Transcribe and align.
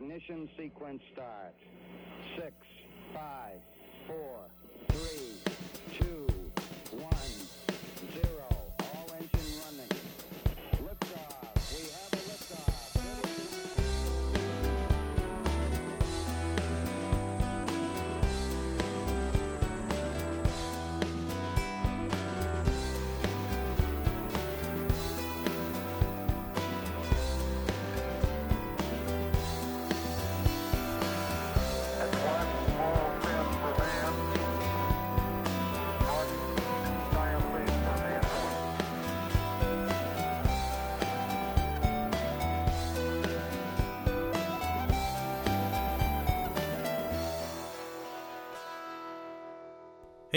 Ignition 0.00 0.48
sequence 0.56 1.02
start. 1.12 1.54
Six, 2.36 2.52
five, 3.12 3.58
four, 4.06 4.46
three, 4.90 5.98
two, 5.98 6.27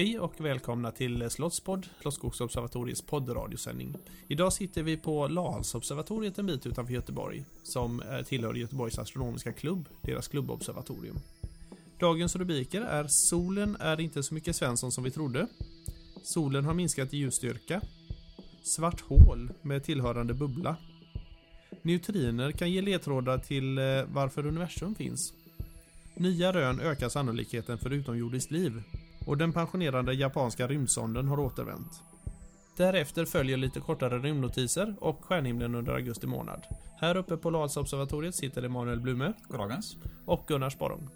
Hej 0.02 0.20
och 0.20 0.42
välkomna 0.42 0.92
till 0.92 1.30
Slottspodd, 1.30 1.88
Slottsskogsobservatoriets 2.02 3.02
poddradiosändning. 3.02 3.96
Idag 4.28 4.54
sitter 4.54 4.84
vi 4.84 4.98
på 4.98 5.28
Lahalsobservatoriet 5.28 6.38
en 6.40 6.46
bit 6.46 6.66
utanför 6.66 6.94
Göteborg, 6.94 7.46
som 7.64 8.02
eh, 8.02 8.22
tillhör 8.22 8.54
Göteborgs 8.54 9.00
astronomiska 9.00 9.54
klubb, 9.54 9.90
deras 10.02 10.28
klubbobservatorium. 10.28 11.20
Dagens 12.00 12.36
rubriker 12.36 12.82
är 12.82 13.08
Solen 13.08 13.78
är 13.80 14.00
inte 14.00 14.24
så 14.24 14.34
mycket 14.34 14.56
Svensson 14.56 14.92
som 14.92 15.04
vi 15.04 15.12
trodde. 15.12 15.48
Solen 16.24 16.66
har 16.66 16.74
minskat 16.74 17.14
i 17.14 17.18
ljusstyrka. 17.18 17.82
Svart 18.64 19.02
hål 19.02 19.52
med 19.62 19.84
tillhörande 19.84 20.34
bubbla. 20.34 20.76
Neutriner 21.82 22.52
kan 22.52 22.72
ge 22.72 22.82
ledtrådar 22.82 23.38
till 23.38 23.78
eh, 23.78 23.84
varför 24.08 24.46
universum 24.46 24.96
finns. 24.96 25.34
Nya 26.16 26.54
rön 26.54 26.80
ökar 26.80 27.10
sannolikheten 27.10 27.78
för 27.78 27.94
utomjordiskt 27.94 28.52
liv 28.52 28.84
och 29.32 29.38
den 29.38 29.54
pensionerade 29.54 30.14
japanska 30.14 30.68
rymdsonden 30.68 31.28
har 31.28 31.40
återvänt. 31.40 32.04
Därefter 32.78 33.26
följer 33.26 33.58
lite 33.58 33.80
kortare 33.80 34.20
rymdnotiser 34.20 34.96
och 35.00 35.26
stjärnhimlen 35.26 35.76
under 35.76 35.94
augusti 35.94 36.28
månad. 36.28 36.64
Här 37.00 37.18
uppe 37.18 37.38
på 37.38 37.50
Lahalsobservatoriet 37.50 38.36
sitter 38.36 38.64
Emanuel 38.64 39.00
Blume 39.00 39.34
Goddagens. 39.48 39.98
och 40.26 40.46
Gunnar 40.48 40.70
Sporrong. 40.70 41.10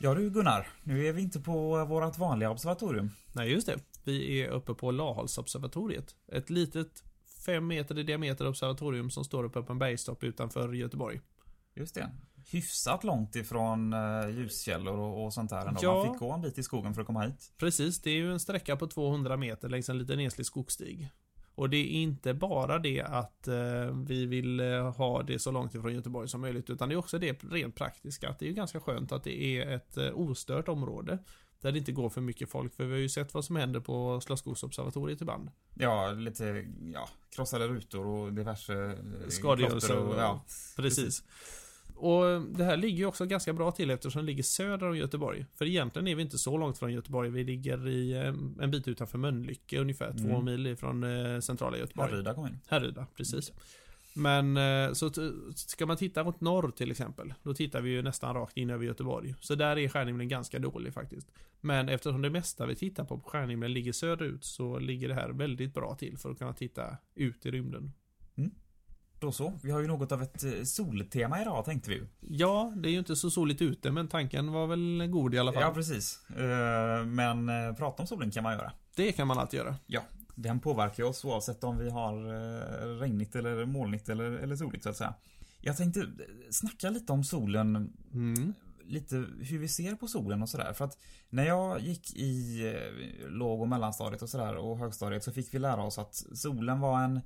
Ja 0.00 0.14
du 0.14 0.30
Gunnar, 0.30 0.66
nu 0.84 1.06
är 1.06 1.12
vi 1.12 1.22
inte 1.22 1.40
på 1.40 1.84
vårt 1.84 2.18
vanliga 2.18 2.50
observatorium. 2.50 3.10
Nej, 3.32 3.52
just 3.52 3.66
det. 3.66 3.78
Vi 4.04 4.42
är 4.42 4.48
uppe 4.48 4.74
på 4.74 4.90
Lahalsobservatoriet. 4.90 6.14
Ett 6.32 6.50
litet 6.50 7.09
5 7.44 7.66
meter 7.66 7.98
i 7.98 8.02
diameter 8.02 8.48
observatorium 8.48 9.10
som 9.10 9.24
står 9.24 9.44
uppe 9.44 9.62
på 9.62 9.72
en 9.72 9.78
bergstopp 9.78 10.24
utanför 10.24 10.72
Göteborg. 10.72 11.20
Just 11.74 11.94
det. 11.94 12.10
Hyfsat 12.52 13.04
långt 13.04 13.36
ifrån 13.36 13.94
uh, 13.94 14.30
ljuskällor 14.30 14.98
och, 14.98 15.24
och 15.24 15.34
sånt 15.34 15.50
där 15.50 15.66
ändå. 15.66 15.80
Ja. 15.82 16.04
Man 16.04 16.12
fick 16.12 16.20
gå 16.20 16.32
en 16.32 16.40
bit 16.40 16.58
i 16.58 16.62
skogen 16.62 16.94
för 16.94 17.00
att 17.00 17.06
komma 17.06 17.22
hit. 17.22 17.52
Precis, 17.58 18.02
det 18.02 18.10
är 18.10 18.14
ju 18.14 18.32
en 18.32 18.40
sträcka 18.40 18.76
på 18.76 18.86
200 18.86 19.36
meter 19.36 19.68
längs 19.68 19.88
en 19.88 19.98
liten 19.98 20.20
enslig 20.20 20.46
skogsstig. 20.46 21.10
Och 21.54 21.70
det 21.70 21.76
är 21.76 22.02
inte 22.02 22.34
bara 22.34 22.78
det 22.78 23.00
att 23.00 23.48
eh, 23.48 23.96
vi 24.06 24.26
vill 24.26 24.60
eh, 24.60 24.96
ha 24.96 25.22
det 25.22 25.38
så 25.38 25.50
långt 25.50 25.74
ifrån 25.74 25.94
Göteborg 25.94 26.28
som 26.28 26.40
möjligt, 26.40 26.70
utan 26.70 26.88
det 26.88 26.94
är 26.94 26.96
också 26.96 27.18
det 27.18 27.44
rent 27.44 27.74
praktiska. 27.74 28.28
Att 28.28 28.38
det 28.38 28.44
är 28.44 28.48
ju 28.48 28.54
ganska 28.54 28.80
skönt 28.80 29.12
att 29.12 29.24
det 29.24 29.42
är 29.42 29.70
ett 29.70 29.96
eh, 29.96 30.10
ostört 30.14 30.68
område. 30.68 31.18
Där 31.60 31.72
det 31.72 31.78
inte 31.78 31.92
går 31.92 32.08
för 32.10 32.20
mycket 32.20 32.50
folk, 32.50 32.74
för 32.74 32.84
vi 32.84 32.92
har 32.92 32.98
ju 33.00 33.08
sett 33.08 33.34
vad 33.34 33.44
som 33.44 33.56
händer 33.56 33.80
på 33.80 34.20
Slottsskogsobservatoriet 34.20 35.20
ibland. 35.20 35.50
Ja, 35.74 36.12
lite 36.12 36.66
ja, 36.94 37.08
krossade 37.36 37.68
rutor 37.68 38.06
och 38.06 38.32
diverse 38.32 38.74
eh, 38.74 39.28
Skadegörelse 39.28 39.94
och, 39.94 40.14
ja, 40.16 40.44
precis. 40.76 41.24
Och 41.94 42.42
det 42.42 42.64
här 42.64 42.76
ligger 42.76 42.98
ju 42.98 43.06
också 43.06 43.26
ganska 43.26 43.52
bra 43.52 43.72
till 43.72 43.90
eftersom 43.90 44.22
det 44.22 44.26
ligger 44.26 44.42
söder 44.42 44.88
om 44.88 44.96
Göteborg. 44.96 45.46
För 45.54 45.64
egentligen 45.64 46.08
är 46.08 46.14
vi 46.14 46.22
inte 46.22 46.38
så 46.38 46.58
långt 46.58 46.78
från 46.78 46.92
Göteborg. 46.92 47.30
Vi 47.30 47.44
ligger 47.44 47.88
i 47.88 48.12
eh, 48.12 48.34
en 48.64 48.70
bit 48.70 48.88
utanför 48.88 49.18
Mölnlycke, 49.18 49.80
ungefär 49.80 50.12
två 50.12 50.28
Mm. 50.28 50.44
mil 50.44 50.66
ifrån 50.66 51.04
eh, 51.04 51.40
centrala 51.40 51.78
Göteborg. 51.78 52.10
Härryda 52.10 52.34
kommun. 52.34 52.58
Härryda, 52.66 53.06
precis. 53.16 53.52
Men 54.14 54.58
så 54.94 55.10
ska 55.54 55.86
man 55.86 55.96
titta 55.96 56.24
mot 56.24 56.40
norr 56.40 56.70
till 56.70 56.90
exempel, 56.90 57.34
då 57.42 57.54
tittar 57.54 57.80
vi 57.80 57.90
ju 57.90 58.02
nästan 58.02 58.34
rakt 58.34 58.56
in 58.56 58.70
över 58.70 58.84
Göteborg. 58.84 59.34
Så 59.40 59.54
där 59.54 59.78
är 59.78 59.88
stjärnhimlen 59.88 60.28
ganska 60.28 60.58
dålig 60.58 60.94
faktiskt. 60.94 61.28
Men 61.60 61.88
eftersom 61.88 62.22
det 62.22 62.30
mesta 62.30 62.66
vi 62.66 62.74
tittar 62.76 63.04
på 63.04 63.18
på 63.18 63.30
stjärnhimlen 63.30 63.72
ligger 63.72 63.92
söderut 63.92 64.44
så 64.44 64.78
ligger 64.78 65.08
det 65.08 65.14
här 65.14 65.28
väldigt 65.30 65.74
bra 65.74 65.94
till 65.94 66.18
för 66.18 66.30
att 66.30 66.38
kunna 66.38 66.52
titta 66.52 66.96
ut 67.14 67.46
i 67.46 67.50
rymden. 67.50 67.92
Då 69.20 69.32
så. 69.32 69.58
Vi 69.62 69.70
har 69.70 69.80
ju 69.80 69.86
något 69.86 70.12
av 70.12 70.22
ett 70.22 70.44
eh, 70.44 70.62
soltema 70.64 71.42
idag 71.42 71.64
tänkte 71.64 71.90
vi 71.90 71.96
ju. 71.96 72.06
Ja, 72.20 72.72
det 72.76 72.88
är 72.88 72.92
ju 72.92 72.98
inte 72.98 73.16
så 73.16 73.30
soligt 73.30 73.62
ute, 73.62 73.90
men 73.90 74.08
tanken 74.08 74.52
var 74.52 74.66
väl 74.66 75.06
god 75.10 75.34
i 75.34 75.38
alla 75.38 75.52
fall. 75.52 75.62
Ja, 75.62 75.70
precis. 75.74 76.28
Eh, 76.30 77.04
Men 77.06 77.48
eh, 77.48 77.74
prata 77.74 78.02
om 78.02 78.06
solen 78.06 78.30
kan 78.30 78.42
man 78.42 78.52
göra. 78.52 78.72
det 78.96 79.12
kan 79.12 79.26
man 79.26 79.38
alltid 79.38 79.58
göra. 79.58 79.76
Ja, 79.86 80.02
den 80.34 80.60
påverkar 80.60 81.04
oss 81.04 81.24
oavsett 81.24 81.64
om 81.64 81.78
vi 81.78 81.90
har 81.90 82.14
regnigt 82.98 83.36
eller 83.36 83.64
molnigt 83.66 84.08
eller, 84.08 84.24
eller 84.32 84.56
soligt 84.56 84.82
så 84.82 84.88
att 84.90 84.96
säga. 84.96 85.14
Jag 85.60 85.76
tänkte 85.76 86.06
snacka 86.50 86.90
lite 86.90 87.12
om 87.12 87.24
solen, 87.24 87.92
Mm. 88.12 88.54
Lite 88.90 89.16
hur 89.40 89.58
vi 89.58 89.68
ser 89.68 89.94
på 89.94 90.06
solen 90.08 90.42
och 90.42 90.48
sådär. 90.48 90.72
För 90.72 90.84
att 90.84 90.98
när 91.28 91.44
jag 91.44 91.80
gick 91.80 92.16
i 92.16 92.60
eh, 92.68 93.28
låg 93.28 93.60
och 93.60 93.68
mellanstadiet 93.68 94.22
och 94.22 94.28
sådär 94.28 94.56
och 94.56 94.78
högstadiet 94.78 95.24
så 95.24 95.32
fick 95.32 95.54
vi 95.54 95.58
lära 95.58 95.82
oss 95.82 95.98
att 95.98 96.14
solen 96.34 96.80
var 96.80 97.00
en 97.02 97.20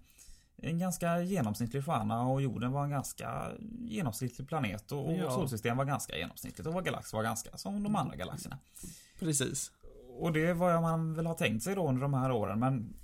en 0.56 0.78
ganska 0.78 1.20
genomsnittlig 1.20 1.84
stjärna 1.84 2.22
och 2.26 2.42
jorden 2.42 2.72
var 2.72 2.84
en 2.84 2.90
ganska 2.90 3.52
genomsnittlig 3.80 4.48
planet 4.48 4.92
och, 4.92 5.06
och 5.10 5.16
Ja. 5.16 5.30
solsystem 5.30 5.76
var 5.76 5.84
ganska 5.84 6.16
genomsnittligt 6.18 6.66
och 6.66 6.74
vår 6.74 6.82
galax 6.82 7.12
var 7.12 7.22
ganska 7.22 7.56
som 7.56 7.82
de 7.82 7.96
andra 7.96 8.16
galaxerna. 8.16 8.58
Precis. 9.18 9.70
Och 10.18 10.32
det 10.32 10.46
är 10.46 10.54
vad 10.54 10.82
man 10.82 11.14
väl 11.14 11.26
har 11.26 11.34
tänkt 11.34 11.62
sig 11.64 11.74
då 11.74 11.88
under 11.88 12.02
de 12.02 12.14
här 12.14 12.30
åren 12.32 12.58
men 12.60 12.94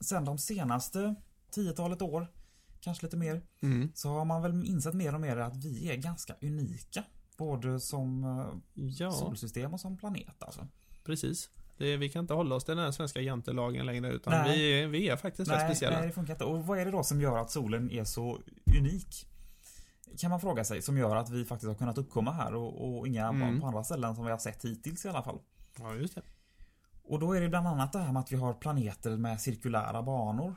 sen 0.00 0.24
de 0.24 0.38
senaste 0.38 1.14
tiotalet 1.50 2.02
år, 2.02 2.26
kanske 2.80 3.06
lite 3.06 3.16
mer, 3.16 3.42
Mm. 3.62 3.92
så 3.94 4.08
har 4.08 4.24
man 4.24 4.42
väl 4.42 4.64
insett 4.66 4.94
mer 4.94 5.14
och 5.14 5.20
mer 5.20 5.36
att 5.36 5.56
vi 5.64 5.90
är 5.90 5.96
ganska 5.96 6.34
unika. 6.42 7.04
Både 7.40 7.80
som 7.80 8.24
eh, 8.24 8.82
Ja, 8.84 9.10
solsystem 9.12 9.74
och 9.74 9.80
som 9.80 9.96
planet 9.96 10.42
alltså. 10.42 10.66
precis. 11.04 11.50
Det, 11.78 11.96
vi 11.96 12.08
kan 12.08 12.20
inte 12.24 12.34
hålla 12.34 12.54
oss 12.54 12.64
till 12.64 12.76
den 12.76 12.84
här 12.84 12.92
svenska 12.92 13.20
jantelagen 13.20 13.86
längre, 13.86 14.12
utan 14.12 14.32
Nej. 14.32 14.58
vi 14.58 14.86
vi 14.86 15.08
är 15.08 15.16
faktiskt 15.16 15.50
rätt 15.50 15.60
speciella. 15.60 15.98
nej, 15.98 16.06
det 16.06 16.12
funkar 16.12 16.34
inte. 16.34 16.44
Och 16.44 16.66
vad 16.66 16.78
är 16.78 16.84
det 16.84 16.90
då 16.90 17.02
som 17.02 17.20
gör 17.20 17.38
att 17.38 17.50
solen 17.50 17.90
är 17.90 18.04
så 18.04 18.38
unik? 18.78 19.26
Kan 20.18 20.30
man 20.30 20.40
fråga 20.40 20.64
sig, 20.64 20.82
som 20.82 20.98
gör 20.98 21.16
att 21.16 21.30
vi 21.30 21.44
faktiskt 21.44 21.68
har 21.68 21.74
kunnat 21.74 21.98
uppkomma 21.98 22.32
här 22.32 22.54
och, 22.54 22.98
och 22.98 23.06
inga 23.06 23.28
Mm. 23.28 23.60
på 23.60 23.66
andra 23.66 23.84
ställen 23.84 24.14
som 24.14 24.24
vi 24.24 24.30
har 24.30 24.38
sett 24.38 24.64
hittills 24.64 25.04
i 25.04 25.08
alla 25.08 25.22
fall. 25.22 25.38
Ja, 25.78 25.94
just 25.94 26.14
det. 26.14 26.22
Och 27.02 27.18
då 27.20 27.32
är 27.32 27.40
det 27.40 27.48
bland 27.48 27.66
annat 27.68 27.92
det 27.92 27.98
här 27.98 28.12
med 28.12 28.20
att 28.20 28.32
vi 28.32 28.36
har 28.36 28.54
planeter 28.54 29.16
med 29.16 29.40
cirkulära 29.40 30.02
banor. 30.02 30.54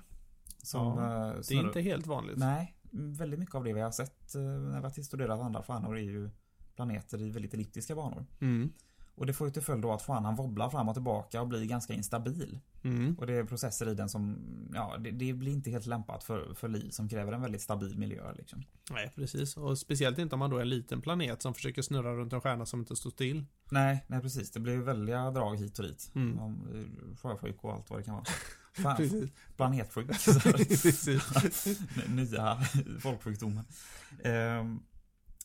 Som, 0.63 0.97
Ja, 0.97 1.27
eh, 1.27 1.33
Det 1.50 1.55
är 1.55 1.65
inte 1.65 1.81
helt 1.81 2.07
vanligt. 2.07 2.38
Nej, 2.38 2.75
väldigt 2.91 3.39
mycket 3.39 3.55
av 3.55 3.63
det 3.63 3.73
vi 3.73 3.81
har 3.81 3.91
sett 3.91 4.35
eh, 4.35 4.41
när 4.41 4.77
vi 4.79 4.83
har 4.83 5.03
studerat 5.03 5.41
andra 5.41 5.63
stjärnor 5.63 5.97
är 5.97 6.01
ju 6.01 6.29
planeter 6.75 7.22
i 7.22 7.29
väldigt 7.29 7.53
elliptiska 7.53 7.95
banor. 7.95 8.25
Mm. 8.41 8.73
Och 9.16 9.25
det 9.25 9.34
får 9.34 9.47
ju 9.47 9.53
till 9.53 9.61
följd 9.61 9.81
då 9.81 9.91
att 9.91 10.01
stjärnan 10.01 10.35
wobblar 10.35 10.69
fram 10.69 10.89
och 10.89 10.95
tillbaka 10.95 11.41
och 11.41 11.47
blir 11.47 11.65
ganska 11.65 11.94
instabil. 11.94 12.59
Mm. 12.83 13.15
Och 13.19 13.27
det 13.27 13.33
är 13.33 13.44
processer 13.44 13.89
i 13.89 13.94
den 13.94 14.09
som, 14.09 14.38
ja, 14.74 14.98
det, 14.98 15.12
det 15.12 15.33
blir 15.33 15.51
inte 15.51 15.69
helt 15.69 15.86
lämpat 15.86 16.24
för, 16.24 16.53
för 16.53 16.68
liv 16.68 16.89
som 16.89 17.09
kräver 17.09 17.31
en 17.31 17.42
väldigt 17.42 17.62
stabil 17.62 17.98
miljö 17.98 18.33
liksom. 18.33 18.63
Nej, 18.92 19.12
precis. 19.15 19.57
Och 19.57 19.77
speciellt 19.77 20.18
inte 20.18 20.36
om 20.36 20.39
man 20.39 20.50
då 20.50 20.57
är 20.57 20.62
en 20.62 20.69
liten 20.69 21.01
planet 21.01 21.42
som 21.42 21.53
försöker 21.53 21.81
snurra 21.81 22.15
runt 22.15 22.33
en 22.33 22.42
stjärna 22.42 22.65
som 22.65 22.80
inte 22.80 22.95
står 22.95 23.09
still. 23.09 23.45
Nej, 23.69 24.06
nej 24.07 24.21
precis. 24.21 24.51
Det 24.51 24.59
blir 24.59 24.77
väldiga 24.77 25.31
drag 25.31 25.56
hit 25.57 25.80
och 25.80 25.86
dit. 25.86 26.12
Mm. 26.15 26.38
Eh, 26.38 27.15
Sjösjuk 27.18 27.63
och 27.63 27.74
allt 27.74 27.89
vad 27.89 28.00
det 28.00 28.03
kan 28.03 28.13
vara. 28.13 28.25
Fan, 28.74 29.30
planetsjuk. 29.56 30.09
Nya 32.09 32.57
folksjukdomen. 33.00 33.65
Ehm, 34.24 34.80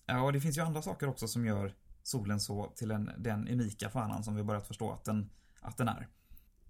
ja, 0.08 0.22
och 0.22 0.32
det 0.32 0.40
finns 0.40 0.58
ju 0.58 0.62
andra 0.62 0.82
saker 0.82 1.08
också 1.08 1.28
som 1.28 1.46
gör 1.46 1.74
solen 2.02 2.40
så 2.40 2.72
till 2.76 2.90
en, 2.90 3.10
den 3.18 3.48
unika 3.48 3.90
stjärnan 3.90 4.24
som 4.24 4.34
vi 4.34 4.42
börjat 4.42 4.66
förstå 4.66 4.92
att 4.92 5.04
den, 5.04 5.30
att 5.60 5.76
den 5.76 5.88
är. 5.88 6.08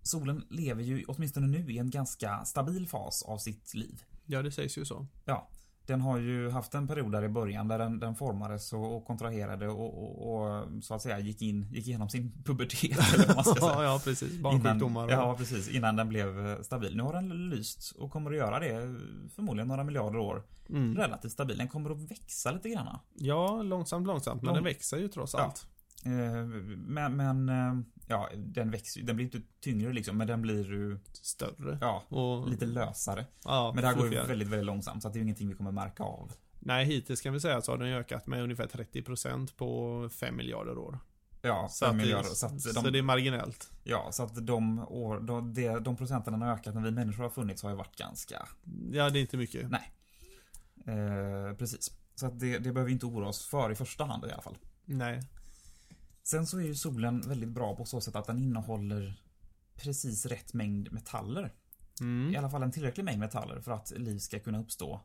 Solen 0.02 0.46
lever 0.50 0.82
ju 0.82 1.04
åtminstone 1.08 1.46
nu 1.46 1.72
i 1.72 1.78
en 1.78 1.90
ganska 1.90 2.44
stabil 2.44 2.88
fas 2.88 3.22
av 3.22 3.38
sitt 3.38 3.74
liv. 3.74 4.02
Ja, 4.26 4.42
det 4.42 4.52
sägs 4.52 4.78
ju 4.78 4.84
så. 4.84 5.06
Ja, 5.24 5.48
Den 5.88 6.00
har 6.00 6.18
ju 6.18 6.50
haft 6.50 6.74
en 6.74 6.86
period 6.88 7.12
där 7.12 7.24
i 7.24 7.28
början 7.28 7.68
där 7.68 7.78
den, 7.78 8.00
den 8.00 8.14
formades 8.14 8.72
och, 8.72 8.96
och 8.96 9.04
kontraherade 9.06 9.68
och, 9.68 10.02
och, 10.02 10.44
och 10.44 10.64
så 10.84 10.94
att 10.94 11.02
säga 11.02 11.18
gick 11.18 11.42
in, 11.42 11.66
gick 11.72 11.86
igenom 11.86 12.08
sin 12.08 12.32
pubertet. 12.44 12.82
Ja, 13.60 13.82
ja, 13.84 14.00
precis. 14.04 14.38
Barnsjukdomar. 14.40 15.04
Innan, 15.04 15.18
ja, 15.18 15.34
precis. 15.38 15.68
Innan 15.68 15.96
den 15.96 16.08
blev 16.08 16.46
eh, 16.48 16.60
stabil. 16.62 16.96
Nu 16.96 17.02
har 17.02 17.12
den 17.12 17.50
lyst 17.50 17.92
och 17.98 18.10
kommer 18.10 18.30
att 18.30 18.36
göra 18.36 18.58
det 18.58 18.70
eh, 18.72 18.94
förmodligen 19.34 19.68
några 19.68 19.84
miljarder 19.84 20.18
år. 20.18 20.42
Mm. 20.68 20.96
Relativt 20.96 21.32
stabil. 21.32 21.58
Den 21.58 21.68
kommer 21.68 21.90
att 21.90 22.10
växa 22.10 22.50
lite 22.50 22.68
grann. 22.68 22.98
Ja, 23.14 23.62
långsamt, 23.62 24.06
långsamt. 24.06 24.42
Men 24.42 24.46
Lång- 24.46 24.54
den 24.54 24.64
växer 24.64 24.96
ju 24.98 25.08
trots 25.08 25.34
Ja. 25.34 25.40
allt. 25.40 25.66
Eh, 26.04 26.12
Men, 26.76 27.16
men 27.16 27.48
ja, 28.08 28.28
den 28.36 28.70
växer. 28.70 29.02
Den 29.02 29.16
blir 29.16 29.24
inte 29.26 29.40
tyngre 29.60 29.92
liksom, 29.92 30.16
men 30.16 30.26
den 30.26 30.42
blir 30.42 30.64
ju 30.70 30.98
Större. 31.12 31.78
ja, 31.80 32.02
Och, 32.08 32.48
lite 32.50 32.66
lösare. 32.66 33.26
ja, 33.44 33.72
Men 33.74 33.82
det 33.82 33.88
här 33.88 33.94
går 33.96 34.12
ju 34.12 34.22
väldigt, 34.22 34.48
väldigt 34.48 34.66
långsamt 34.66 35.02
så 35.02 35.08
att 35.08 35.14
det 35.14 35.16
är 35.18 35.20
ju 35.20 35.24
ingenting 35.24 35.48
vi 35.48 35.54
kommer 35.54 35.72
märka 35.72 36.02
av. 36.02 36.32
Nej, 36.60 36.84
hittills 36.84 37.20
kan 37.20 37.32
vi 37.32 37.40
säga 37.40 37.60
så 37.62 37.72
har 37.72 37.78
den 37.78 37.88
ökat 37.88 38.26
med 38.26 38.42
ungefär 38.42 38.66
30% 38.66 39.54
på 39.56 40.08
5 40.12 40.36
miljarder 40.36 40.78
år. 40.78 40.98
Ja, 41.42 41.68
Så, 41.70 41.84
fem 41.86 41.90
att, 41.90 41.96
miljarder. 41.96 42.28
det, 42.28 42.34
Så 42.34 42.46
att, 42.46 42.60
så 42.60 42.80
de, 42.82 42.92
det 42.92 42.98
är 42.98 43.02
marginellt. 43.02 43.70
ja, 43.84 44.08
så 44.12 44.22
att 44.22 44.46
de, 44.46 44.78
år, 44.88 45.20
de, 45.20 45.54
de, 45.54 45.78
de 45.78 45.96
procenten 45.96 46.42
har 46.42 46.52
ökat 46.52 46.74
när 46.74 46.82
vi 46.82 46.90
människor 46.90 47.22
har 47.22 47.30
funnits 47.30 47.62
har 47.62 47.70
ju 47.70 47.76
varit 47.76 47.96
ganska 47.96 48.48
Ja, 48.92 49.10
det 49.10 49.18
är 49.18 49.20
inte 49.20 49.36
mycket. 49.36 49.70
Nej. 49.70 49.92
Eh, 50.86 51.54
precis. 51.56 51.92
Så 52.14 52.26
att 52.26 52.40
det, 52.40 52.52
det 52.58 52.72
behöver 52.72 52.84
vi 52.84 52.92
inte 52.92 53.06
oroa 53.06 53.28
oss 53.28 53.46
för 53.46 53.72
i 53.72 53.74
första 53.74 54.04
hand 54.04 54.24
i 54.24 54.32
alla 54.32 54.42
fall. 54.42 54.58
Nej. 54.84 55.22
Sen 56.30 56.46
så 56.46 56.58
är 56.58 56.62
ju 56.62 56.74
solen 56.74 57.20
väldigt 57.20 57.48
bra 57.48 57.76
på 57.76 57.84
så 57.84 58.00
sätt 58.00 58.16
att 58.16 58.26
den 58.26 58.38
innehåller 58.38 59.22
precis 59.74 60.26
rätt 60.26 60.54
mängd 60.54 60.92
metaller. 60.92 61.52
Mm. 62.00 62.34
I 62.34 62.36
alla 62.36 62.50
fall 62.50 62.62
en 62.62 62.72
tillräcklig 62.72 63.04
mängd 63.04 63.18
metaller 63.18 63.60
för 63.60 63.72
att 63.72 63.90
liv 63.96 64.18
ska 64.18 64.40
kunna 64.40 64.60
uppstå 64.60 65.00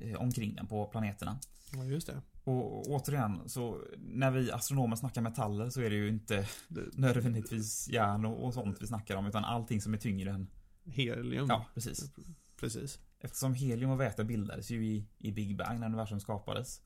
eh, 0.00 0.20
omkring 0.20 0.54
den 0.54 0.66
på 0.66 0.86
planeterna. 0.86 1.38
Ja, 1.72 1.84
just 1.84 2.06
det. 2.06 2.22
Och 2.44 2.86
återigen, 2.86 3.48
så 3.48 3.84
när 3.98 4.30
vi 4.30 4.52
astronomer 4.52 4.96
snackar 4.96 5.22
metaller 5.22 5.70
så 5.70 5.80
är 5.80 5.90
det 5.90 5.96
ju 5.96 6.08
inte 6.08 6.48
nödvändigtvis 6.92 7.88
järn 7.88 8.24
och, 8.24 8.44
och 8.46 8.54
sånt 8.54 8.82
vi 8.82 8.86
snackar 8.86 9.16
om 9.16 9.26
utan 9.26 9.44
allting 9.44 9.80
som 9.80 9.94
är 9.94 9.98
tyngre 9.98 10.30
än... 10.30 10.50
Helium. 10.84 11.46
Ja, 11.48 11.66
precis. 11.74 12.12
Precis. 12.56 12.98
Eftersom 13.20 13.54
helium 13.54 13.90
och 13.90 14.00
väte 14.00 14.24
bildades 14.24 14.70
ju 14.70 14.86
i, 14.86 15.08
i 15.18 15.32
Big 15.32 15.56
Bang 15.56 15.80
när 15.80 15.86
universum 15.86 16.20
skapades. 16.20 16.82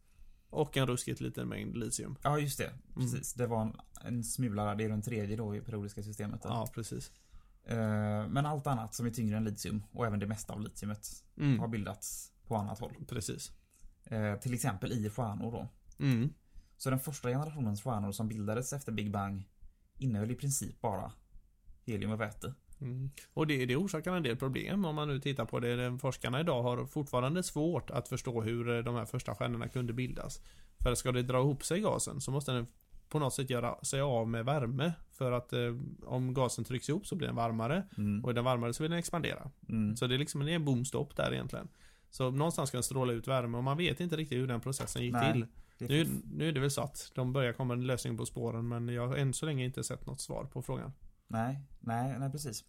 Och 0.53 0.77
en 0.77 0.87
ruskigt 0.87 1.21
liten 1.21 1.49
mängd 1.49 1.77
litium. 1.77 2.17
Ja, 2.23 2.39
just 2.39 2.59
det. 2.59 2.71
Precis. 2.95 3.35
Det 3.35 3.47
var 3.47 3.63
en, 3.63 3.77
en 4.05 4.25
smula, 4.25 4.75
det 4.75 4.85
är 4.85 4.89
den 4.89 5.03
tredje 5.03 5.37
då 5.37 5.57
i 5.57 5.61
periodiska 5.61 6.03
systemet. 6.03 6.41
Ja, 6.45 6.69
precis. 6.75 7.11
Eh, 7.65 7.77
Men 8.29 8.47
allt 8.47 8.67
annat 8.67 8.95
som 8.95 9.07
är 9.07 9.11
tyngre 9.11 9.37
än 9.37 9.45
litium 9.45 9.83
och 9.93 10.07
även 10.07 10.19
det 10.19 10.27
mesta 10.27 10.53
av 10.53 10.61
litiumet 10.61 11.09
har 11.37 11.45
Mm. 11.45 11.71
bildats 11.71 12.33
på 12.47 12.57
annat 12.57 12.79
håll. 12.81 12.93
Precis. 13.09 13.53
Eh, 14.05 14.35
Till 14.37 14.55
exempel 14.55 14.93
i 14.93 15.11
stjärnor 15.11 15.53
då. 15.53 15.69
Mm. 16.05 16.29
Så 16.77 16.91
den 16.91 17.01
första 17.01 17.29
generationens 17.29 17.83
stjärnor 17.83 18.13
som 18.13 18.29
bildades 18.29 18.73
efter 18.73 18.93
Big 18.93 19.11
Bang 19.13 19.49
innehöll 19.99 20.31
i 20.31 20.35
princip 20.35 20.81
bara 20.81 21.13
helium 21.85 22.11
och 22.13 22.21
väte. 22.21 22.55
Mm. 22.83 23.11
Och 23.35 23.47
det, 23.47 23.67
det 23.67 23.77
orsakar 23.77 24.17
en 24.17 24.23
del 24.23 24.37
problem 24.37 24.85
om 24.85 24.95
man 24.95 25.09
nu 25.09 25.21
tittar 25.21 25.45
på 25.45 25.61
det. 25.61 25.99
Forskarna 25.99 26.41
idag 26.41 26.63
har 26.63 26.87
fortfarande 26.87 27.43
svårt 27.43 27.91
att 27.91 28.09
förstå 28.09 28.43
hur 28.43 28.77
eh, 28.77 28.85
de 28.85 28.95
här 28.95 29.05
första 29.05 29.35
stjärnorna 29.35 29.69
kunde 29.69 29.93
bildas. 29.93 30.41
För 30.83 30.95
ska 30.95 31.13
det 31.13 31.23
dra 31.23 31.39
ihop 31.39 31.65
sig 31.65 31.81
gasen 31.81 32.21
så 32.21 32.31
måste 32.31 32.53
den 32.53 32.67
på 33.09 33.19
något 33.19 33.35
sätt 33.35 33.51
göra 33.51 33.85
sig 33.85 34.01
av 34.01 34.29
med 34.29 34.45
värme. 34.45 34.93
För 35.11 35.33
att 35.33 35.53
eh, 35.53 35.77
om 36.05 36.35
gasen 36.35 36.65
trycks 36.65 36.89
ihop 36.89 37.07
så 37.07 37.17
blir 37.17 37.27
den 37.27 37.37
varmare. 37.37 37.87
Mm. 37.99 38.25
Och 38.25 38.31
är 38.31 38.35
den 38.35 38.45
varmare 38.45 38.73
så 38.73 38.83
vill 38.83 38.91
den 38.91 38.99
expandera. 38.99 39.51
Mm. 39.69 39.97
Så 39.97 40.07
det 40.07 40.15
är 40.15 40.19
liksom 40.19 40.45
det 40.45 40.53
är 40.53 40.57
en 40.57 40.65
boomstopp 40.65 41.17
där 41.17 41.33
egentligen. 41.33 41.69
Så 42.11 42.31
någonstans 42.31 42.69
ska 42.69 42.77
den 42.77 42.83
stråla 42.83 43.13
ut 43.13 43.29
värme 43.29 43.57
och 43.57 43.65
man 43.65 43.77
vet 43.77 44.01
inte 44.01 44.17
riktigt 44.17 44.39
hur 44.39 44.47
den 44.47 44.61
processen 44.61 45.03
gick 45.03 45.13
Nej, 45.13 45.33
till. 45.33 45.47
Nu, 45.79 46.07
nu 46.33 46.49
är 46.49 46.53
det 46.53 46.61
väl 46.61 46.71
så 46.71 46.81
att 46.81 47.13
de 47.15 47.33
börjar 47.33 47.53
komma 47.53 47.75
en 47.75 47.87
lösning 47.87 48.17
på 48.17 48.27
spåren 48.27 48.69
men 48.69 48.89
jag 48.89 49.09
har 49.09 49.17
än 49.17 49.35
så 49.35 49.47
länge 49.47 49.65
inte 49.65 49.85
sett 49.85 50.07
något 50.07 50.21
svar 50.21 50.45
på 50.45 50.63
frågan. 50.63 50.93
Nej, 51.33 51.61
nej, 51.81 52.19
nej 52.19 52.31
precis. 52.31 52.65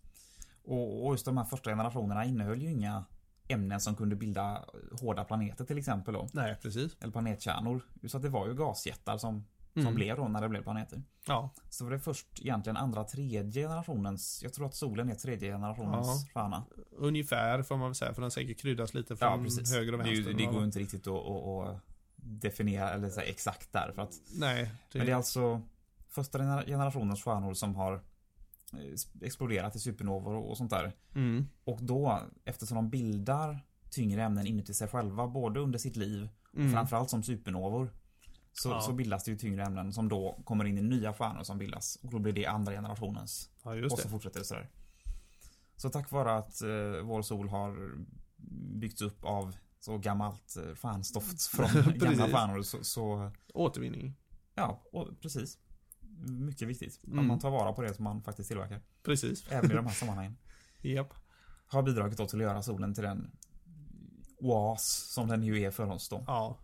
Och, 0.65 1.06
och 1.06 1.13
just 1.13 1.25
de 1.25 1.38
här 1.38 1.44
första 1.45 1.69
generationerna 1.69 2.25
innehöll 2.25 2.62
ju 2.62 2.71
inga 2.71 3.06
ämnen 3.48 3.81
som 3.81 3.95
kunde 3.95 4.15
bilda 4.15 4.65
hårda 5.01 5.24
planeter 5.24 5.65
till 5.65 5.77
exempel 5.77 6.13
då. 6.13 6.27
Nej, 6.33 6.56
precis. 6.62 6.98
Eller 7.01 7.12
planetkärnor. 7.12 7.81
Så 8.07 8.18
att 8.18 8.24
det 8.24 8.30
var 8.30 8.48
ju 8.48 8.54
gasjättar 8.56 9.18
som, 9.18 9.45
som 9.74 9.81
Mm. 9.81 9.95
blev 9.95 10.18
då 10.18 10.27
när 10.27 10.42
det 10.42 10.50
blev 10.50 10.63
planeter. 10.63 11.04
Ja, 11.27 11.50
Så 11.69 11.83
var 11.83 11.92
det 11.92 12.00
först 12.00 12.27
egentligen 12.42 12.77
andra, 12.77 13.04
tredje 13.04 13.62
generationens, 13.68 14.39
jag 14.44 14.54
tror 14.54 14.66
att 14.66 14.75
solen 14.75 15.09
är 15.09 15.16
tredje 15.16 15.51
generationens 15.51 16.30
stjärna. 16.33 16.63
ungefär 16.92 17.63
får 17.63 17.77
man 17.77 17.88
väl 17.89 17.95
säga 17.95 18.13
för 18.13 18.21
den 18.21 18.31
säkert 18.31 18.59
kryddas 18.59 18.94
lite 18.94 19.16
Ja, 19.19 19.33
från 19.36 19.44
precis. 19.44 19.74
höger 19.74 19.92
och 19.94 19.98
det, 19.98 20.04
vänster. 20.09 20.31
ju- 20.31 20.38
det 20.38 20.45
går 20.45 20.59
ju 20.59 20.66
inte 20.66 20.80
riktigt 20.80 21.07
att, 21.07 21.13
att, 21.25 21.68
att 21.68 21.81
definiera 22.16 22.89
eller 22.89 23.09
säga 23.09 23.27
exakt 23.30 23.74
där. 23.74 23.92
För 23.95 24.01
att, 24.01 24.13
Nej, 24.36 24.71
det, 24.92 24.98
Men 24.98 25.06
det 25.07 25.12
är 25.13 25.16
alltså 25.16 25.62
första 26.09 26.38
gener- 26.39 26.66
generationens 26.66 27.24
stjärnor 27.24 27.54
som 27.54 27.75
har 27.75 28.01
exploderat 29.21 29.75
i 29.75 29.79
supernovor 29.79 30.35
och 30.35 30.57
sånt 30.57 30.69
där. 30.69 30.95
mm, 31.15 31.47
Och 31.63 31.83
då, 31.83 32.19
eftersom 32.45 32.75
de 32.75 32.89
bildar 32.89 33.65
tyngre 33.89 34.23
ämnen 34.23 34.47
inuti 34.47 34.73
sig 34.73 34.87
själva, 34.87 35.27
både 35.27 35.59
under 35.59 35.79
sitt 35.79 35.95
liv 35.95 36.29
och 36.51 36.55
mm, 36.59 36.71
framförallt 36.73 37.09
som 37.09 37.23
supernovor. 37.23 37.93
Så, 38.53 38.69
Ja. 38.69 38.81
så 38.81 38.93
bildas 38.93 39.23
det 39.23 39.31
ju 39.31 39.37
tyngre 39.37 39.63
ämnen 39.65 39.93
som 39.93 40.09
då 40.09 40.39
kommer 40.45 40.65
in 40.65 40.77
i 40.77 40.81
nya 40.81 41.13
stjärnor 41.13 41.43
som 41.43 41.57
bildas. 41.57 41.95
Och 42.03 42.09
då 42.09 42.19
blir 42.19 42.33
det 42.33 42.45
andra 42.45 42.71
generationens. 42.73 43.49
ja 43.63 43.85
och 43.85 43.91
så 43.91 43.95
det. 44.03 44.09
fortsätter 44.09 44.39
det 44.39 44.45
sådär. 44.45 44.69
Så 45.75 45.89
tack 45.89 46.11
vare 46.11 46.33
att 46.37 46.61
eh, 46.61 47.01
vår 47.03 47.21
sol 47.21 47.49
har 47.49 47.91
byggts 48.79 49.01
upp 49.01 49.23
av 49.25 49.55
så 49.79 49.97
gammalt 49.97 50.57
eh, 50.57 50.75
stjärnstoft 50.75 51.43
från 51.45 51.67
gamla 51.97 52.27
stjärnor 52.27 52.61
så, 52.61 52.83
så 52.83 53.31
Återvinning. 53.53 54.13
ja, 54.55 54.81
och, 54.91 55.21
precis. 55.21 55.57
Mycket 56.27 56.67
viktigt. 56.67 56.99
Att 57.03 57.07
Mm. 57.07 57.27
man 57.27 57.39
tar 57.39 57.49
vara 57.51 57.73
på 57.73 57.81
det 57.81 57.93
som 57.93 58.03
man 58.03 58.21
faktiskt 58.23 58.49
tillverkar. 58.49 58.81
Precis. 59.03 59.51
Även 59.51 59.71
i 59.71 59.73
de 59.73 59.85
här 59.85 59.93
sammanhangen. 59.93 60.37
Japp. 60.81 61.13
Har 61.67 61.83
bidragit 61.83 62.17
då 62.17 62.27
till 62.27 62.39
att 62.39 62.43
göra 62.43 62.63
solen 62.63 62.93
till 62.93 63.03
den 63.03 63.31
oas 64.37 64.85
som 65.13 65.27
den 65.27 65.43
ju 65.43 65.61
är 65.61 65.71
för 65.71 65.91
oss 65.91 66.09
då. 66.09 66.23
Ja. 66.27 66.57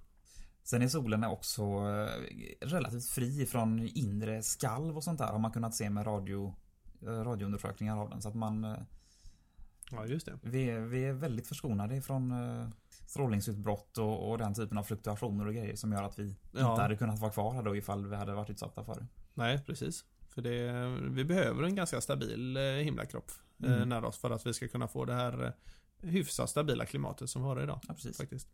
Sen 0.64 0.82
är 0.82 0.88
solen 0.88 1.24
också 1.24 1.62
eh, 1.64 2.10
relativt 2.68 3.06
fri 3.10 3.46
från 3.46 3.80
inre 3.80 4.44
skalv 4.44 4.98
och 4.98 5.04
sånt 5.04 5.20
där 5.20 5.28
har 5.28 5.40
man 5.40 5.52
kunnat 5.52 5.76
se 5.76 5.90
med 5.90 6.06
radio, 6.08 6.56
eh, 7.02 7.08
radioundersökningar 7.08 7.98
av 7.98 8.10
den. 8.10 8.22
Så 8.22 8.30
att 8.30 8.36
man 8.36 8.64
eh, 8.64 8.78
Ja, 9.92 10.06
just 10.06 10.26
det. 10.26 10.40
vi 10.44 10.70
är, 10.70 10.80
vi 10.80 11.06
är 11.06 11.14
väldigt 11.14 11.48
förskonade 11.48 11.96
ifrån 11.96 12.32
eh, 12.32 12.68
strålningsutbrott 13.08 13.98
och, 13.98 14.30
och 14.32 14.38
den 14.38 14.54
typen 14.54 14.78
av 14.78 14.84
fluktuationer 14.84 15.48
och 15.48 15.54
grejer 15.54 15.76
som 15.76 15.92
gör 15.92 16.04
att 16.04 16.20
vi 16.20 16.36
Ja. 16.52 16.72
inte 16.72 16.82
hade 16.82 16.98
kunnat 16.98 17.20
vara 17.20 17.32
kvar 17.32 17.54
här 17.54 17.64
då 17.64 17.76
ifall 17.76 18.06
vi 18.08 18.16
hade 18.16 18.34
varit 18.34 18.50
utsatta 18.50 18.84
för 18.84 18.96
det. 18.96 19.08
Nej, 19.34 19.60
precis. 19.66 20.06
För 20.30 20.42
det, 20.42 20.88
vi 21.10 21.24
behöver 21.26 21.64
en 21.64 21.76
ganska 21.76 22.02
stabil 22.02 22.58
eh, 22.58 22.64
himlakropp 22.64 23.32
eh, 23.64 23.74
Mm. 23.74 23.90
nära 23.90 24.08
oss 24.08 24.18
för 24.18 24.30
att 24.32 24.46
vi 24.46 24.54
ska 24.54 24.68
kunna 24.68 24.88
få 24.88 25.06
det 25.06 25.14
här 25.14 25.44
eh, 25.46 25.52
hyfsat 26.10 26.50
stabila 26.50 26.86
klimatet 26.86 27.30
som 27.30 27.42
vi 27.42 27.48
har 27.48 27.64
idag. 27.64 27.80
Ja, 27.88 27.94
precis. 27.94 28.18
Faktiskt. 28.18 28.48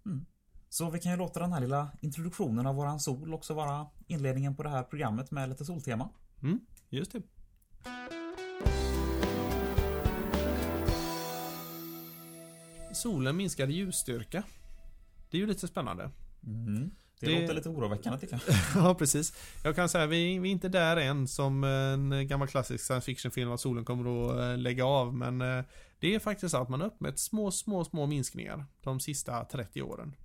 Så 0.69 0.89
vi 0.89 0.99
kan 0.99 1.11
ju 1.11 1.17
låta 1.17 1.39
den 1.39 1.53
här 1.53 1.59
lilla 1.61 1.91
introduktionen 2.01 2.65
av 2.67 2.75
våran 2.75 2.99
sol 2.99 3.33
också 3.33 3.53
vara 3.53 3.87
inledningen 4.07 4.55
på 4.55 4.63
det 4.63 4.69
här 4.69 4.83
programmet 4.83 5.31
med 5.31 5.49
lite 5.49 5.65
soltema. 5.65 6.09
Mm, 6.41 6.59
just 6.89 7.11
det. 7.11 7.21
Solen 12.93 13.35
minskar 13.37 13.67
ljusstyrka. 13.67 14.43
Det 15.31 15.37
är 15.37 15.41
ju 15.41 15.47
lite 15.47 15.67
spännande. 15.67 16.11
Mm. 16.43 16.91
Det, 17.19 17.25
Det- 17.25 17.41
låter 17.41 17.53
lite 17.53 17.69
oroväckande 17.69 18.19
tycker 18.19 18.41
jag. 18.47 18.55
Ja, 18.83 18.95
precis. 18.95 19.33
Jag 19.63 19.75
kan 19.75 19.89
säga, 19.89 20.05
vi, 20.05 20.39
vi 20.39 20.49
är 20.49 20.51
inte 20.51 20.69
där 20.69 20.97
än 20.97 21.27
som 21.27 21.63
en 21.63 22.27
gammal 22.27 22.47
klassisk 22.47 22.85
science 22.85 23.05
fiction-film 23.05 23.51
att 23.51 23.59
solen 23.59 23.85
kommer 23.85 24.29
att 24.29 24.39
eh, 24.39 24.57
lägga 24.57 24.85
av, 24.85 25.13
men 25.13 25.41
eh, 25.41 25.63
det 25.99 26.15
är 26.15 26.19
faktiskt 26.19 26.51
så 26.51 26.57
att 26.61 26.69
man 26.69 26.79
har 26.81 26.87
uppmätt 26.87 27.19
små, 27.19 27.51
små, 27.51 27.85
små 27.85 28.05
minskningar 28.05 28.65
de 28.81 28.99
sista 28.99 29.45
30 29.45 29.81
åren. 29.81 30.15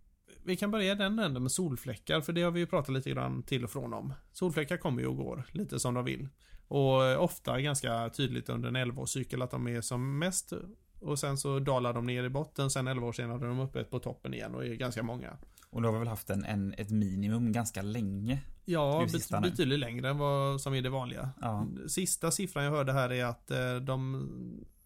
Vi 0.45 0.57
kan 0.57 0.71
börja 0.71 0.95
den 0.95 1.19
änden 1.19 1.43
med 1.43 1.53
solfläckar, 1.53 2.21
för 2.21 2.33
det 2.33 2.43
har 2.43 2.51
vi 2.51 2.61
ju 2.61 2.67
pratat 2.67 2.95
lite 2.95 3.11
grann 3.11 3.43
till 3.43 3.65
och 3.65 3.71
från 3.71 3.95
om. 3.95 4.13
Solfläckar 4.33 4.77
kommer 4.77 5.01
ju 5.03 5.09
och 5.09 5.17
går, 5.17 5.45
lite 5.53 5.81
som 5.81 5.95
de 5.95 6.05
vill. 6.05 6.29
Och 6.69 7.05
eh, 7.05 7.21
ofta 7.23 7.61
ganska 7.61 8.11
tydligt 8.11 8.49
under 8.49 8.69
en 8.69 8.77
11-årscykel 8.77 9.43
att 9.45 9.51
de 9.51 9.69
är 9.69 9.81
som 9.81 10.19
mest 10.19 10.53
och 11.01 11.19
sen 11.19 11.39
så 11.39 11.59
dalar 11.59 11.93
de 11.93 12.07
ner 12.07 12.25
i 12.25 12.29
botten, 12.29 12.71
sen 12.71 12.87
11 12.87 13.07
år 13.07 13.13
senare 13.13 13.45
är 13.45 13.49
de 13.49 13.61
uppe 13.61 13.85
på 13.85 13.99
toppen 13.99 14.35
igen 14.35 14.55
och 14.55 14.65
är 14.65 14.75
ganska 14.75 15.03
många. 15.03 15.37
Och 15.71 15.83
då 15.83 15.89
har 15.89 15.93
vi 15.93 15.99
väl 15.99 16.09
haft 16.09 16.31
en, 16.31 16.45
en, 16.45 16.75
ett 16.79 16.91
minimum 16.91 17.53
ganska 17.53 17.83
länge. 17.83 18.41
Ja, 18.65 19.07
bet- 19.13 19.43
betydligt 19.43 19.79
längre 19.79 20.09
än 20.11 20.19
vad 20.19 20.61
som 20.61 20.75
är 20.75 20.83
det 20.83 20.91
vanliga. 20.91 21.31
Ja. 21.41 21.67
Sista 21.89 22.31
siffran 22.31 22.65
jag 22.65 22.71
hörde 22.71 22.93
här 22.93 23.13
är 23.13 23.25
att 23.25 23.51
eh, 23.51 23.75
de, 23.75 24.29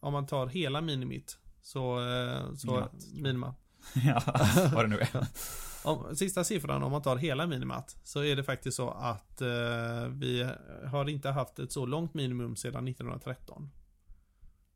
om 0.01 0.13
man 0.13 0.27
tar 0.27 0.47
hela 0.47 0.81
minimit, 0.81 1.39
så, 1.63 2.01
eh, 2.01 2.55
så 2.55 2.67
Minimat, 2.67 2.93
minima. 3.15 3.55
ja, 4.05 4.23
vad 4.75 4.85
det 4.85 4.89
nu 4.89 4.99
är. 4.99 5.27
Om, 5.85 6.17
sista 6.17 6.45
siffran 6.45 6.83
om 6.83 6.93
man 6.93 7.03
tar 7.03 7.17
hela 7.17 7.47
minimat, 7.47 7.97
så 8.05 8.25
är 8.25 8.37
det 8.37 8.45
faktiskt 8.45 8.77
så 8.77 8.91
att 8.91 9.41
eh, 9.41 10.09
vi 10.11 10.51
har 10.87 11.09
inte 11.09 11.31
haft 11.31 11.59
ett 11.59 11.73
så 11.73 11.87
långt 11.87 12.15
minimum 12.15 12.57
sedan 12.57 12.89
1913. 12.89 13.71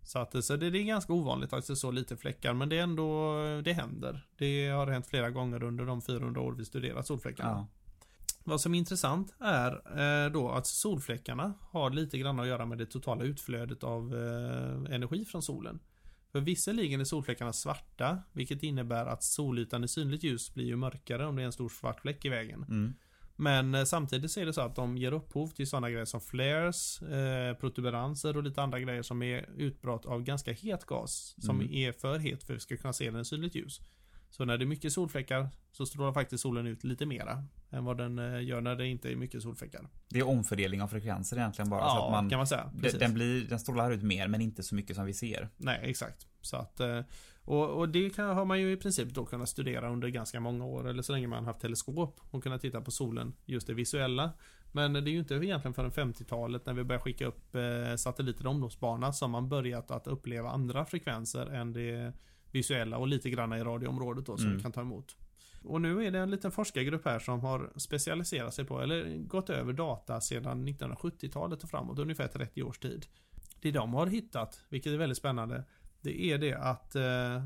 Så, 0.08 0.18
att, 0.18 0.44
så 0.44 0.56
det, 0.56 0.70
det 0.70 0.78
är 0.78 0.84
ganska 0.84 1.12
ovanligt 1.12 1.52
att 1.52 1.66
det 1.66 1.72
är 1.72 1.74
så 1.74 1.90
lite 1.90 2.16
fläckar, 2.16 2.54
men 2.54 2.68
det 2.68 2.78
är 2.78 2.82
ändå, 2.82 3.34
det 3.64 3.72
händer. 3.72 4.26
Det 4.38 4.68
har 4.68 4.86
hänt 4.86 5.06
flera 5.06 5.30
gånger 5.30 5.62
under 5.62 5.84
de 5.84 6.02
400 6.02 6.40
år 6.40 6.52
vi 6.52 6.64
studerat 6.64 7.06
solfläckarna. 7.06 7.50
Ja. 7.50 7.66
Vad 8.44 8.60
som 8.60 8.74
är 8.74 8.78
intressant 8.78 9.34
är 9.38 9.70
eh, 10.00 10.32
då 10.32 10.50
att 10.50 10.66
solfläckarna 10.66 11.54
har 11.60 11.90
lite 11.90 12.18
grann 12.18 12.40
att 12.40 12.46
göra 12.46 12.66
med 12.66 12.78
det 12.78 12.86
totala 12.86 13.24
utflödet 13.24 13.84
av 13.84 14.14
eh, 14.14 14.94
energi 14.94 15.24
från 15.24 15.42
solen. 15.42 15.80
För 16.32 16.40
visserligen 16.40 17.00
är 17.00 17.04
solfläckarna 17.04 17.52
svarta, 17.52 18.22
vilket 18.32 18.62
innebär 18.62 19.06
att 19.06 19.22
solytan 19.22 19.84
i 19.84 19.88
synligt 19.88 20.24
ljus 20.24 20.54
blir 20.54 20.66
ju 20.66 20.76
mörkare 20.76 21.26
om 21.26 21.36
det 21.36 21.42
är 21.42 21.46
en 21.46 21.52
stor 21.52 21.68
svart 21.68 22.00
fläck 22.00 22.24
i 22.24 22.28
vägen. 22.28 22.64
Mm. 22.68 22.94
Men 23.40 23.74
eh, 23.74 23.84
samtidigt 23.84 24.30
så 24.30 24.40
är 24.40 24.46
det 24.46 24.52
så 24.52 24.60
att 24.60 24.76
de 24.76 24.96
ger 24.98 25.12
upphov 25.12 25.48
till 25.48 25.66
sådana 25.66 25.90
grejer 25.90 26.04
som 26.04 26.20
flares, 26.20 27.02
eh, 27.02 27.54
protuberanser 27.54 28.36
och 28.36 28.42
lite 28.42 28.62
andra 28.62 28.80
grejer 28.80 29.02
som 29.02 29.22
är 29.22 29.48
utbrott 29.56 30.06
av 30.06 30.22
ganska 30.22 30.52
het 30.52 30.84
gas. 30.84 31.34
Som 31.38 31.60
Mm. 31.60 31.72
är 31.72 31.92
för 31.92 32.18
het 32.18 32.42
för 32.44 32.52
att 32.52 32.56
vi 32.56 32.60
ska 32.60 32.76
kunna 32.76 32.92
se 32.92 33.10
den 33.10 33.20
i 33.20 33.24
synligt 33.24 33.54
ljus. 33.54 33.80
Så 34.30 34.44
när 34.44 34.58
det 34.58 34.64
är 34.64 34.66
mycket 34.66 34.92
solfläckar 34.92 35.48
så 35.72 35.86
strålar 35.86 36.12
faktiskt 36.12 36.42
solen 36.42 36.66
ut 36.66 36.84
lite 36.84 37.06
mera 37.06 37.44
än 37.70 37.84
vad 37.84 37.98
den 37.98 38.18
eh, 38.18 38.42
gör 38.44 38.60
när 38.60 38.76
det 38.76 38.86
inte 38.86 39.12
är 39.12 39.16
mycket 39.16 39.42
solfläckar. 39.42 39.88
Det 40.08 40.18
är 40.18 40.28
omfördelning 40.28 40.82
av 40.82 40.88
frekvenser 40.88 41.36
egentligen 41.36 41.70
bara. 41.70 41.80
så 41.80 41.86
Ja, 41.86 42.04
att 42.06 42.12
man, 42.12 42.30
kan 42.30 42.36
man 42.38 42.46
säga. 42.46 42.70
den, 42.98 43.14
blir, 43.14 43.48
den 43.48 43.58
strålar 43.60 43.90
ut 43.90 44.02
mer 44.02 44.28
men 44.28 44.40
inte 44.40 44.62
så 44.62 44.74
mycket 44.74 44.96
som 44.96 45.04
vi 45.06 45.14
ser. 45.14 45.48
Nej, 45.56 45.80
exakt. 45.82 46.26
Så 46.40 46.56
att, 46.56 46.80
eh, 46.80 47.00
och, 47.48 47.78
och 47.78 47.88
det 47.88 48.10
kan, 48.10 48.36
har 48.36 48.44
man 48.44 48.60
ju 48.60 48.72
i 48.72 48.76
princip 48.76 49.08
då 49.08 49.24
kunnat 49.26 49.48
studera 49.48 49.90
under 49.90 50.08
ganska 50.08 50.40
många 50.40 50.64
år, 50.64 50.88
eller 50.88 51.02
så 51.02 51.12
länge 51.12 51.26
man 51.26 51.44
haft 51.44 51.60
teleskop 51.60 52.20
och 52.30 52.42
kunnat 52.42 52.60
titta 52.60 52.80
på 52.80 52.90
solen, 52.90 53.34
just 53.44 53.66
det 53.66 53.74
visuella. 53.74 54.30
Men 54.72 54.92
det 54.92 54.98
är 54.98 55.12
ju 55.12 55.18
inte 55.18 55.34
egentligen 55.34 55.74
förrän 55.74 55.90
50-talet 55.90 56.66
när 56.66 56.74
vi 56.74 56.84
börjar 56.84 57.00
skicka 57.00 57.26
upp 57.26 57.54
eh, 57.54 57.96
satelliter 57.96 58.44
i 58.44 58.48
omloppsbana 58.48 59.12
som 59.12 59.30
man 59.30 59.48
börjat 59.48 59.90
att 59.90 60.06
uppleva 60.06 60.50
andra 60.50 60.84
frekvenser 60.84 61.46
än 61.46 61.72
det 61.72 62.12
visuella 62.52 62.98
och 62.98 63.08
lite 63.08 63.30
grann 63.30 63.52
i 63.52 63.62
radioområdet 63.64 64.26
då 64.26 64.36
som 64.36 64.46
Mm. 64.46 64.56
vi 64.56 64.62
kan 64.62 64.72
ta 64.72 64.80
emot. 64.80 65.16
Och 65.64 65.80
nu 65.80 66.06
är 66.06 66.10
det 66.10 66.18
en 66.18 66.30
liten 66.30 66.50
forskargrupp 66.50 67.04
här 67.04 67.18
som 67.18 67.40
har 67.40 67.72
specialiserat 67.76 68.54
sig 68.54 68.64
på, 68.64 68.80
eller 68.80 69.18
gått 69.18 69.50
över 69.50 69.72
data 69.72 70.20
sedan 70.20 70.68
1970-talet 70.68 71.62
och 71.62 71.70
framåt, 71.70 71.98
ungefär 71.98 72.28
30 72.28 72.62
års 72.62 72.78
tid. 72.78 73.06
Det 73.60 73.70
de 73.70 73.94
har 73.94 74.06
hittat, 74.06 74.60
vilket 74.68 74.92
är 74.92 74.96
väldigt 74.96 75.18
spännande, 75.18 75.64
det 76.08 76.22
är 76.22 76.38
det 76.38 76.54
att 76.54 76.94
eh, 76.94 77.42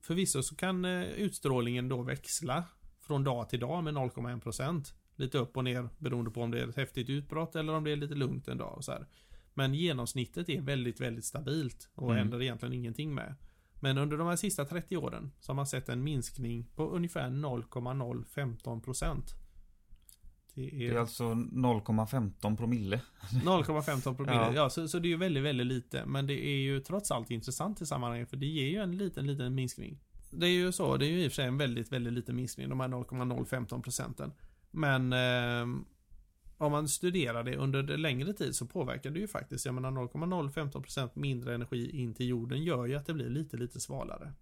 förvisso 0.00 0.42
så 0.42 0.56
kan 0.56 0.84
eh, 0.84 1.02
utstrålningen 1.02 1.88
då 1.88 2.02
växla 2.02 2.64
från 3.00 3.24
dag 3.24 3.48
till 3.48 3.60
dag 3.60 3.84
med 3.84 3.94
0,1%. 3.94 4.92
Lite 5.16 5.38
upp 5.38 5.56
och 5.56 5.64
ner 5.64 5.88
beroende 5.98 6.30
på 6.30 6.42
om 6.42 6.50
det 6.50 6.60
är 6.60 6.68
ett 6.68 6.76
häftigt 6.76 7.08
utbrott 7.08 7.56
eller 7.56 7.72
om 7.72 7.84
det 7.84 7.90
är 7.90 7.96
lite 7.96 8.14
lugnt 8.14 8.48
en 8.48 8.58
dag 8.58 8.76
och 8.76 8.84
så 8.84 8.92
här. 8.92 9.06
Men 9.54 9.74
genomsnittet 9.74 10.48
är 10.48 10.60
väldigt, 10.60 11.00
väldigt 11.00 11.24
stabilt 11.24 11.90
och 11.94 12.10
Mm. 12.10 12.16
händer 12.18 12.42
egentligen 12.42 12.72
ingenting 12.74 13.14
med. 13.14 13.34
Men 13.80 13.98
under 13.98 14.16
de 14.16 14.26
här 14.26 14.36
sista 14.36 14.64
30 14.64 14.96
åren 14.96 15.32
så 15.40 15.50
har 15.52 15.54
man 15.56 15.66
sett 15.66 15.88
en 15.88 16.02
minskning 16.04 16.66
på 16.74 16.88
ungefär 16.90 17.30
0,015%. 17.30 19.22
Det 19.26 19.34
Det 20.58 20.88
är 20.88 20.94
är 20.94 20.98
alltså 20.98 21.24
0,15 21.24 22.56
promille. 22.56 23.00
0,15 23.30 24.16
promille. 24.16 24.36
Ja. 24.36 24.52
Ja, 24.54 24.70
så, 24.70 24.88
så 24.88 24.98
det 24.98 25.08
är 25.08 25.10
ju 25.10 25.16
väldigt, 25.16 25.42
väldigt 25.42 25.66
lite. 25.66 26.06
Men 26.06 26.26
det 26.26 26.46
är 26.46 26.56
ju 26.56 26.80
trots 26.80 27.10
allt 27.10 27.30
intressant 27.30 27.80
i 27.80 27.86
sammanhanget 27.86 28.30
för 28.30 28.36
det 28.36 28.46
ger 28.46 28.66
ju 28.66 28.76
en 28.76 28.96
liten, 28.96 29.26
liten 29.26 29.54
minskning. 29.54 29.98
Det 30.30 30.46
är 30.46 30.50
ju 30.50 30.72
så, 30.72 30.96
det 30.96 31.06
är 31.06 31.10
ju 31.10 31.24
i 31.24 31.28
och 31.28 31.32
för 31.32 31.36
sig 31.36 31.46
en 31.46 31.58
väldigt, 31.58 31.92
väldigt 31.92 32.12
liten 32.12 32.36
minskning, 32.36 32.68
de 32.68 32.80
här 32.80 32.88
0,015 32.88 33.82
procenten. 33.82 34.32
Men 34.70 35.12
eh, 35.12 35.82
om 36.58 36.72
man 36.72 36.88
studerar 36.88 37.44
det 37.44 37.56
under 37.56 37.82
det 37.82 37.96
längre 37.96 38.32
tid 38.32 38.54
så 38.54 38.66
påverkar 38.66 39.10
det 39.10 39.20
ju 39.20 39.28
faktiskt, 39.28 39.66
jag 39.66 39.74
menar 39.74 39.90
0,015 39.90 40.82
procent 40.82 41.16
mindre 41.16 41.54
energi 41.54 42.00
in 42.02 42.14
till 42.14 42.28
jorden 42.28 42.64
gör 42.64 42.86
ju 42.86 42.94
att 42.94 43.06
det 43.06 43.14
blir 43.14 43.28
lite, 43.28 43.56
lite 43.56 43.80
svalare. 43.80 44.32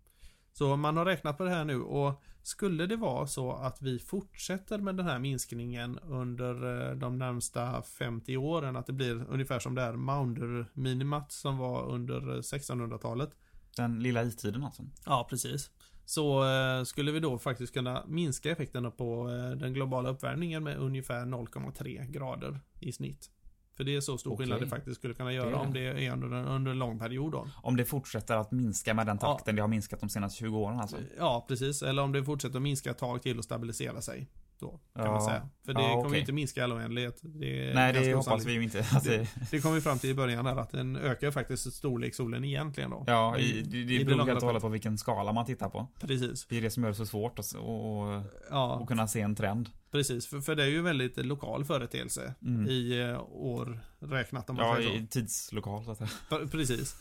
Så 0.58 0.76
man 0.76 0.96
har 0.96 1.04
räknat 1.04 1.38
på 1.38 1.44
det 1.44 1.50
här 1.50 1.64
nu 1.64 1.82
och 1.82 2.22
skulle 2.42 2.86
det 2.86 2.96
vara 2.96 3.26
så 3.26 3.52
att 3.52 3.82
vi 3.82 3.98
fortsätter 3.98 4.78
med 4.78 4.96
den 4.96 5.06
här 5.06 5.18
minskningen 5.18 5.98
under 5.98 6.88
eh, 6.90 6.96
de 6.96 7.18
närmsta 7.18 7.82
50 7.82 8.36
åren, 8.36 8.76
att 8.76 8.86
det 8.86 8.92
blir 8.92 9.26
ungefär 9.28 9.58
som 9.58 9.75
det 9.75 9.80
här 9.82 9.92
Maunder-minimat 9.92 11.32
som 11.32 11.58
var 11.58 11.90
under 11.90 12.16
eh, 12.16 12.38
1600-talet. 12.38 13.30
Den 13.76 14.02
lilla 14.02 14.22
istiden 14.22 14.64
alltså. 14.64 14.82
Ja, 15.06 15.26
precis. 15.30 15.70
Så 16.04 16.44
eh, 16.44 16.84
skulle 16.84 17.12
vi 17.12 17.20
då 17.20 17.38
faktiskt 17.38 17.75
kunna 17.75 18.04
minska 18.06 18.50
effekterna 18.50 18.90
på 18.90 19.30
eh, 19.30 19.58
den 19.58 19.72
globala 19.72 20.08
uppvärmningen 20.08 20.64
med 20.64 20.76
ungefär 20.76 21.26
0,3 21.26 22.10
grader 22.10 22.60
i 22.80 22.92
snitt. 22.92 23.30
För 23.76 23.85
det 23.85 23.97
är 23.97 24.00
så 24.00 24.18
stor 24.18 24.33
Okej. 24.33 24.45
skillnad 24.45 24.61
det 24.61 24.66
faktiskt 24.68 24.97
skulle 24.99 25.14
kunna 25.14 25.28
Det 25.28 25.35
göra 25.35 25.50
är 25.50 25.54
om 25.54 25.73
det. 25.73 25.92
det 25.92 26.06
är 26.06 26.12
under 26.12 26.26
en, 26.37 26.47
under 26.47 26.71
en 26.71 26.78
lång 26.78 26.99
period 26.99 27.33
då. 27.33 27.49
Om 27.62 27.76
det 27.76 27.85
fortsätter 27.85 28.37
att 28.37 28.50
minska 28.52 28.95
med 28.95 29.06
den 29.06 29.18
Ja. 29.23 29.26
takten 29.33 29.56
det 29.56 29.62
har 29.62 29.68
minskat 29.68 30.00
de 30.00 30.09
senaste 30.09 30.38
20 30.38 30.59
åren 30.59 30.80
alltså. 30.80 30.97
Ja, 31.18 31.45
precis. 31.49 31.83
Eller 31.83 32.02
om 32.02 32.12
det 32.12 32.25
fortsätter 32.25 32.56
att 32.56 32.62
minska 32.62 32.90
ett 32.90 32.99
tag 32.99 33.23
till 33.23 33.38
och 33.38 33.45
stabilisera 33.45 34.00
sig. 34.00 34.28
Då, 34.58 34.68
kan 34.94 35.04
Ja. 35.04 35.10
man 35.10 35.22
säga. 35.22 35.48
För 35.64 35.75
det 35.75 35.82
Ja, 35.82 36.02
kommer 36.02 36.14
ju 36.14 36.20
inte 36.20 36.32
minska 36.32 36.60
i 36.60 36.62
all 36.64 36.72
oändlighet. 36.72 37.18
Det 37.22 37.72
Nej, 37.75 37.92
det 37.92 37.98
hoppas 38.12 38.26
osannolikt. 38.26 38.48
vi 38.48 38.52
ju 38.52 38.62
inte. 38.62 38.80
Att 38.92 39.04
det, 39.04 39.28
Det 39.50 39.60
kom 39.60 39.75
vi 39.75 39.80
fram 39.80 39.98
till 39.98 40.10
i 40.10 40.14
början 40.14 40.46
här 40.46 40.56
att 40.56 40.70
den 40.70 40.96
ökar 40.96 41.30
faktiskt 41.30 41.72
storlek 41.75 42.14
solen 42.14 42.44
egentligen 42.44 42.90
då. 42.90 43.04
ja, 43.06 43.38
i, 43.38 43.62
det, 43.62 43.84
det 43.98 44.04
beror 44.04 44.26
helt 44.26 44.40
och 44.42 44.46
hållet 44.46 44.62
på 44.62 44.68
vilken 44.68 44.98
skala 44.98 45.32
man 45.32 45.46
tittar 45.46 45.68
på. 45.68 45.88
Precis. 46.00 46.46
Det 46.46 46.56
är 46.58 46.62
det 46.62 46.70
som 46.70 46.82
gör 46.82 46.90
det 46.90 46.96
så 46.96 47.06
svårt 47.06 47.38
att, 47.38 47.52
och, 47.52 48.22
Ja, 48.50 48.75
och 48.75 48.88
kunna 48.88 49.08
se 49.08 49.20
en 49.20 49.34
trend. 49.36 49.70
precis. 49.90 50.26
För, 50.26 50.40
för 50.40 50.54
det 50.54 50.62
är 50.62 50.68
ju 50.68 50.78
en 50.78 50.84
väldigt 50.84 51.26
lokal 51.26 51.64
företeelse 51.64 52.34
Mm. 52.42 52.66
i 52.66 53.00
eh, 53.10 53.22
år 53.32 53.80
räknat 53.98 54.50
om 54.50 54.56
man 54.56 54.66
Ja, 54.68 54.76
säger 54.76 54.88
så. 54.88 54.94
i 54.96 55.06
tidslokal 55.06 55.84
så 55.84 55.90
att 55.90 55.98
säga. 55.98 56.10
Pre- 56.30 56.50
Precis. 56.50 56.96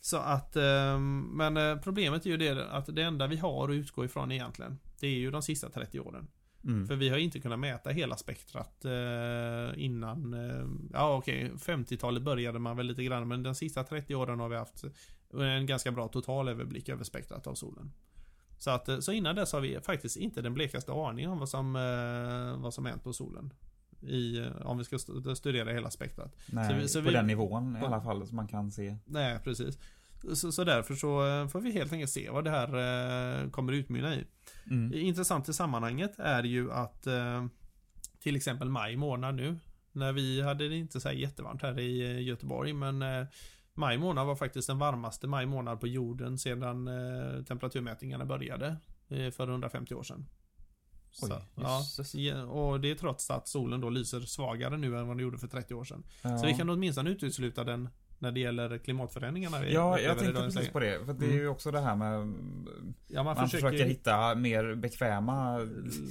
Så 0.00 0.16
att, 0.16 0.56
ehm, 0.56 1.20
men 1.20 1.56
eh, 1.56 1.76
problemet 1.76 2.26
är 2.26 2.30
ju 2.30 2.36
det 2.36 2.70
att 2.70 2.86
det 2.96 3.02
enda 3.02 3.26
vi 3.26 3.36
har 3.36 3.68
att 3.68 3.74
utgå 3.74 4.04
ifrån 4.04 4.32
egentligen, 4.32 4.78
det 5.00 5.06
är 5.06 5.10
ju 5.18 5.30
de 5.30 5.42
sista 5.42 5.68
30 5.70 6.00
åren. 6.00 6.28
Mm. 6.66 6.86
För 6.86 6.96
vi 6.96 7.08
har 7.08 7.16
inte 7.18 7.40
kunnat 7.40 7.58
mäta 7.58 7.90
hela 7.90 8.16
spektrat 8.16 8.84
eh, 8.84 9.84
innan, 9.84 10.34
eh, 10.34 10.66
ja 10.92 11.14
okej, 11.16 11.50
50-talet 11.56 12.22
började 12.22 12.58
man 12.58 12.76
väl 12.76 12.86
lite 12.86 13.04
grann, 13.04 13.28
men 13.28 13.42
de 13.42 13.54
sista 13.54 13.84
30 13.84 14.14
åren 14.14 14.40
har 14.40 14.48
vi 14.48 14.56
haft 14.56 14.84
en 15.40 15.66
ganska 15.66 15.92
bra 15.92 16.08
total 16.08 16.48
överblick 16.48 16.88
över 16.88 17.04
spektrat 17.04 17.46
av 17.46 17.54
solen. 17.54 17.92
Så, 18.58 18.70
att, 18.70 18.88
eh, 18.88 18.98
så 18.98 19.12
innan 19.12 19.34
dess 19.36 19.52
har 19.52 19.60
vi 19.60 19.78
faktiskt 19.80 20.16
inte 20.16 20.42
den 20.42 20.54
blekaste 20.54 20.92
aning 20.92 21.28
om 21.28 21.38
vad 21.38 21.48
som, 21.48 21.76
eh, 21.76 22.62
vad 22.62 22.74
som 22.74 22.86
hänt 22.86 23.04
på 23.04 23.12
solen. 23.12 23.52
I, 24.00 24.38
eh, 24.38 24.66
om 24.66 24.78
vi 24.78 24.84
ska 24.84 24.96
st- 24.96 25.36
studera 25.36 25.72
hela 25.72 25.90
spektrat. 25.90 26.36
Nej, 26.46 26.68
Så 26.70 26.74
vi- 26.76 26.88
så 26.88 27.02
på 27.02 27.08
vi- 27.08 27.14
den 27.14 27.26
nivån 27.26 27.76
i 27.76 27.80
på- 27.80 27.86
alla 27.86 28.00
fall 28.00 28.26
som 28.26 28.36
man 28.36 28.48
kan 28.48 28.70
se. 28.70 28.96
Nej, 29.04 29.38
precis. 29.44 29.78
Så, 30.34 30.52
så 30.52 30.64
därför 30.64 30.94
så 30.94 31.26
eh, 31.26 31.48
får 31.48 31.60
vi 31.60 31.72
helt 31.72 31.92
enkelt 31.92 32.10
se 32.10 32.30
vad 32.30 32.44
det 32.44 32.50
här 32.50 32.68
eh, 33.44 33.50
kommer 33.50 33.72
utmynna 33.72 34.14
i. 34.14 34.24
Mm. 34.70 34.94
Intressant 34.94 35.48
i 35.48 35.52
sammanhanget 35.52 36.18
är 36.18 36.42
ju 36.42 36.72
att 36.72 37.06
eh, 37.06 37.46
till 38.20 38.36
exempel 38.36 38.68
maj 38.68 38.96
månad 38.96 39.34
nu, 39.34 39.58
när 39.92 40.12
vi 40.12 40.42
hade 40.42 40.68
det 40.68 40.76
inte 40.76 41.00
så 41.00 41.08
här 41.08 41.16
jättevarmt 41.16 41.62
här 41.62 41.78
i 41.78 42.22
Göteborg, 42.22 42.72
men 42.72 43.04
maj 43.74 43.98
månad 43.98 44.26
var 44.26 44.36
faktiskt 44.36 44.68
den 44.68 44.78
varmaste 44.78 45.26
maj 45.26 45.46
månad 45.46 45.80
på 45.80 45.86
jorden 45.86 46.38
sedan 46.38 46.88
temperaturmätningarna 47.48 48.24
började 48.24 48.76
för 49.08 49.48
150 49.48 49.94
år 49.94 50.02
sedan. 50.02 50.26
Så, 51.10 51.40
ja, 51.54 52.42
och 52.42 52.80
det 52.80 52.90
är 52.90 52.94
trots 52.94 53.30
att 53.30 53.48
solen 53.48 53.80
då 53.80 53.90
lyser 53.90 54.20
svagare 54.20 54.76
nu 54.76 54.98
än 54.98 55.06
vad 55.06 55.16
den 55.16 55.22
gjorde 55.22 55.38
för 55.38 55.48
30 55.48 55.74
år 55.74 55.84
sedan. 55.84 56.04
Ja. 56.22 56.38
Så 56.38 56.46
vi 56.46 56.54
kan 56.54 56.70
åtminstone 56.70 57.10
utesluta 57.10 57.64
den 57.64 57.88
när 58.18 58.32
det 58.32 58.40
gäller 58.40 58.78
klimatförändringarna. 58.78 59.68
Ja, 59.68 60.00
jag 60.00 60.18
tänkte 60.18 60.42
precis 60.42 60.54
läge. 60.54 60.72
på 60.72 60.80
det. 60.80 61.06
För 61.06 61.12
det 61.12 61.26
är 61.26 61.32
ju 61.32 61.48
också 61.48 61.70
det 61.70 61.80
här 61.80 61.96
med... 61.96 62.34
Ja, 63.06 63.22
man, 63.22 63.36
Man, 63.36 63.36
försöker, 63.36 63.68
försöker 63.68 63.84
hitta 63.84 64.34
mer 64.34 64.74
bekväma 64.74 65.60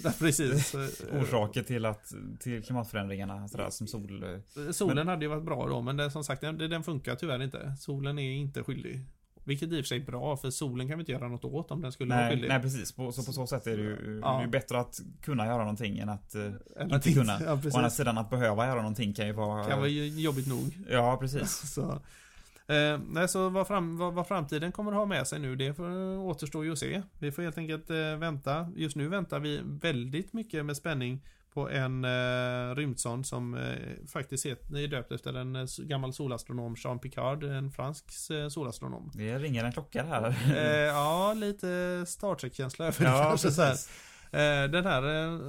Ja, 0.04 0.12
precis. 0.20 0.76
orsaker 1.12 1.64
till, 1.64 1.86
att, 1.86 2.14
till 2.40 2.64
klimatförändringarna. 2.64 3.48
Sådär, 3.48 3.70
som 3.70 3.88
sol... 3.88 4.42
Solen 4.72 5.08
hade 5.08 5.26
ju 5.26 5.30
varit 5.30 5.46
bra 5.46 5.68
då, 5.68 5.82
men 5.82 5.98
det, 5.98 6.12
som 6.12 6.24
sagt, 6.24 6.42
den, 6.42 6.58
den 6.58 6.84
funkar 6.84 7.16
tyvärr 7.16 7.44
inte. 7.44 7.76
Solen 7.80 8.20
är 8.20 8.32
inte 8.32 8.64
skyldig. 8.64 9.06
Vilket 9.48 9.72
i 9.72 9.76
och 9.76 9.78
för 9.78 9.84
sig 9.84 9.98
är 10.02 10.06
bra, 10.06 10.38
för 10.38 10.50
solen 10.50 10.88
kan 10.88 10.98
vi 10.98 11.02
inte 11.02 11.12
göra 11.12 11.28
något 11.28 11.46
åt 11.46 11.72
om 11.72 11.82
den 11.82 11.92
skulle 11.92 12.10
vara 12.16 12.22
Nej, 12.22 12.32
skyldig. 12.32 12.48
nej, 12.50 12.62
precis. 12.62 12.92
På, 12.92 13.12
så 13.12 13.24
på 13.24 13.32
så 13.34 13.48
sätt 13.48 13.68
är 13.68 13.78
det 13.78 13.84
ju 13.84 14.20
Ja. 14.24 14.38
det 14.38 14.44
är 14.44 14.48
bättre 14.48 14.80
att 14.80 15.00
kunna 15.22 15.46
göra 15.46 15.58
någonting 15.58 15.98
än 16.00 16.10
att 16.10 16.36
eh, 16.36 16.42
Än 16.46 16.52
inte 16.84 16.96
att 16.96 17.14
kunna. 17.14 17.40
Ja, 17.46 17.54
Å 17.54 17.78
andra 17.78 17.90
sidan 17.90 18.18
att 18.18 18.30
behöva 18.30 18.66
göra 18.66 18.76
någonting 18.82 19.14
kan 19.14 19.28
ju 19.28 19.34
vara... 19.34 19.66
kan 19.66 19.80
vara 19.80 19.88
jobbigt 19.90 20.48
nog. 20.48 20.78
Ja, 20.90 21.18
precis. 21.22 21.52
Så, 21.74 21.92
eh, 22.74 23.00
nej, 23.10 23.28
så 23.28 23.50
vad, 23.50 23.68
fram, 23.68 23.98
vad, 23.98 24.14
vad 24.14 24.28
framtiden 24.28 24.72
kommer 24.72 24.92
att 24.92 24.98
ha 24.98 25.06
med 25.06 25.28
sig 25.28 25.40
nu, 25.40 25.56
det 25.56 25.74
får, 25.74 26.18
återstår 26.18 26.66
ju 26.66 26.72
att 26.72 26.80
se. 26.80 27.02
Vi 27.20 27.32
får 27.32 27.42
helt 27.42 27.58
enkelt 27.58 27.90
eh, 27.90 28.16
vänta. 28.18 28.72
Just 28.76 28.96
nu 28.96 29.08
väntar 29.08 29.40
vi 29.40 29.62
väldigt 29.64 30.34
mycket 30.34 30.66
med 30.66 30.78
spänning 30.78 31.22
på 31.56 31.70
en 31.70 32.06
eh, 32.06 32.76
rymdsond 32.76 33.26
som 33.26 33.54
eh, 33.58 34.08
faktiskt 34.08 34.46
är, 34.46 34.78
är 34.78 34.88
döpt 34.88 35.12
efter 35.12 35.34
en 35.34 35.56
eh, 35.56 35.66
gammal 35.78 36.14
solastronom, 36.14 36.76
Jean 36.84 37.00
Picard, 37.00 37.44
en 37.44 37.72
fransk 37.72 38.06
eh, 38.32 38.48
solastronom. 38.48 39.12
Det 39.14 39.40
ringer 39.40 39.64
en 39.64 39.72
klocka 39.72 40.04
här. 40.04 40.36
Eh, 40.56 40.86
ja, 40.86 41.34
lite 41.34 42.04
Star 42.08 42.36
Trek-känsla 42.36 42.86
över 42.86 43.00
det 43.00 43.12
ja, 43.12 43.24
kanske 43.24 43.52
så 43.52 43.62
här. 43.62 43.74
Eh, 44.32 44.70
Den 44.70 44.86
här 44.86 45.04
eh, 45.04 45.40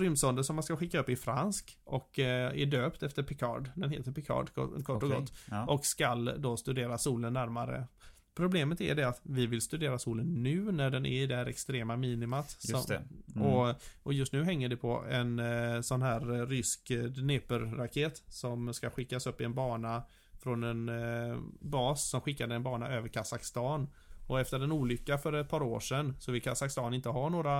rymdsonden 0.00 0.44
som 0.44 0.56
man 0.56 0.62
ska 0.62 0.76
skicka 0.76 1.00
upp 1.00 1.08
är 1.08 1.16
fransk 1.16 1.78
och 1.84 2.18
är 2.18 2.66
döpt 2.66 3.02
efter 3.02 3.22
Picard. 3.22 3.70
Den 3.74 3.90
heter 3.90 4.12
Picard 4.12 4.54
kort 4.54 5.02
och 5.02 5.10
gott. 5.10 5.32
Ja. 5.50 5.66
Och 5.66 5.86
skall 5.86 6.34
då 6.38 6.56
studera 6.56 6.98
solen 6.98 7.32
närmare. 7.32 7.86
Problemet 8.38 8.80
är 8.80 8.94
det 8.94 9.08
att 9.08 9.20
vi 9.22 9.46
vill 9.46 9.60
studera 9.60 9.98
solen 9.98 10.42
nu 10.42 10.72
när 10.72 10.90
den 10.90 11.06
är 11.06 11.22
i 11.22 11.26
det 11.26 11.36
här 11.36 11.46
extrema 11.46 11.96
minimat. 11.96 12.56
Just. 12.60 12.90
Mm. 12.90 13.42
Och, 13.42 13.74
och 14.02 14.12
just 14.12 14.32
nu 14.32 14.44
hänger 14.44 14.68
det 14.68 14.76
på 14.76 15.04
en 15.10 15.38
eh, 15.38 15.80
sån 15.80 16.02
här 16.02 16.34
eh, 16.34 16.46
rysk 16.46 16.90
eh, 16.90 17.04
Dnepr-raket 17.04 18.22
som 18.28 18.74
ska 18.74 18.90
skickas 18.90 19.26
upp 19.26 19.40
i 19.40 19.44
en 19.44 19.54
bana 19.54 20.02
från 20.38 20.64
en 20.64 20.90
bas 21.60 22.08
som 22.10 22.20
skickade 22.20 22.54
en 22.54 22.62
bana 22.62 22.88
över 22.88 23.08
Kazakstan. 23.08 23.88
Och 24.26 24.40
efter 24.40 24.60
en 24.60 24.72
olycka 24.72 25.18
för 25.18 25.32
ett 25.32 25.48
par 25.48 25.62
år 25.62 25.80
sedan 25.80 26.16
så 26.18 26.32
vill 26.32 26.42
Kazakstan 26.42 26.94
inte 26.94 27.08
ha 27.08 27.28
några 27.28 27.52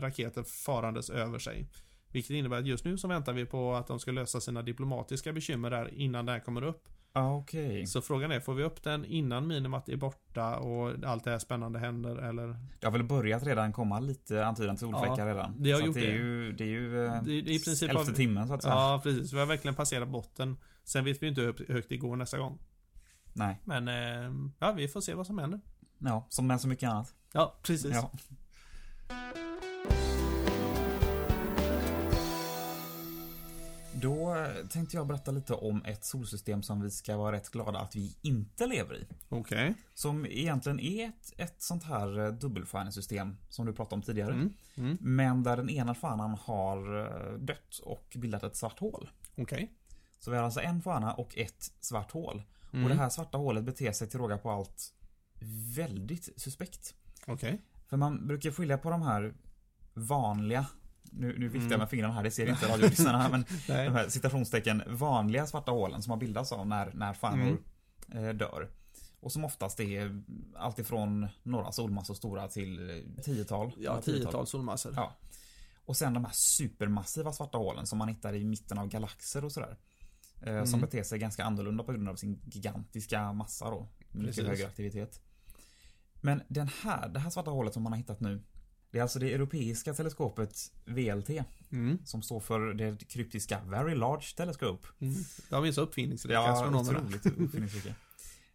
raketer 0.00 0.42
farandes 0.42 1.10
över 1.10 1.38
sig. 1.38 1.66
Vilket 2.12 2.30
innebär 2.30 2.58
att 2.58 2.66
just 2.66 2.84
nu 2.84 2.98
så 2.98 3.08
väntar 3.08 3.32
vi 3.32 3.44
på 3.44 3.74
att 3.74 3.86
de 3.86 4.00
ska 4.00 4.10
lösa 4.12 4.40
sina 4.40 4.62
diplomatiska 4.62 5.32
bekymmer 5.32 5.70
där 5.70 5.94
innan 5.94 6.26
det 6.26 6.32
här 6.32 6.40
kommer 6.40 6.64
upp. 6.64 6.88
Ja, 7.16 7.36
okej. 7.36 7.86
Så 7.86 8.02
frågan 8.02 8.30
är, 8.32 8.40
får 8.40 8.54
vi 8.54 8.62
upp 8.64 8.82
den 8.82 9.04
innan 9.04 9.46
Minimat 9.46 9.88
är 9.88 9.96
borta 9.96 10.56
och 10.56 11.04
allt 11.04 11.24
det 11.24 11.30
här 11.30 11.38
spännande 11.38 11.78
händer 11.78 12.16
eller? 12.16 12.56
Det 12.80 12.86
har 12.86 12.92
väl 12.92 13.04
börjat 13.04 13.42
redan 13.42 13.72
komma 13.72 14.00
lite 14.00 14.46
antydan 14.46 14.76
till 14.76 14.80
solfläckar 14.86 15.18
Ja, 15.18 15.34
redan. 15.34 15.62
det 15.62 15.72
har 15.72 15.80
så 15.80 15.86
gjort 15.86 15.94
det. 15.94 16.00
Är 16.00 16.06
det. 16.06 16.12
ju, 16.16 16.52
det 16.52 16.64
är 16.64 16.68
ju 16.68 17.04
eh, 17.06 17.12
Det- 17.22 17.42
det 17.42 17.50
är 17.50 17.54
i 17.54 17.58
princip 17.64 17.90
elfte 17.90 18.10
av- 18.10 18.14
timmen 18.14 18.48
så 18.48 18.54
att 18.54 18.62
säga. 18.62 18.74
Ja, 18.74 19.00
precis. 19.02 19.32
Vi 19.32 19.38
har 19.38 19.46
verkligen 19.46 19.74
passerat 19.74 20.08
botten. 20.08 20.56
Sen 20.84 21.04
vet 21.04 21.22
vi 21.22 21.28
inte 21.28 21.40
hur 21.40 21.46
högt- 21.48 21.70
högt 21.70 21.88
det 21.88 21.96
går 21.96 22.16
nästa 22.16 22.38
gång. 22.38 22.58
Nej. 23.32 23.60
Men 23.64 23.88
eh, 23.88 24.52
ja, 24.58 24.72
vi 24.72 24.88
får 24.88 25.00
se 25.00 25.14
vad 25.14 25.26
som 25.26 25.38
händer. 25.38 25.60
Ja, 25.98 26.26
som 26.28 26.46
med 26.46 26.60
så 26.60 26.68
mycket 26.68 26.90
annat. 26.90 27.14
Ja, 27.32 27.58
precis. 27.62 27.94
Ja. 27.94 28.10
Då 34.06 34.46
tänkte 34.70 34.96
jag 34.96 35.06
berätta 35.06 35.30
lite 35.30 35.54
om 35.54 35.84
ett 35.84 36.04
solsystem 36.04 36.62
som 36.62 36.80
vi 36.80 36.90
ska 36.90 37.16
vara 37.16 37.36
rätt 37.36 37.48
glada 37.48 37.78
att 37.78 37.96
vi 37.96 38.16
inte 38.22 38.66
lever 38.66 38.94
i. 38.94 39.06
Okej. 39.28 39.74
Som 39.94 40.26
egentligen 40.26 40.80
är 40.80 41.08
ett, 41.08 41.32
ett 41.36 41.62
sånt 41.62 41.84
här 41.84 42.18
eh, 42.18 42.32
dubbelstjärnesystem 42.32 43.36
som 43.48 43.66
du 43.66 43.72
pratade 43.72 43.94
om 43.94 44.02
tidigare. 44.02 44.32
Mm. 44.32 44.52
Mm. 44.76 44.98
Men 45.00 45.42
där 45.42 45.56
den 45.56 45.70
ena 45.70 45.94
stjärnan 45.94 46.34
har 46.40 47.00
eh, 47.00 47.38
dött 47.38 47.78
och 47.82 48.16
bildat 48.16 48.42
ett 48.42 48.56
svart 48.56 48.78
hål. 48.78 49.10
Okej. 49.36 49.72
Så 50.18 50.30
vi 50.30 50.36
har 50.36 50.44
alltså 50.44 50.60
en 50.60 50.82
stjärna 50.82 51.12
och 51.12 51.38
ett 51.38 51.72
svart 51.80 52.12
hål. 52.12 52.42
Mm. 52.72 52.84
Och 52.84 52.90
det 52.90 52.96
här 52.96 53.08
svarta 53.08 53.38
hålet 53.38 53.64
beter 53.64 53.92
sig 53.92 54.08
till 54.08 54.20
råga 54.20 54.38
på 54.38 54.50
allt 54.50 54.94
väldigt 55.76 56.40
suspekt. 56.40 56.94
Okej. 57.26 57.62
För 57.88 57.96
man 57.96 58.26
brukar 58.26 58.50
skilja 58.50 58.78
på 58.78 58.90
de 58.90 59.02
här 59.02 59.34
vanliga 59.94 60.66
nu, 61.16 61.38
nu 61.38 61.48
viftar 61.48 61.58
jag 61.60 61.66
Mm. 61.66 61.78
med 61.78 61.90
fingrarna 61.90 62.14
här, 62.14 62.22
det 62.22 62.30
ser 62.30 62.48
inte 62.48 62.68
radiolyssnarna 62.68 63.28
men 63.28 63.44
de 63.66 63.72
här 63.72 64.08
citationstecken 64.08 64.82
vanliga 64.86 65.46
svarta 65.46 65.70
hålen 65.72 66.02
som 66.02 66.10
har 66.10 66.16
bildats 66.18 66.52
av 66.52 66.66
när, 66.66 66.92
när 66.94 67.14
stjärnor 67.14 67.58
Mm. 68.12 68.24
eh, 68.28 68.34
dör. 68.34 68.68
Och 69.20 69.32
som 69.32 69.44
oftast 69.44 69.80
är 69.80 70.22
alltifrån 70.56 71.28
några 71.42 71.72
solmassor 71.72 72.14
stora 72.14 72.48
till 72.48 72.90
eh, 72.90 73.22
tiotal. 73.22 73.72
Ja, 73.78 74.00
tiotal 74.00 74.46
solmassor. 74.46 74.92
Ja. 74.96 75.16
Och 75.84 75.96
sen 75.96 76.14
de 76.14 76.24
här 76.24 76.32
supermassiva 76.34 77.32
svarta 77.32 77.58
hålen 77.58 77.86
som 77.86 77.98
man 77.98 78.08
hittar 78.08 78.34
i 78.34 78.44
mitten 78.44 78.78
av 78.78 78.88
galaxer 78.88 79.44
och 79.44 79.52
sådär. 79.52 79.76
Eh, 80.42 80.64
Som 80.64 80.74
Mm. 80.74 80.80
beter 80.80 81.02
sig 81.02 81.18
ganska 81.18 81.44
annorlunda 81.44 81.84
på 81.84 81.92
grund 81.92 82.08
av 82.08 82.16
sin 82.16 82.40
gigantiska 82.44 83.32
massa 83.32 83.70
då. 83.70 83.88
Mycket 84.10 84.26
Precis. 84.36 84.44
högre 84.48 84.66
aktivitet. 84.66 85.20
Men 86.20 86.42
den 86.48 86.68
här, 86.82 87.08
det 87.08 87.18
här 87.20 87.30
svarta 87.30 87.50
hålet 87.50 87.74
som 87.74 87.82
man 87.82 87.92
har 87.92 87.96
hittat 87.98 88.20
nu. 88.20 88.42
Det 88.96 89.00
är 89.00 89.02
alltså 89.02 89.18
det 89.18 89.34
europeiska 89.34 89.94
teleskopet 89.94 90.72
VLT. 90.84 91.30
Mm. 91.70 91.98
Som 92.04 92.22
står 92.22 92.40
för 92.40 92.74
det 92.74 93.08
kryptiska 93.08 93.60
Very 93.64 93.94
Large 93.94 94.26
Telescope. 94.36 94.88
Mm. 95.00 95.14
De 95.50 95.64
är 95.64 95.72
så 95.72 95.80
uppfinningsrika 95.80 96.34
Ja, 96.34 96.52
astronomerna. 96.52 96.98
otroligt 96.98 97.26
uppfinningsrika. 97.26 97.94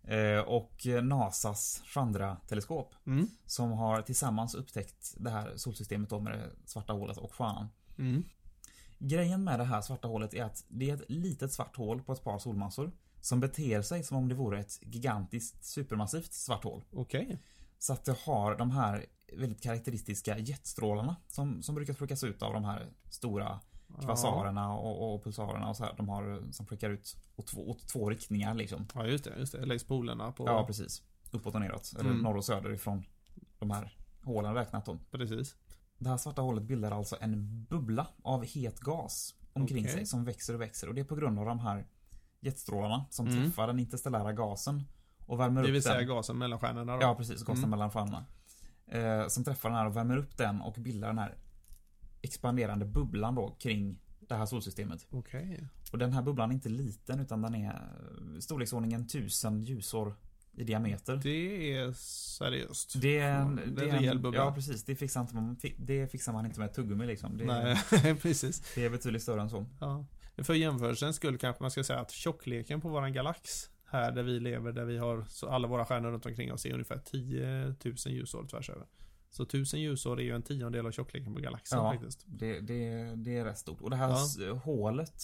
Eh, 0.03 0.39
och 0.39 0.85
NASAs 1.03 1.81
Chandra-teleskop. 1.85 2.95
Mm. 3.05 3.27
Som 3.45 3.71
har 3.71 4.01
tillsammans 4.01 4.55
upptäckt 4.55 5.13
det 5.17 5.29
här 5.29 5.53
solsystemet 5.55 6.09
då 6.09 6.19
med 6.19 6.33
det 6.33 6.49
svarta 6.65 6.93
hålet 6.93 7.17
och 7.17 7.33
stjärnan. 7.33 7.69
Mm. 7.97 8.23
Grejen 8.97 9.43
med 9.43 9.59
det 9.59 9.65
här 9.65 9.81
svarta 9.81 10.07
hålet 10.07 10.33
är 10.33 10.43
att 10.43 10.65
det 10.67 10.89
är 10.89 10.93
ett 10.93 11.09
litet 11.09 11.53
svart 11.53 11.75
hål 11.75 12.01
på 12.01 12.13
ett 12.13 12.23
par 12.23 12.39
solmassor. 12.39 12.91
Som 13.21 13.39
beter 13.39 13.81
sig 13.81 14.03
som 14.03 14.17
om 14.17 14.29
det 14.29 14.35
vore 14.35 14.59
ett 14.59 14.79
gigantiskt 14.81 15.65
supermassivt 15.65 16.33
svart 16.33 16.63
hål. 16.63 16.83
Okej. 16.91 17.39
Så 17.81 17.93
att 17.93 18.05
det 18.05 18.17
har 18.25 18.55
de 18.57 18.71
här 18.71 19.05
väldigt 19.37 19.63
karaktäristiska 19.63 20.37
jetstrålarna 20.37 21.15
som, 21.27 21.63
som 21.63 21.75
brukar 21.75 21.93
tryckas 21.93 22.23
ut 22.23 22.41
av 22.41 22.53
de 22.53 22.63
här 22.65 22.89
stora 23.09 23.59
kvasarerna 24.01 24.73
och, 24.73 25.13
och 25.15 25.23
pulsarerna 25.23 25.69
och 25.69 25.77
så 25.77 25.83
här. 25.83 25.93
De 25.97 26.09
har 26.09 26.51
som 26.51 26.65
skickar 26.65 26.89
ut 26.89 27.17
åt 27.35 27.47
två, 27.47 27.69
åt 27.69 27.87
två 27.87 28.09
riktningar 28.09 28.53
liksom. 28.53 28.87
Ja, 28.95 29.05
just 29.07 29.23
det. 29.23 29.35
Just 29.39 29.51
det. 29.51 29.65
Längs 29.65 29.83
polerna 29.83 30.31
på... 30.31 30.45
Ja, 30.47 30.65
precis. 30.67 31.01
Uppåt 31.31 31.55
och 31.55 31.61
neråt. 31.61 31.93
Eller 31.99 32.09
Mm. 32.09 32.21
norr 32.21 32.37
och 32.37 32.45
söder 32.45 32.71
ifrån 32.73 33.03
de 33.59 33.71
här 33.71 33.97
hålen 34.23 34.53
räknat 34.53 34.85
då. 34.85 34.97
Precis. 35.11 35.55
Det 35.97 36.09
här 36.09 36.17
svarta 36.17 36.41
hålet 36.41 36.63
bildar 36.63 36.91
alltså 36.91 37.15
en 37.21 37.63
bubbla 37.69 38.07
av 38.23 38.45
het 38.45 38.79
gas 38.79 39.35
omkring 39.53 39.83
Okej. 39.83 39.93
sig 39.93 40.05
som 40.05 40.25
växer 40.25 40.53
och 40.53 40.61
växer 40.61 40.87
och 40.87 40.95
det 40.95 41.01
är 41.01 41.05
på 41.05 41.15
grund 41.15 41.39
av 41.39 41.45
de 41.45 41.59
här 41.59 41.87
jetstrålarna 42.39 43.05
som 43.09 43.27
Mm. 43.27 43.43
träffar 43.43 43.67
den 43.67 43.79
interstellära 43.79 44.33
gasen 44.33 44.83
och 45.25 45.39
värmer 45.39 45.61
Det 45.61 45.67
upp 45.67 45.73
vill 45.75 45.83
säga 45.83 45.97
den. 45.97 46.07
gasen 46.07 46.37
mellan 46.37 46.59
stjärnorna 46.59 46.95
då. 46.95 47.01
Ja, 47.01 47.15
precis. 47.15 47.41
Gasen 47.43 47.57
Mm. 47.57 47.69
mellan 47.69 47.91
stjärnorna. 47.91 48.25
Eh, 48.87 49.27
som 49.27 49.43
träffar 49.43 49.69
den 49.69 49.77
här 49.77 49.85
och 49.85 49.95
värmer 49.95 50.17
upp 50.17 50.37
den 50.37 50.61
och 50.61 50.73
bildar 50.73 51.07
den 51.07 51.17
här 51.17 51.35
expanderande 52.21 52.85
bubblan 52.85 53.35
då 53.35 53.55
kring 53.59 53.99
det 54.19 54.35
här 54.35 54.45
solsystemet. 54.45 55.07
Okej. 55.11 55.67
Och 55.91 55.97
den 55.97 56.13
här 56.13 56.21
bubblan 56.21 56.49
är 56.49 56.53
inte 56.53 56.69
liten 56.69 57.19
utan 57.19 57.41
den 57.41 57.55
är 57.55 57.73
eh, 57.73 58.39
storleksordningen 58.39 59.01
1000 59.01 59.63
ljusår 59.63 60.15
i 60.53 60.63
diameter. 60.63 61.15
Det 61.23 61.73
är 61.77 61.91
seriöst. 61.93 63.01
Det 63.01 63.19
är 63.19 63.35
en, 63.39 63.55
Det 63.55 63.61
är 63.61 63.65
en 63.67 63.75
det 63.75 63.85
rejäl 63.97 64.19
bubbla. 64.19 64.39
Ja, 64.39 64.51
precis. 64.53 64.83
Det 64.85 64.95
fixar, 64.95 65.21
inte 65.21 65.35
man, 65.35 65.57
det 65.77 66.07
fixar 66.11 66.33
man 66.33 66.45
inte 66.45 66.59
med 66.59 66.69
ett 66.69 66.75
tuggummi 66.75 67.05
liksom. 67.05 67.37
Det, 67.37 67.45
Nej, 67.45 67.77
precis. 68.21 68.71
det 68.75 68.85
är 68.85 68.89
betydligt 68.89 69.21
större 69.23 69.41
än 69.41 69.49
så. 69.49 69.65
Ja. 69.79 70.05
För 70.43 70.53
jämförelsens 70.53 71.15
skull 71.15 71.37
kanske 71.37 71.63
man 71.63 71.71
ska 71.71 71.83
säga 71.83 71.99
att 71.99 72.11
tjockleken 72.11 72.81
på 72.81 72.89
våran 72.89 73.13
galax 73.13 73.69
här 73.91 74.11
där 74.11 74.23
vi 74.23 74.39
lever, 74.39 74.71
där 74.71 74.85
vi 74.85 74.97
har 74.97 75.25
alla 75.47 75.67
våra 75.67 75.85
stjärnor 75.85 76.11
runt 76.11 76.25
omkring 76.25 76.53
oss 76.53 76.65
är 76.65 76.73
ungefär 76.73 76.97
10 77.05 77.65
000 77.83 77.95
ljusår 78.05 78.47
tvärs 78.47 78.69
över. 78.69 78.85
Så 79.29 79.43
1000 79.43 79.81
ljusår 79.81 80.19
är 80.19 80.23
ju 80.23 80.35
en 80.35 80.41
tiondel 80.43 80.85
av 80.85 80.91
tjockleken 80.91 81.33
på 81.35 81.39
galaxen 81.41 81.77
Ja. 81.79 81.91
faktiskt. 81.93 82.23
Det, 82.25 82.59
det, 82.59 83.13
det 83.15 83.37
är 83.37 83.45
rätt 83.45 83.57
stort. 83.57 83.81
Och 83.81 83.89
det 83.89 83.95
här 83.95 84.15
Ja. 84.39 84.53
hålet 84.53 85.23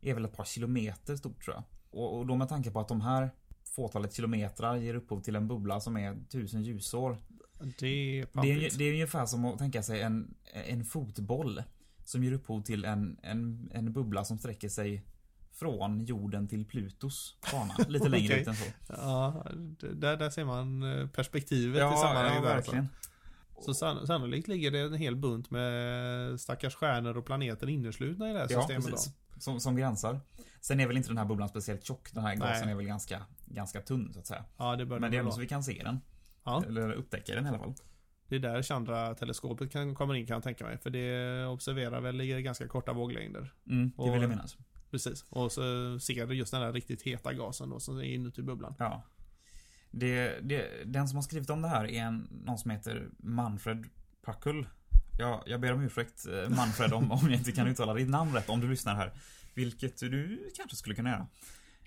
är 0.00 0.14
väl 0.14 0.24
ett 0.24 0.36
par 0.36 0.44
kilometer 0.44 1.16
stort 1.16 1.44
tror 1.44 1.56
jag. 1.56 1.64
Och, 1.90 2.18
och 2.18 2.26
då 2.26 2.36
med 2.36 2.48
tanke 2.48 2.70
på 2.70 2.80
att 2.80 2.88
de 2.88 3.00
här 3.00 3.30
fåtalet 3.64 4.14
kilometrar 4.14 4.76
ger 4.76 4.94
upphov 4.94 5.20
till 5.20 5.36
en 5.36 5.48
bubbla 5.48 5.80
som 5.80 5.96
är 5.96 6.10
1000 6.12 6.62
ljusår. 6.62 7.18
Det 7.78 7.86
är 7.86 8.26
Det 8.42 8.52
är, 8.52 8.78
det 8.78 8.84
är 8.84 8.92
ungefär 8.92 9.26
som 9.26 9.44
att 9.44 9.58
tänka 9.58 9.82
sig 9.82 10.00
en, 10.02 10.34
en 10.52 10.84
fotboll. 10.84 11.62
Som 12.04 12.24
ger 12.24 12.32
upphov 12.32 12.62
till 12.62 12.84
en, 12.84 13.18
en, 13.22 13.70
en 13.74 13.92
bubbla 13.92 14.24
som 14.24 14.38
sträcker 14.38 14.68
sig 14.68 15.02
från 15.52 16.00
jorden 16.04 16.48
till 16.48 16.64
Plutos 16.64 17.36
bana. 17.52 17.74
Lite 17.88 18.08
längre 18.08 18.26
Okej. 18.26 18.40
ut 18.40 18.48
än 18.48 18.54
så. 18.54 18.64
Ja, 18.88 19.46
där, 19.78 20.16
där 20.16 20.30
ser 20.30 20.44
man 20.44 20.82
eh, 20.82 21.06
perspektivet 21.06 21.76
i 21.76 21.96
sammanhanget. 21.96 22.42
där, 22.42 22.56
alltså. 22.56 22.72
verkligen. 22.72 22.88
Så 23.60 23.74
sann, 23.74 24.06
sannolikt 24.06 24.48
ligger 24.48 24.70
det 24.70 24.80
en 24.80 24.94
hel 24.94 25.16
bunt 25.16 25.50
med 25.50 26.40
stackars 26.40 26.74
stjärnor 26.74 27.16
och 27.16 27.26
planeter 27.26 27.68
inneslutna 27.68 28.30
i 28.30 28.32
det 28.32 28.38
här 28.38 28.46
Ja, 28.50 28.60
systemet. 28.60 28.90
precis. 28.90 29.12
då. 29.34 29.40
Som, 29.40 29.60
som 29.60 29.76
gränsar. 29.76 30.20
Sen 30.60 30.80
är 30.80 30.86
väl 30.86 30.96
inte 30.96 31.08
den 31.08 31.18
här 31.18 31.24
bubblan 31.24 31.48
speciellt 31.48 31.84
tjock. 31.84 32.12
Den 32.12 32.24
här 32.24 32.34
gasen 32.34 32.68
är 32.68 32.74
väl 32.74 32.86
ganska, 32.86 33.22
ganska 33.46 33.80
tunn 33.80 34.12
så 34.12 34.18
att 34.18 34.26
säga. 34.26 34.44
Ja, 34.56 34.76
det 34.76 34.86
bör 34.86 34.98
Men 34.98 35.10
det 35.10 35.16
är 35.16 35.18
ändå 35.18 35.32
så 35.32 35.40
vi 35.40 35.46
kan 35.48 35.62
se 35.62 35.80
den. 35.84 36.00
Ja. 36.44 36.64
Eller 36.66 36.92
upptäcka 36.92 37.34
den 37.34 37.46
i 37.46 37.48
alla 37.48 37.58
fall. 37.58 37.74
Det 38.28 38.36
är 38.36 38.40
där 38.40 38.62
Chandra-teleskopet 38.62 39.72
kan, 39.72 39.94
kommer 39.94 40.14
in 40.14 40.26
kan 40.26 40.34
jag 40.34 40.42
tänka 40.42 40.64
mig. 40.64 40.78
För 40.78 40.90
det 40.90 41.46
observerar 41.46 42.00
väl 42.00 42.20
i 42.20 42.42
ganska 42.42 42.68
korta 42.68 42.92
våglängder. 42.92 43.52
Mm, 43.66 43.92
det 43.96 44.10
vill 44.10 44.20
jag 44.22 44.30
minnas. 44.30 44.56
Precis. 44.90 45.24
Och 45.28 45.52
så 45.52 45.60
ser 46.00 46.26
du 46.26 46.34
just 46.34 46.52
den 46.52 46.60
där 46.60 46.72
riktigt 46.72 47.02
heta 47.02 47.32
gasen 47.32 47.70
då 47.70 47.80
som 47.80 47.98
är 47.98 48.02
inuti 48.02 48.42
bubblan. 48.42 48.74
Ja. 48.78 49.02
Det, 49.90 50.40
det, 50.42 50.84
den 50.84 51.08
som 51.08 51.16
har 51.16 51.22
skrivit 51.22 51.50
om 51.50 51.62
det 51.62 51.68
här 51.68 51.84
är 51.84 52.02
en, 52.02 52.28
någon 52.44 52.58
som 52.58 52.70
heter 52.70 53.08
Manfred 53.18 53.84
Puckle. 54.26 54.64
Ja, 55.18 55.42
jag 55.46 55.60
ber 55.60 55.72
om 55.72 55.80
ursäkt 55.80 56.26
eh, 56.26 56.48
Manfred 56.56 56.92
om, 56.92 57.10
om 57.12 57.18
jag 57.22 57.34
inte 57.38 57.52
kan 57.52 57.66
uttala 57.66 57.94
ditt 57.94 58.08
namn 58.08 58.34
rätt 58.34 58.48
om 58.48 58.60
du 58.60 58.68
lyssnar 58.70 58.94
här. 58.94 59.12
Vilket 59.54 59.98
du 60.00 60.50
kanske 60.56 60.76
skulle 60.76 60.94
kunna 60.94 61.10
göra. 61.10 61.26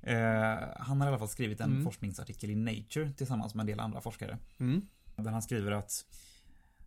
Eh, 0.02 0.68
han 0.80 1.02
har 1.02 1.08
i 1.08 1.10
alla 1.10 1.20
fall 1.20 1.30
skrivit 1.30 1.62
en 1.62 1.72
Mm. 1.72 1.84
forskningsartikel 1.84 2.50
i 2.50 2.56
Nature 2.56 3.12
tillsammans 3.14 3.56
med 3.56 3.64
en 3.64 3.68
del 3.68 3.80
andra 3.80 4.02
forskare. 4.02 4.38
Mm. 4.58 4.82
Där 5.16 5.32
han 5.32 5.42
skriver 5.42 5.72
att, 5.72 6.06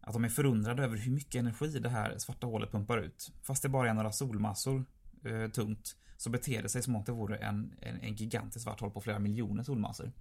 att 0.00 0.12
de 0.12 0.24
är 0.24 0.28
förundrade 0.28 0.84
över 0.84 0.96
hur 0.96 1.12
mycket 1.12 1.34
energi 1.34 1.78
det 1.78 1.88
här 1.88 2.18
svarta 2.18 2.46
hålet 2.46 2.72
pumpar 2.72 2.98
ut. 2.98 3.32
Fast 3.42 3.62
det 3.62 3.68
bara 3.68 3.90
är 3.90 3.94
några 3.94 4.12
solmassor 4.12 4.84
eh, 5.24 5.50
tungt 5.50 5.96
så 6.16 6.30
beter 6.30 6.62
det 6.62 6.68
sig 6.68 6.82
som 6.82 6.96
om 6.96 7.04
det 7.04 7.12
vore 7.12 7.36
en, 7.36 7.74
en, 7.82 8.00
en 8.00 8.14
gigantisk 8.14 8.64
svart 8.64 8.80
hål 8.80 8.90
på 8.90 9.00
flera 9.00 9.18
miljoner 9.18 9.62
solmassor. 9.62 10.12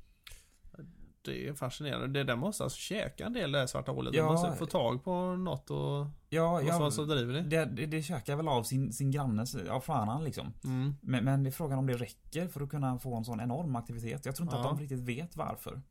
det 1.21 1.47
är 1.47 1.53
fascinerande. 1.53 2.07
Det 2.07 2.23
där 2.23 2.35
måste 2.35 2.63
alltså 2.63 2.77
käka 2.79 3.25
en 3.25 3.33
del 3.33 3.51
det 3.51 3.59
här 3.59 3.67
svarta 3.67 3.91
hålet. 3.91 4.13
Ja. 4.13 4.23
De 4.23 4.31
måste 4.33 4.55
få 4.55 4.65
tag 4.65 5.03
på 5.03 5.35
något 5.35 5.69
och... 5.71 6.07
Ja, 6.29 6.61
ja 6.61 6.91
som 6.91 7.07
driver 7.07 7.33
det. 7.33 7.41
det, 7.41 7.65
det, 7.65 7.85
det 7.85 8.01
käkar 8.01 8.35
väl 8.35 8.47
av 8.47 8.63
sin, 8.63 8.93
sin 8.93 9.11
grannes, 9.11 9.55
av 9.55 9.79
fanan 9.81 10.23
liksom. 10.23 10.53
Mm. 10.63 10.95
Men, 11.01 11.25
men 11.25 11.43
det 11.43 11.49
är 11.49 11.51
frågan 11.51 11.79
om 11.79 11.87
det 11.87 11.97
räcker 11.97 12.47
för 12.47 12.61
att 12.61 12.69
kunna 12.69 12.99
få 12.99 13.15
en 13.15 13.25
sån 13.25 13.39
enorm 13.39 13.75
aktivitet. 13.75 14.25
Jag 14.25 14.35
tror 14.35 14.45
inte 14.45 14.55
Ja. 14.55 14.61
att 14.61 14.77
de 14.77 14.79
riktigt 14.81 14.99
vet 14.99 15.35
varför. 15.35 15.81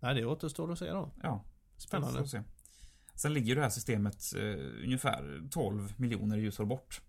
Nej, 0.00 0.14
det 0.14 0.24
återstår 0.26 0.72
att 0.72 0.78
se 0.78 0.90
då. 0.90 1.10
Ja, 1.22 1.44
Spännande. 1.76 2.28
så. 2.28 2.42
Sen 3.14 3.34
ligger 3.34 3.56
det 3.56 3.62
här 3.62 3.70
systemet 3.70 4.22
eh, 4.36 4.84
ungefär 4.84 5.48
12 5.50 5.94
miljoner 5.96 6.38
ljusår 6.38 6.64
bort. 6.64 7.00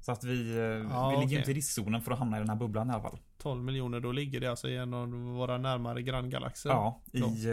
Så 0.00 0.12
att 0.12 0.24
vi, 0.24 0.50
eh, 0.56 0.62
Ja, 0.62 1.08
vi 1.10 1.16
ligger 1.16 1.26
okej. 1.26 1.38
inte 1.38 1.50
i 1.50 1.54
riskzonen 1.54 2.02
för 2.02 2.12
att 2.12 2.18
hamna 2.18 2.36
i 2.36 2.40
den 2.40 2.48
här 2.48 2.56
bubblan 2.56 2.90
i 2.90 2.92
alla 2.92 3.02
fall. 3.02 3.18
12 3.38 3.64
miljoner, 3.64 4.00
då 4.00 4.12
ligger 4.12 4.40
det 4.40 4.46
alltså 4.46 4.68
i 4.68 4.76
en 4.76 4.94
av 4.94 5.08
våra 5.12 5.58
närmare 5.58 6.02
granngalaxer. 6.02 6.70
Ja, 6.70 7.02
i 7.12 7.20
Ja. 7.20 7.50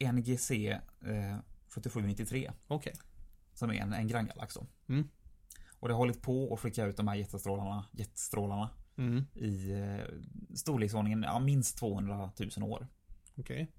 eh, 0.00 0.12
NGC 0.12 0.50
eh, 0.50 1.36
7793. 1.68 2.50
Okej. 2.66 2.92
Som 3.54 3.70
är 3.70 3.74
en, 3.74 3.92
en 3.92 4.08
granngalax 4.08 4.54
då. 4.54 4.66
Mm. 4.88 5.08
Och 5.80 5.88
det 5.88 5.94
har 5.94 5.98
hållit 5.98 6.22
på 6.22 6.54
att 6.54 6.60
skicka 6.60 6.84
ut 6.84 6.96
de 6.96 7.08
här 7.08 7.14
jättestrålarna, 7.14 7.84
jättestrålarna 7.92 8.70
Mm. 8.96 9.24
i 9.34 9.72
eh, 9.72 10.04
storleksordningen 10.54 11.22
ja, 11.22 11.38
minst 11.38 11.78
200 11.78 12.30
000 12.58 12.70
år. 12.70 12.86
Okej. 13.38 13.70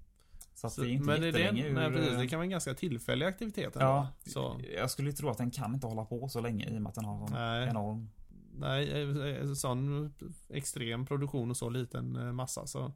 Så 0.56 0.66
att 0.66 0.72
Så- 0.72 0.80
det 0.80 0.88
är 0.88 0.90
inte 0.90 1.04
Men 1.06 1.20
det, 1.20 1.30
det, 1.30 1.38
jättelänge 1.40 1.72
nej, 1.72 1.90
precis, 1.92 2.12
eh, 2.12 2.18
det 2.18 2.28
kan 2.28 2.38
vara 2.38 2.44
en 2.44 2.50
ganska 2.50 2.74
tillfällig 2.74 3.26
aktivitet 3.26 3.76
ändå. 3.76 3.86
Ja, 3.86 4.08
Så, 4.26 4.60
jag 4.76 4.90
skulle 4.90 5.12
tro 5.12 5.28
att 5.28 5.38
den 5.38 5.50
kan 5.50 5.74
inte 5.74 5.86
hålla 5.86 6.04
på 6.04 6.28
så 6.28 6.40
länge 6.40 6.66
i 6.70 6.78
och 6.78 6.82
med 6.82 6.88
att 6.88 6.94
den 6.94 7.04
har 7.04 7.26
en 7.26 7.32
Nej. 7.32 7.68
enorm... 7.68 8.08
nej, 8.54 9.40
eh, 9.40 9.52
sån 9.54 10.14
extrem 10.48 11.06
produktion 11.06 11.50
och 11.50 11.56
så 11.56 11.68
liten 11.70 12.16
eh, 12.16 12.32
massa 12.32 12.66
så 12.66 12.92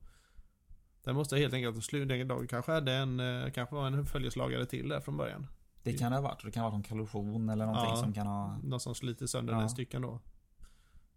Den 1.05 1.15
måste 1.15 1.37
helt 1.37 1.55
enkelt 1.55 1.85
sluta. 1.85 2.15
Den 2.15 2.47
kanske 2.49 2.73
hade 2.73 2.93
en, 2.93 3.21
eh, 3.21 3.51
kanske 3.51 3.75
var 3.75 3.87
en 3.87 4.07
följeslagare 4.07 4.67
till 4.67 4.89
där 4.89 5.01
från 5.01 5.17
början. 5.17 5.47
Det 5.83 5.93
kan 5.93 6.13
det 6.13 6.19
ha 6.19 6.23
varit. 6.23 6.45
Det 6.45 6.51
kan 6.51 6.63
ha 6.63 6.71
varit 6.71 6.77
en 6.77 6.91
kollision 6.91 7.49
eller 7.49 7.67
någonting 7.67 7.91
Ja. 7.91 7.97
som 7.97 8.13
kan 8.13 8.27
ha... 8.27 8.59
Någon 8.63 8.81
som 8.81 8.95
sliter 8.95 9.27
sönder 9.27 9.53
Ja. 9.53 9.59
den 9.61 9.71
stycken 9.71 10.03
då. 10.03 10.21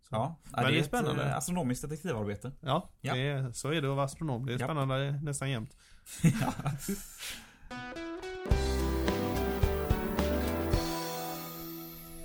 Så. 0.10 0.16
Ja, 0.16 0.36
Men 0.52 0.66
det 0.66 0.76
är 0.78 0.80
ett, 0.80 0.86
spännande. 0.86 1.24
eh, 1.30 1.38
astronomiskt 1.38 1.82
detektivarbete. 1.90 2.52
Ja, 2.60 2.90
Ja. 3.02 3.14
Det 3.14 3.22
är, 3.28 3.52
så 3.52 3.70
är 3.72 3.82
det 3.82 3.90
att 3.90 3.96
vara 3.96 4.06
astronom. 4.06 4.46
Det 4.46 4.54
är 4.54 4.60
Ja. 4.60 4.66
spännande 4.66 5.20
nästan 5.24 5.50
jämt. 5.52 5.78
ja. 6.42 6.54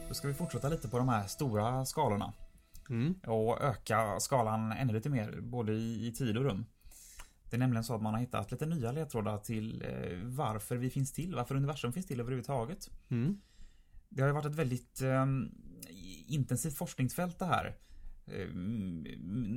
Då 0.08 0.14
ska 0.14 0.28
vi 0.28 0.34
fortsätta 0.34 0.68
lite 0.68 0.88
på 0.88 0.98
de 0.98 1.08
här 1.08 1.26
stora 1.26 1.84
skalorna. 1.84 2.32
Mm. 2.90 3.14
och 3.26 3.62
öka 3.62 4.20
skalan 4.20 4.72
ännu 4.72 4.92
lite 4.92 5.08
mer, 5.10 5.40
både 5.40 5.72
i, 5.72 6.06
i 6.06 6.12
tid 6.12 6.36
och 6.38 6.44
rum. 6.44 6.66
Det 7.50 7.56
är 7.56 7.58
nämligen 7.60 7.84
så 7.84 7.94
att 7.94 8.02
man 8.02 8.14
har 8.14 8.20
hittat 8.20 8.50
lite 8.50 8.66
nya 8.66 8.92
ledtrådar 8.92 9.38
till 9.38 9.82
eh, 9.88 10.18
varför 10.22 10.76
vi 10.76 10.90
finns 10.90 11.12
till, 11.12 11.34
varför 11.34 11.54
universum 11.54 11.92
finns 11.92 12.06
till 12.06 12.20
överhuvudtaget. 12.20 12.90
Mm. 13.08 13.40
Det 14.08 14.20
har 14.22 14.28
ju 14.28 14.34
varit 14.34 14.46
ett 14.46 14.54
väldigt 14.54 15.02
eh, 15.02 15.26
intensivt 16.26 16.76
forskningsfält 16.76 17.38
det 17.38 17.44
här. 17.44 17.76
Eh, 18.26 18.46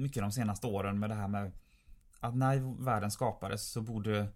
mycket 0.02 0.24
de 0.24 0.32
senaste 0.32 0.68
åren 0.68 1.00
med 1.00 1.10
det 1.10 1.16
här 1.16 1.28
med 1.28 1.52
att 2.20 2.36
när 2.36 2.84
världen 2.84 3.12
skapades 3.12 3.72
så 3.72 3.82
borde 3.82 4.28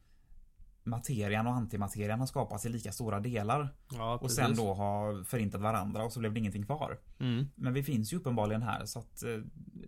materian 0.84 1.48
och 1.48 1.54
antimaterian 1.54 2.20
ha 2.20 2.28
skapats 2.28 2.66
i 2.66 2.70
lika 2.70 2.92
stora 2.92 3.20
delar 3.20 3.76
Ja, 3.92 4.20
och 4.22 4.32
sen 4.32 4.56
då 4.56 4.74
ha 4.74 5.24
förintat 5.24 5.62
varandra 5.62 6.04
och 6.04 6.14
så 6.14 6.20
blev 6.20 6.34
det 6.34 6.40
ingenting 6.40 6.66
kvar. 6.66 7.00
Mm. 7.20 7.46
Men 7.56 7.74
vi 7.74 7.84
finns 7.84 8.14
ju 8.14 8.18
uppenbarligen 8.18 8.62
här 8.62 8.86
så 8.86 9.00
att 9.00 9.24
eh, 9.24 9.40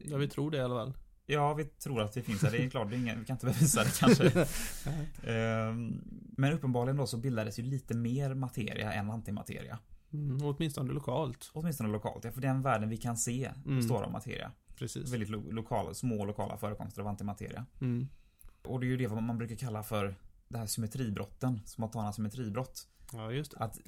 Ja, 0.06 0.18
vi 0.18 0.28
tror 0.28 0.52
det 0.52 0.58
i 0.58 0.62
alla 0.62 0.76
fall. 0.76 0.94
Ja, 1.26 1.54
vi 1.54 1.66
tror 1.66 2.02
att 2.02 2.14
det 2.14 2.22
finns 2.22 2.44
här. 2.44 2.52
Det 2.52 2.64
är 2.64 2.70
klart, 2.70 2.90
det 2.90 2.96
är 2.96 3.00
ingen, 3.00 3.20
vi 3.20 3.26
kan 3.26 3.34
inte 3.34 3.46
bevisa 3.46 3.84
det 3.84 4.00
kanske. 4.00 4.32
Ehm, 5.24 6.02
Men 6.38 6.54
uppenbarligen 6.54 6.98
då 6.98 7.08
så 7.08 7.18
bildades 7.18 7.60
ju 7.60 7.64
lite 7.64 7.94
mer 7.94 8.34
materia 8.34 8.94
än 8.94 9.12
antimateria. 9.12 9.80
Mm. 10.13 10.38
Åtminstone 10.48 10.93
lokalt. 10.93 11.52
Åtminstone 11.54 11.89
lokalt. 11.89 12.24
Ja, 12.24 12.32
för 12.32 12.41
den 12.41 12.62
världen 12.62 12.89
vi 12.89 12.98
kan 12.98 13.17
se 13.17 13.52
Mm. 13.65 13.78
består 13.78 14.04
av 14.04 14.12
materia. 14.12 14.52
Precis. 14.76 15.13
Väldigt 15.13 15.30
lo- 15.30 15.52
lokala, 15.52 15.93
små 15.93 16.26
lokala 16.26 16.58
förekomster 16.58 17.02
av 17.02 17.08
antimateria. 17.08 17.65
Mm. 17.82 18.08
Och 18.63 18.80
det 18.80 18.86
är 18.86 18.88
ju 18.88 18.98
det 18.98 19.10
man 19.22 19.38
brukar 19.38 19.56
kalla 19.56 19.84
för 19.84 20.15
det 20.48 20.58
här 20.58 20.65
symmetribrotten, 20.65 21.62
spontana 21.65 22.13
symmetribrott. 22.13 22.88
Ja, 23.13 23.32
just 23.32 23.52
det. 23.52 23.58
Att 23.58 23.80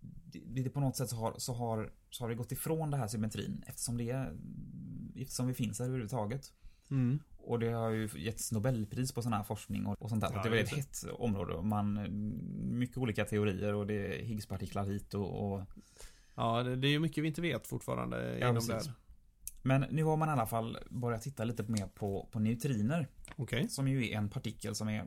det, 0.00 0.62
det 0.62 0.70
på 0.70 0.80
något 0.80 0.96
sätt 0.96 1.08
så 1.10 1.16
har, 1.16 1.34
så, 1.38 1.54
har, 1.54 1.92
så 2.10 2.24
har 2.24 2.28
det 2.28 2.34
gått 2.34 2.52
ifrån 2.52 2.90
det 2.90 2.96
här 2.96 3.08
symmetrin 3.08 3.64
eftersom 3.66 3.96
det 3.96 4.10
är, 4.10 4.36
eftersom 5.16 5.46
vi 5.46 5.54
finns 5.54 5.78
här 5.78 5.86
överhuvudtaget. 5.86 6.52
Mm. 6.90 7.18
Och 7.44 7.58
det 7.58 7.70
har 7.70 7.90
ju 7.90 8.08
getts 8.16 8.52
Nobelpris 8.52 9.12
på 9.12 9.22
sån 9.22 9.32
här 9.32 9.42
forskning 9.42 9.86
och, 9.86 10.02
och 10.02 10.08
sånt 10.08 10.20
där. 10.20 10.28
Så 10.28 10.34
Ja, 10.34 10.42
det 10.42 10.56
är 10.56 10.60
just 10.60 10.76
hett 10.76 11.04
område. 11.12 11.54
Och 11.54 11.64
Man, 11.64 12.08
mycket 12.78 12.98
olika 12.98 13.24
teorier 13.24 13.74
och 13.74 13.86
det 13.86 13.94
är 13.94 14.24
Higgspartiklar 14.24 14.84
hit 14.84 15.14
och, 15.14 15.52
och 15.52 15.62
Ja, 16.34 16.62
det, 16.62 16.76
det 16.76 16.88
är 16.88 16.90
ju 16.90 16.98
mycket 16.98 17.24
vi 17.24 17.28
inte 17.28 17.40
vet 17.40 17.66
fortfarande 17.66 18.38
Ja, 18.38 18.48
inom 18.48 18.54
precis. 18.54 18.86
där. 18.86 18.94
Men 19.62 19.84
nu 19.90 20.04
har 20.04 20.16
man 20.16 20.28
i 20.28 20.32
alla 20.32 20.46
fall 20.46 20.78
börjat 20.90 21.22
titta 21.22 21.44
lite 21.44 21.62
mer 21.62 21.86
på, 21.86 22.28
på 22.32 22.38
neutriner. 22.38 23.08
Okej. 23.36 23.68
Som 23.68 23.88
ju 23.88 24.10
är 24.10 24.16
en 24.16 24.28
partikel 24.28 24.74
som 24.74 24.88
är 24.88 24.98
eh, 25.00 25.04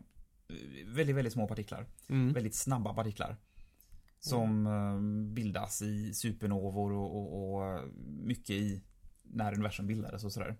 väldigt, 0.88 1.15
väldigt 1.15 1.34
små 1.34 1.48
partiklar. 1.48 1.86
Mm. 2.10 2.34
Väldigt 2.34 2.56
snabba 2.56 2.93
partiklar. 2.93 3.38
Som 4.19 4.67
eh, 4.67 5.34
bildas 5.34 5.82
i 5.82 6.13
supernovor 6.13 6.91
och, 6.91 7.17
och, 7.17 7.54
och 7.54 7.82
mycket 8.06 8.50
i 8.50 8.84
när 9.24 9.54
universum 9.54 9.88
bildades 9.88 10.24
och 10.24 10.32
sådär. 10.32 10.56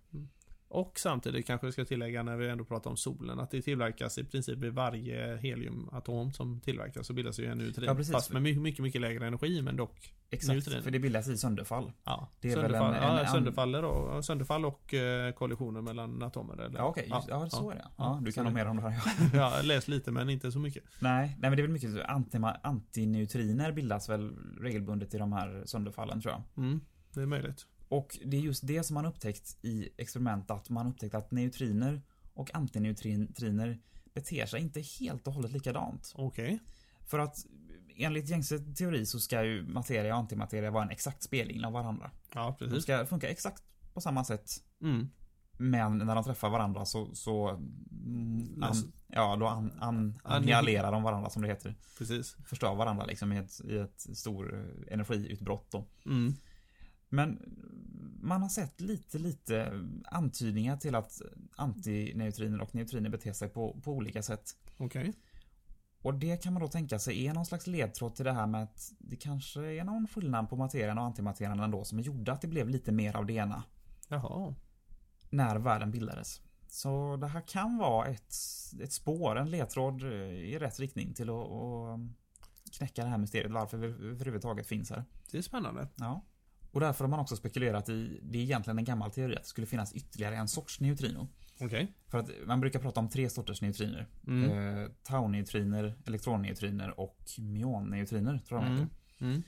Och 0.74 1.00
samtidigt 1.00 1.48
kanske 1.48 1.68
vi 1.68 1.72
ska 1.74 1.86
tillägga 1.86 2.24
när 2.24 2.38
vi 2.38 2.50
ändå 2.50 2.66
pratar 2.66 2.90
om 2.90 2.98
solen 2.98 3.40
att 3.40 3.52
det 3.52 3.62
tillverkas 3.62 4.18
i 4.18 4.24
princip 4.24 4.64
i 4.64 4.70
varje 4.70 5.38
heliumatom 5.38 6.32
som 6.34 6.60
tillverkas 6.60 7.08
så 7.08 7.14
bildas 7.14 7.40
ju 7.40 7.46
en 7.46 7.58
neutrin. 7.58 7.86
Ja, 7.88 7.96
precis. 7.96 8.14
Fast 8.14 8.32
med 8.34 8.42
mycket, 8.42 8.62
mycket, 8.62 8.84
mycket 8.84 9.02
lägre 9.02 9.28
energi 9.28 9.62
men 9.62 9.76
dock. 9.76 10.14
Exakt, 10.30 10.54
Neutriner. 10.54 10.82
för 10.82 10.92
det 10.92 11.00
bildas 11.00 11.28
i 11.28 11.38
sönderfall. 11.38 11.92
Ja, 12.04 12.30
Det 12.42 12.52
är 12.52 12.56
väl 12.56 12.64
sönderfall, 12.64 12.94
en- 12.94 13.04
en- 13.04 13.18
ja, 13.18 13.28
sönderfaller 13.32 13.84
och, 13.84 14.26
sönderfall 14.26 14.66
och 14.66 14.94
eh, 14.94 15.34
kollisioner 15.34 15.82
mellan 15.82 16.24
atomer. 16.24 16.54
Eller? 16.62 16.80
Ja 16.80 16.86
okej, 16.86 17.08
just- 17.16 17.28
ja, 17.30 17.50
så 17.50 17.72
är 17.72 17.76
det. 17.76 17.86
Ja, 17.98 18.20
du 18.24 18.32
kan 18.32 18.44
nog 18.44 18.54
mer 18.54 18.66
om 18.66 18.76
det 18.78 18.82
här. 18.90 18.92
Ja. 18.92 19.30
Ja, 19.40 19.56
jag 19.58 19.66
läst 19.66 19.88
lite 19.88 20.12
men 20.12 20.30
inte 20.30 20.52
så 20.52 20.60
mycket. 20.60 20.84
Nej, 21.00 21.28
nej 21.28 21.50
men 21.50 21.52
det 21.56 21.62
är 21.62 21.64
väl 21.64 21.72
mycket 21.72 22.06
antima, 22.06 22.52
antineutriner 22.64 23.72
bildas 23.72 24.10
väl 24.10 24.32
regelbundet 24.62 25.14
i 25.14 25.18
de 25.18 25.34
här 25.34 25.64
sönderfallen 25.66 26.22
tror 26.22 26.34
jag. 26.34 26.64
Mm, 26.66 26.82
det 27.14 27.22
är 27.22 27.26
möjligt. 27.26 27.66
Och 27.93 28.17
det 28.25 28.38
är 28.38 28.41
just 28.41 28.67
det 28.67 28.84
som 28.84 28.93
man 28.93 29.06
upptäckt 29.06 29.58
i 29.62 29.89
experiment 29.97 30.51
att 30.51 30.69
man 30.69 30.88
upptäckt 30.88 31.15
att 31.15 31.32
neutriner 31.32 32.01
och 32.34 32.56
antineutriner 32.56 33.79
beter 34.13 34.45
sig 34.45 34.62
inte 34.62 34.82
helt 34.99 35.27
och 35.27 35.34
hållet 35.34 35.51
likadant. 35.51 36.13
Okej. 36.15 36.60
För 37.06 37.19
att 37.19 37.45
enligt 37.95 38.29
gängse 38.29 38.60
teori 38.60 39.06
så 39.06 39.19
ska 39.19 39.43
ju 39.43 39.63
materia 39.67 40.13
och 40.13 40.19
antimateria 40.19 40.71
vara 40.71 40.84
en 40.84 40.89
exakt 40.89 41.23
spegling 41.23 41.65
av 41.65 41.73
varandra. 41.73 42.12
Ja, 42.34 42.56
De 42.60 42.65
precis. 42.65 42.84
ska 42.84 43.06
funka 43.06 43.29
exakt 43.29 43.63
på 43.93 44.01
samma 44.01 44.23
sätt 44.23 44.49
Mm. 44.82 45.10
men 45.58 45.97
när 45.97 46.15
de 46.15 46.23
träffar 46.23 46.49
varandra 46.49 46.86
så, 46.86 47.15
så 47.15 47.49
mm, 47.49 48.53
an, 48.58 48.63
Alltså- 48.63 48.88
ja, 49.08 49.36
då 49.36 49.47
an, 49.47 49.71
an, 49.79 50.19
annihilerar 50.23 50.91
de 50.91 51.03
varandra 51.03 51.29
som 51.29 51.41
det 51.41 51.47
heter. 51.47 51.75
Precis. 51.97 52.36
Förstör 52.45 52.75
varandra 52.75 53.06
liksom 53.06 53.34
i 53.34 53.38
ett, 53.38 53.62
i 53.65 53.77
ett 53.77 53.99
stor 54.17 54.53
eh, 54.88 54.93
energiutbrott 54.93 55.71
då. 55.71 55.88
Mm. 56.06 56.34
Men 57.13 57.39
man 58.21 58.41
har 58.41 58.49
sett 58.49 58.82
lite, 58.82 59.17
lite 59.17 59.71
antydningar 60.06 60.78
till 60.78 60.95
att 60.95 61.21
antineutriner 61.56 62.62
och 62.62 62.76
neutriner 62.76 63.10
beter 63.10 63.34
sig 63.34 63.49
på, 63.49 63.82
på 63.84 63.91
olika 63.91 64.23
sätt. 64.23 64.56
Okej. 64.78 65.13
Och 66.02 66.13
det 66.13 66.43
kan 66.43 66.54
man 66.54 66.62
då 66.62 66.67
tänka 66.67 66.99
sig 66.99 67.28
är 67.28 67.34
någon 67.34 67.45
slags 67.45 67.67
ledtråd 67.67 68.15
till 68.15 68.26
det 68.26 68.32
här 68.32 68.47
med 68.47 68.63
att 68.63 68.91
det 68.99 69.15
kanske 69.15 69.62
är 69.62 69.84
någon 69.84 70.08
skillnad 70.08 70.49
på 70.49 70.56
materian 70.56 70.97
och 70.97 71.04
antimaterian 71.04 71.60
ändå 71.60 71.84
som 71.84 71.99
gjorde 71.99 72.32
att 72.32 72.41
det 72.41 72.47
blev 72.47 72.69
lite 72.69 72.91
mer 72.91 73.15
av 73.15 73.26
det 73.26 73.34
ena 73.34 73.63
Jaha. 74.08 74.56
när 75.30 75.56
världen 75.56 75.91
bildades. 75.91 76.41
Så 76.67 77.17
det 77.17 77.28
här 77.28 77.41
kan 77.41 77.78
vara 77.78 78.08
ett, 78.08 78.34
ett 78.82 78.93
spår, 78.93 79.36
en 79.36 79.52
ledtråd 79.52 80.04
i 80.04 80.60
rätt 80.60 80.80
riktning 80.80 81.13
till 81.13 81.30
att, 81.30 81.52
att 81.52 81.99
knäcka 82.78 83.04
det 83.04 83.10
här 83.10 83.17
mysteriet 83.17 83.52
varför 83.52 83.78
vi 83.78 83.88
överhuvudtaget 83.88 84.67
finns 84.67 84.89
här. 84.89 85.04
Det 85.32 85.38
är 85.38 85.41
spännande. 85.41 85.88
Ja. 85.95 86.21
Och 86.74 86.80
därför 86.80 87.04
har 87.04 87.10
man 87.10 87.20
också 87.20 87.36
spekulerat 87.36 87.90
i, 87.90 88.20
det 88.24 88.38
är 88.38 88.42
egentligen 88.42 88.78
en 88.78 88.86
gammal 88.86 89.12
teori, 89.12 89.36
att 89.36 89.42
det 89.44 89.48
skulle 89.50 89.68
finnas 89.68 89.94
ytterligare 89.94 90.36
en 90.36 90.48
sorts 90.48 90.80
neutrino. 90.80 91.28
Okej. 91.60 91.94
För 92.08 92.18
att 92.18 92.30
man 92.46 92.60
brukar 92.62 92.80
prata 92.80 93.00
om 93.00 93.10
tre 93.10 93.30
sorters 93.30 93.62
neutriner. 93.62 94.08
Mm. 94.28 94.52
Eh, 94.78 94.90
Tau-neutriner, 95.04 95.96
elektroneutriner 96.06 97.00
och 97.00 97.18
myonneutriner 97.38 98.38
tror 98.48 98.60
jag 98.62 98.70
de 98.72 98.74
Mm. 98.76 98.84
heter. 98.84 99.26
Mm. 99.26 99.44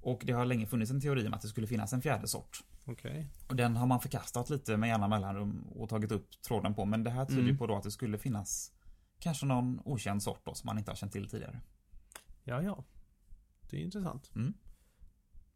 Och 0.00 0.22
det 0.24 0.32
har 0.32 0.44
länge 0.46 0.66
funnits 0.66 0.90
en 0.90 1.00
teori 1.00 1.26
om 1.26 1.34
att 1.34 1.42
det 1.42 1.48
skulle 1.48 1.66
finnas 1.66 1.92
en 1.92 2.02
fjärde 2.02 2.28
sort. 2.28 2.64
Okej. 2.84 3.26
Och 3.48 3.56
den 3.56 3.76
har 3.76 3.86
man 3.86 4.00
förkastat 4.00 4.50
lite 4.50 4.76
med 4.76 4.88
jämna 4.88 5.08
mellanrum 5.08 5.62
och 5.62 5.88
tagit 5.88 6.12
upp 6.12 6.42
tråden 6.42 6.74
på. 6.74 6.84
Men 6.84 7.04
det 7.04 7.10
här 7.10 7.24
tyder 7.26 7.42
Mm. 7.42 7.58
på 7.58 7.66
då 7.66 7.76
att 7.76 7.82
det 7.82 7.90
skulle 7.90 8.18
finnas 8.18 8.72
kanske 9.18 9.46
någon 9.46 9.80
okänd 9.84 10.22
sort 10.22 10.40
då 10.44 10.54
som 10.54 10.66
man 10.66 10.78
inte 10.78 10.90
har 10.90 10.96
känt 10.96 11.12
till 11.12 11.28
tidigare. 11.28 11.60
Ja, 12.44 12.62
ja. 12.62 12.84
Det 13.70 13.76
är 13.76 13.80
intressant. 13.80 14.30
Mm. 14.34 14.54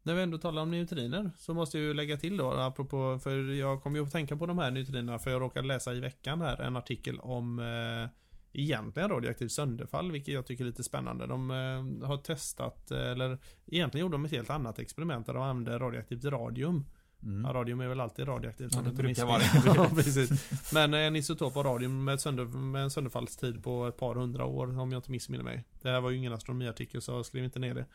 När 0.03 0.13
vi 0.13 0.21
ändå 0.21 0.37
talar 0.37 0.61
om 0.61 0.71
neutriner 0.71 1.31
så 1.37 1.53
måste 1.53 1.77
jag 1.77 1.87
ju 1.87 1.93
lägga 1.93 2.17
till 2.17 2.37
då, 2.37 2.51
apropå, 2.51 3.19
för 3.23 3.53
jag 3.53 3.83
kom 3.83 3.95
ju 3.95 4.03
att 4.03 4.11
tänka 4.11 4.37
på 4.37 4.45
de 4.45 4.57
här 4.57 4.71
neutrinerna 4.71 5.19
för 5.19 5.31
jag 5.31 5.41
råkade 5.41 5.67
läsa 5.67 5.93
i 5.93 5.99
veckan 5.99 6.41
här 6.41 6.61
en 6.61 6.75
artikel 6.75 7.19
om 7.19 7.59
eh, 7.59 8.09
egentligen 8.53 9.09
radioaktivt 9.09 9.51
sönderfall, 9.51 10.11
vilket 10.11 10.33
jag 10.33 10.45
tycker 10.45 10.63
är 10.63 10.67
lite 10.67 10.83
spännande. 10.83 11.27
De 11.27 11.51
eh, 11.51 12.07
har 12.07 12.17
testat, 12.17 12.91
eh, 12.91 13.11
eller 13.11 13.37
egentligen 13.67 14.05
gjorde 14.05 14.13
de 14.13 14.25
ett 14.25 14.31
helt 14.31 14.49
annat 14.49 14.79
experiment 14.79 15.25
där 15.25 15.33
de 15.33 15.43
använde 15.43 15.79
radioaktivt 15.79 16.25
radium. 16.25 16.85
Mm. 17.23 17.45
Ja, 17.45 17.53
radium 17.53 17.79
är 17.79 17.87
väl 17.87 17.99
alltid 17.99 18.27
radioaktivt. 18.27 18.73
Ja, 18.75 18.81
det 18.81 18.91
brukar 18.91 19.25
vara 19.25 19.41
ja, 19.65 19.89
precis. 19.95 20.49
Men 20.73 20.93
en 20.93 21.15
isotop 21.15 21.57
av 21.57 21.63
radium 21.63 22.03
med, 22.03 22.21
sönder, 22.21 22.45
med 22.45 22.83
en 22.83 22.91
sönderfallstid 22.91 23.63
på 23.63 23.87
ett 23.87 23.97
par 23.97 24.15
hundra 24.15 24.45
år, 24.45 24.79
om 24.79 24.91
jag 24.91 24.99
inte 24.99 25.11
missminner 25.11 25.43
mig. 25.43 25.63
Det 25.81 25.89
här 25.89 26.01
var 26.01 26.09
ju 26.09 26.17
ingen 26.17 26.33
astronomiartikel, 26.33 27.01
så 27.01 27.11
jag 27.11 27.25
skrev 27.25 27.43
inte 27.43 27.59
ner 27.59 27.73
det. 27.73 27.85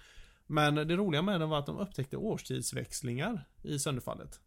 Men 0.50 0.74
det 0.74 0.96
roliga 0.96 1.22
med 1.22 1.40
den 1.40 1.48
var 1.48 1.58
att 1.58 1.66
de 1.66 1.78
upptäckte 1.78 2.16
årstidsväxlingar 2.16 3.44
i 3.62 3.78
sönderfallet. 3.78 4.40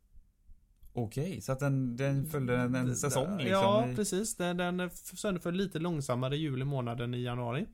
Okej, 0.93 1.41
så 1.41 1.51
att 1.51 1.59
den, 1.59 1.95
den 1.95 2.25
följde 2.25 2.57
en, 2.57 2.75
en 2.75 2.95
säsong 2.95 3.37
liksom? 3.37 3.51
Ja, 3.51 3.87
precis. 3.95 4.35
Den, 4.35 4.57
den 4.57 4.89
sönderföll 4.93 5.53
lite 5.53 5.79
långsammare 5.79 6.35
i 6.35 6.39
juli 6.39 6.65
månad 6.65 7.01
än 7.01 7.13
i 7.13 7.21
januari. 7.21 7.65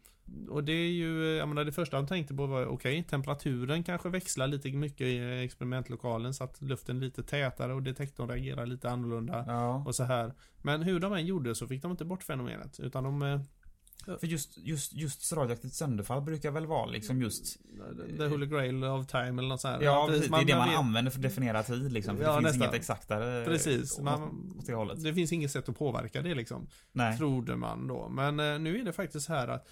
Och 0.49 0.63
det 0.63 0.71
är 0.71 0.91
ju, 0.91 1.35
jag 1.35 1.47
menar 1.47 1.65
det 1.65 1.71
första 1.71 1.97
de 1.97 2.07
tänkte 2.07 2.33
på 2.33 2.45
var 2.45 2.65
okej, 2.65 3.03
temperaturen 3.03 3.83
kanske 3.83 4.09
växlar 4.09 4.47
lite 4.47 4.71
mycket 4.71 5.07
i 5.07 5.43
experimentlokalen 5.43 6.33
så 6.33 6.43
att 6.43 6.61
luften 6.61 6.97
är 6.97 7.01
lite 7.01 7.23
tätare 7.23 7.73
och 7.73 7.83
detektorn 7.83 8.29
reagerar 8.29 8.65
lite 8.65 8.89
annorlunda. 8.89 9.45
Ja, 9.47 9.83
Och 9.87 9.95
så 9.95 10.03
här. 10.03 10.33
Men 10.61 10.83
hur 10.83 10.99
de 10.99 11.13
än 11.13 11.25
gjorde 11.25 11.55
så 11.55 11.67
fick 11.67 11.81
de 11.81 11.91
inte 11.91 12.05
bort 12.05 12.23
fenomenet. 12.23 12.79
Utan 12.79 13.03
de... 13.03 13.39
för 14.05 14.27
just, 14.27 14.57
just, 14.57 14.93
just 14.93 15.33
radioaktivt 15.33 15.73
sönderfall 15.73 16.21
brukar 16.21 16.51
väl 16.51 16.65
vara 16.65 16.85
liksom 16.85 17.21
just 17.21 17.57
The 18.17 18.25
Holy 18.25 18.45
Grail 18.45 18.83
of 18.83 19.07
Time 19.07 19.27
eller 19.27 19.41
något 19.49 19.61
sånt 19.61 19.75
här. 19.75 19.81
Ja, 19.81 20.05
precis, 20.09 20.29
det 20.29 20.35
är 20.37 20.45
det 20.45 20.55
man 20.57 20.69
vet- 20.69 20.77
använder 20.77 21.11
för 21.11 21.17
att 21.19 21.23
definiera 21.23 21.63
tid 21.63 21.91
liksom. 21.91 22.17
För 22.17 22.23
Ja, 22.23 22.29
det 22.29 22.35
finns 22.37 22.43
nästan. 22.45 22.61
inget 22.63 22.75
exaktare 22.75 23.45
Precis, 23.45 23.99
man- 23.99 24.53
åt 24.59 24.65
det 24.65 24.73
hållet. 24.73 25.03
Det 25.03 25.13
finns 25.13 25.31
inget 25.31 25.51
sätt 25.51 25.69
att 25.69 25.77
påverka 25.77 26.21
det 26.21 26.35
liksom. 26.35 26.67
Nej. 26.91 27.17
Trodde 27.17 27.55
man 27.55 27.87
då. 27.87 28.09
Men 28.09 28.39
eh, 28.39 28.59
nu 28.59 28.79
är 28.79 28.83
det 28.85 28.93
faktiskt 28.93 29.29
här 29.29 29.47
att 29.47 29.67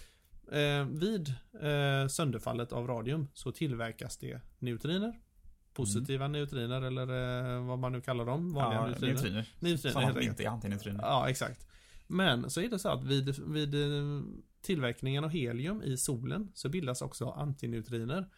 eh, 0.52 0.84
vid 0.84 1.28
eh, 1.62 2.08
sönderfallet 2.08 2.72
av 2.72 2.86
radium 2.86 3.28
så 3.34 3.52
tillverkas 3.52 4.16
det 4.16 4.40
neutriner. 4.58 5.14
Positiva 5.74 6.28
neutriner 6.28 6.82
eller 6.82 7.02
eh, 7.56 7.66
vad 7.66 7.78
man 7.78 7.92
nu 7.92 8.00
kallar 8.00 8.24
dem. 8.26 8.52
Vanliga 8.54 8.80
Ja, 8.80 8.86
neutriner. 8.86 9.12
neutriner. 9.14 9.46
Neutriner 9.60 9.92
Sådana 9.92 10.12
som 10.12 10.22
inte 10.22 10.44
är 10.44 10.48
antineutriner. 10.48 11.00
Ja, 11.02 11.28
exakt. 11.28 11.66
Men 12.06 12.50
så 12.50 12.60
är 12.60 12.68
det 12.68 12.78
så 12.78 12.88
att 12.88 13.04
vid, 13.04 13.38
vid 13.38 13.74
eh, 13.74 14.22
tillverkningen 14.62 15.24
av 15.24 15.30
helium 15.30 15.82
i 15.82 15.96
solen 15.96 16.50
så 16.54 16.68
bildas 16.68 17.02
också 17.02 17.30
antineutriner. 17.30 18.28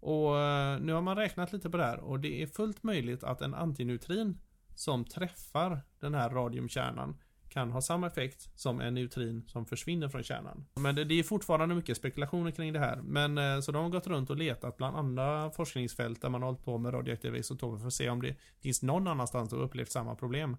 Och 0.00 0.38
eh, 0.40 0.80
nu 0.80 0.92
har 0.92 1.02
man 1.02 1.16
räknat 1.16 1.52
lite 1.52 1.70
på 1.70 1.76
det 1.76 1.84
här 1.84 2.00
och 2.00 2.20
det 2.20 2.42
är 2.42 2.46
fullt 2.46 2.82
möjligt 2.82 3.24
att 3.24 3.40
en 3.40 3.54
antineutrin 3.54 4.38
som 4.74 5.04
träffar 5.04 5.80
den 6.00 6.14
här 6.14 6.30
radiumkärnan 6.30 7.16
kan 7.52 7.70
ha 7.70 7.80
samma 7.80 8.06
effekt 8.06 8.58
som 8.58 8.80
en 8.80 8.94
neutrin 8.94 9.44
som 9.48 9.66
försvinner 9.66 10.08
från 10.08 10.22
kärnan. 10.22 10.66
Men 10.74 10.94
det, 10.94 11.04
det 11.04 11.18
är 11.18 11.22
fortfarande 11.22 11.74
mycket 11.74 11.96
spekulationer 11.96 12.50
kring 12.50 12.72
det 12.72 12.78
här. 12.78 12.96
Men 13.02 13.38
eh, 13.38 13.60
så 13.60 13.72
de 13.72 13.82
har 13.82 13.90
gått 13.90 14.06
runt 14.06 14.30
och 14.30 14.36
letat 14.36 14.76
bland 14.76 14.96
andra 14.96 15.50
forskningsfält 15.50 16.22
där 16.22 16.28
man 16.28 16.42
har 16.42 16.48
hållit 16.48 16.64
på 16.64 16.78
med 16.78 16.94
radioaktiva 16.94 17.36
isotoper 17.36 17.78
för 17.78 17.86
att 17.86 17.94
se 17.94 18.10
om 18.10 18.22
det 18.22 18.36
finns 18.60 18.82
någon 18.82 19.08
annanstans 19.08 19.52
och 19.52 19.64
upplevt 19.64 19.90
samma 19.90 20.14
problem. 20.14 20.56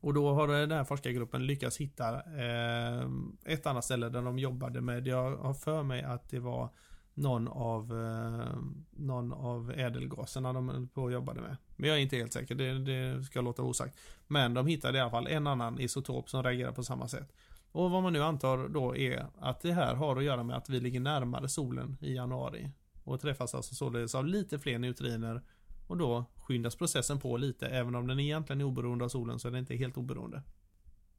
Och 0.00 0.14
då 0.14 0.34
har 0.34 0.48
den 0.48 0.70
här 0.70 0.84
forskargruppen 0.84 1.46
lyckats 1.46 1.76
hitta 1.76 2.14
eh, 2.14 3.08
ett 3.44 3.66
annat 3.66 3.84
ställe 3.84 4.08
där 4.08 4.22
de 4.22 4.38
jobbade 4.38 4.80
med, 4.80 5.06
jag 5.06 5.36
har 5.36 5.54
för 5.54 5.82
mig 5.82 6.02
att 6.02 6.30
det 6.30 6.38
var 6.38 6.70
någon 7.14 7.48
av, 7.48 7.92
eh, 7.92 8.56
någon 8.90 9.32
av 9.32 9.72
ädelgaserna 9.76 10.52
de 10.52 10.68
höll 10.68 10.86
på 10.86 11.02
och 11.02 11.12
jobbade 11.12 11.40
med. 11.40 11.56
Men 11.76 11.88
jag 11.88 11.98
är 11.98 12.02
inte 12.02 12.16
helt 12.16 12.32
säker, 12.32 12.54
det, 12.54 12.78
det 12.78 13.22
ska 13.24 13.38
jag 13.38 13.44
låta 13.44 13.62
osagt. 13.62 13.98
Men 14.26 14.54
de 14.54 14.66
hittade 14.66 14.98
i 14.98 15.00
alla 15.00 15.10
fall 15.10 15.26
en 15.26 15.46
annan 15.46 15.80
isotop 15.80 16.30
som 16.30 16.42
reagerar 16.42 16.72
på 16.72 16.82
samma 16.82 17.08
sätt. 17.08 17.32
Och 17.72 17.90
vad 17.90 18.02
man 18.02 18.12
nu 18.12 18.22
antar 18.22 18.68
då 18.68 18.96
är 18.96 19.26
att 19.38 19.60
det 19.60 19.72
här 19.72 19.94
har 19.94 20.16
att 20.16 20.24
göra 20.24 20.42
med 20.42 20.56
att 20.56 20.68
vi 20.68 20.80
ligger 20.80 21.00
närmare 21.00 21.48
solen 21.48 21.96
i 22.00 22.14
januari. 22.14 22.70
Och 23.04 23.20
träffas 23.20 23.54
alltså 23.54 23.74
således 23.74 24.14
av 24.14 24.26
lite 24.26 24.58
fler 24.58 24.78
neutriner 24.78 25.42
och 25.90 25.96
då 25.96 26.24
skyndas 26.36 26.76
processen 26.76 27.18
på 27.18 27.36
lite, 27.36 27.66
även 27.66 27.94
om 27.94 28.06
den 28.06 28.20
egentligen 28.20 28.60
är 28.60 28.64
oberoende 28.64 29.04
av 29.04 29.08
solen 29.08 29.38
så 29.38 29.48
är 29.48 29.52
den 29.52 29.60
inte 29.60 29.76
helt 29.76 29.96
oberoende. 29.96 30.42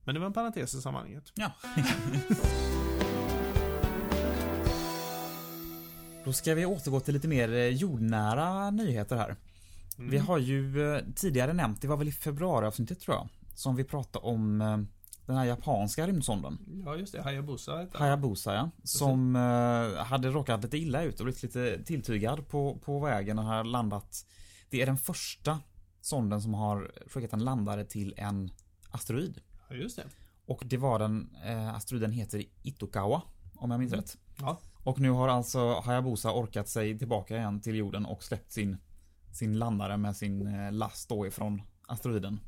Men 0.03 0.15
det 0.15 0.19
var 0.19 0.27
en 0.27 0.33
parentes 0.33 0.75
i 0.75 0.81
sammanhanget. 0.81 1.31
Ja. 1.35 1.51
Då 6.25 6.33
ska 6.33 6.55
vi 6.55 6.65
återgå 6.65 6.99
till 6.99 7.13
lite 7.13 7.27
mer 7.27 7.53
eh, 7.53 7.67
jordnära 7.67 8.69
nyheter 8.69 9.15
här. 9.15 9.35
Mm. 9.97 10.11
Vi 10.11 10.17
har 10.17 10.37
ju 10.37 10.93
eh, 10.95 11.01
tidigare 11.15 11.53
nämnt, 11.53 11.81
det 11.81 11.87
var 11.87 11.97
väl 11.97 12.07
i 12.07 12.11
februariavsnittet 12.11 12.99
tror 12.99 13.15
jag, 13.17 13.27
som 13.55 13.75
vi 13.75 13.83
pratade 13.83 14.25
om 14.25 14.61
eh, 14.61 14.77
den 15.25 15.35
här 15.35 15.45
japanska 15.45 16.07
rymdsonden. 16.07 16.57
Ja, 16.85 16.95
just 16.95 17.13
det. 17.13 17.21
Hayabusa 17.21 17.79
heter. 17.79 17.99
Hayabusa 17.99 18.53
ja. 18.53 18.69
Som 18.83 19.35
eh, 19.35 20.03
hade 20.03 20.29
råkat 20.29 20.63
lite 20.63 20.77
illa 20.77 21.03
ut 21.03 21.19
och 21.19 21.25
blivit 21.25 21.43
lite 21.43 21.83
tilltygad 21.83 22.47
på, 22.47 22.79
på 22.85 22.99
vägen 22.99 23.39
och 23.39 23.45
har 23.45 23.63
landat. 23.63 24.25
Det 24.71 24.81
är 24.81 24.85
den 24.85 24.97
första 24.97 25.59
sonden 26.01 26.41
som 26.41 26.53
har 26.53 26.91
skickat 27.07 27.33
en 27.33 27.43
landare 27.43 27.85
till 27.85 28.13
en 28.17 28.51
asteroid. 28.89 29.41
Ja, 29.69 29.75
just 29.75 29.95
det. 29.95 30.03
Och 30.45 30.63
det 30.65 30.77
var 30.77 30.99
den, 30.99 31.35
eh, 31.45 31.75
asteroiden 31.75 32.11
heter 32.11 32.43
Itokawa, 32.63 33.21
om 33.55 33.71
jag 33.71 33.79
minns 33.79 33.93
Mm. 33.93 34.01
rätt. 34.03 34.17
Ja. 34.39 34.59
Och 34.83 34.99
nu 34.99 35.09
har 35.09 35.27
alltså 35.27 35.79
Hayabusa 35.79 36.31
orkat 36.33 36.69
sig 36.69 36.99
tillbaka 36.99 37.37
igen 37.37 37.61
till 37.61 37.75
jorden 37.75 38.05
och 38.05 38.23
släppt 38.23 38.51
sin, 38.51 38.77
sin 39.33 39.57
landare 39.59 39.97
med 39.97 40.15
sin 40.15 40.47
eh, 40.47 40.71
last 40.71 41.09
då 41.09 41.27
ifrån 41.27 41.61
asteroiden. 41.87 42.39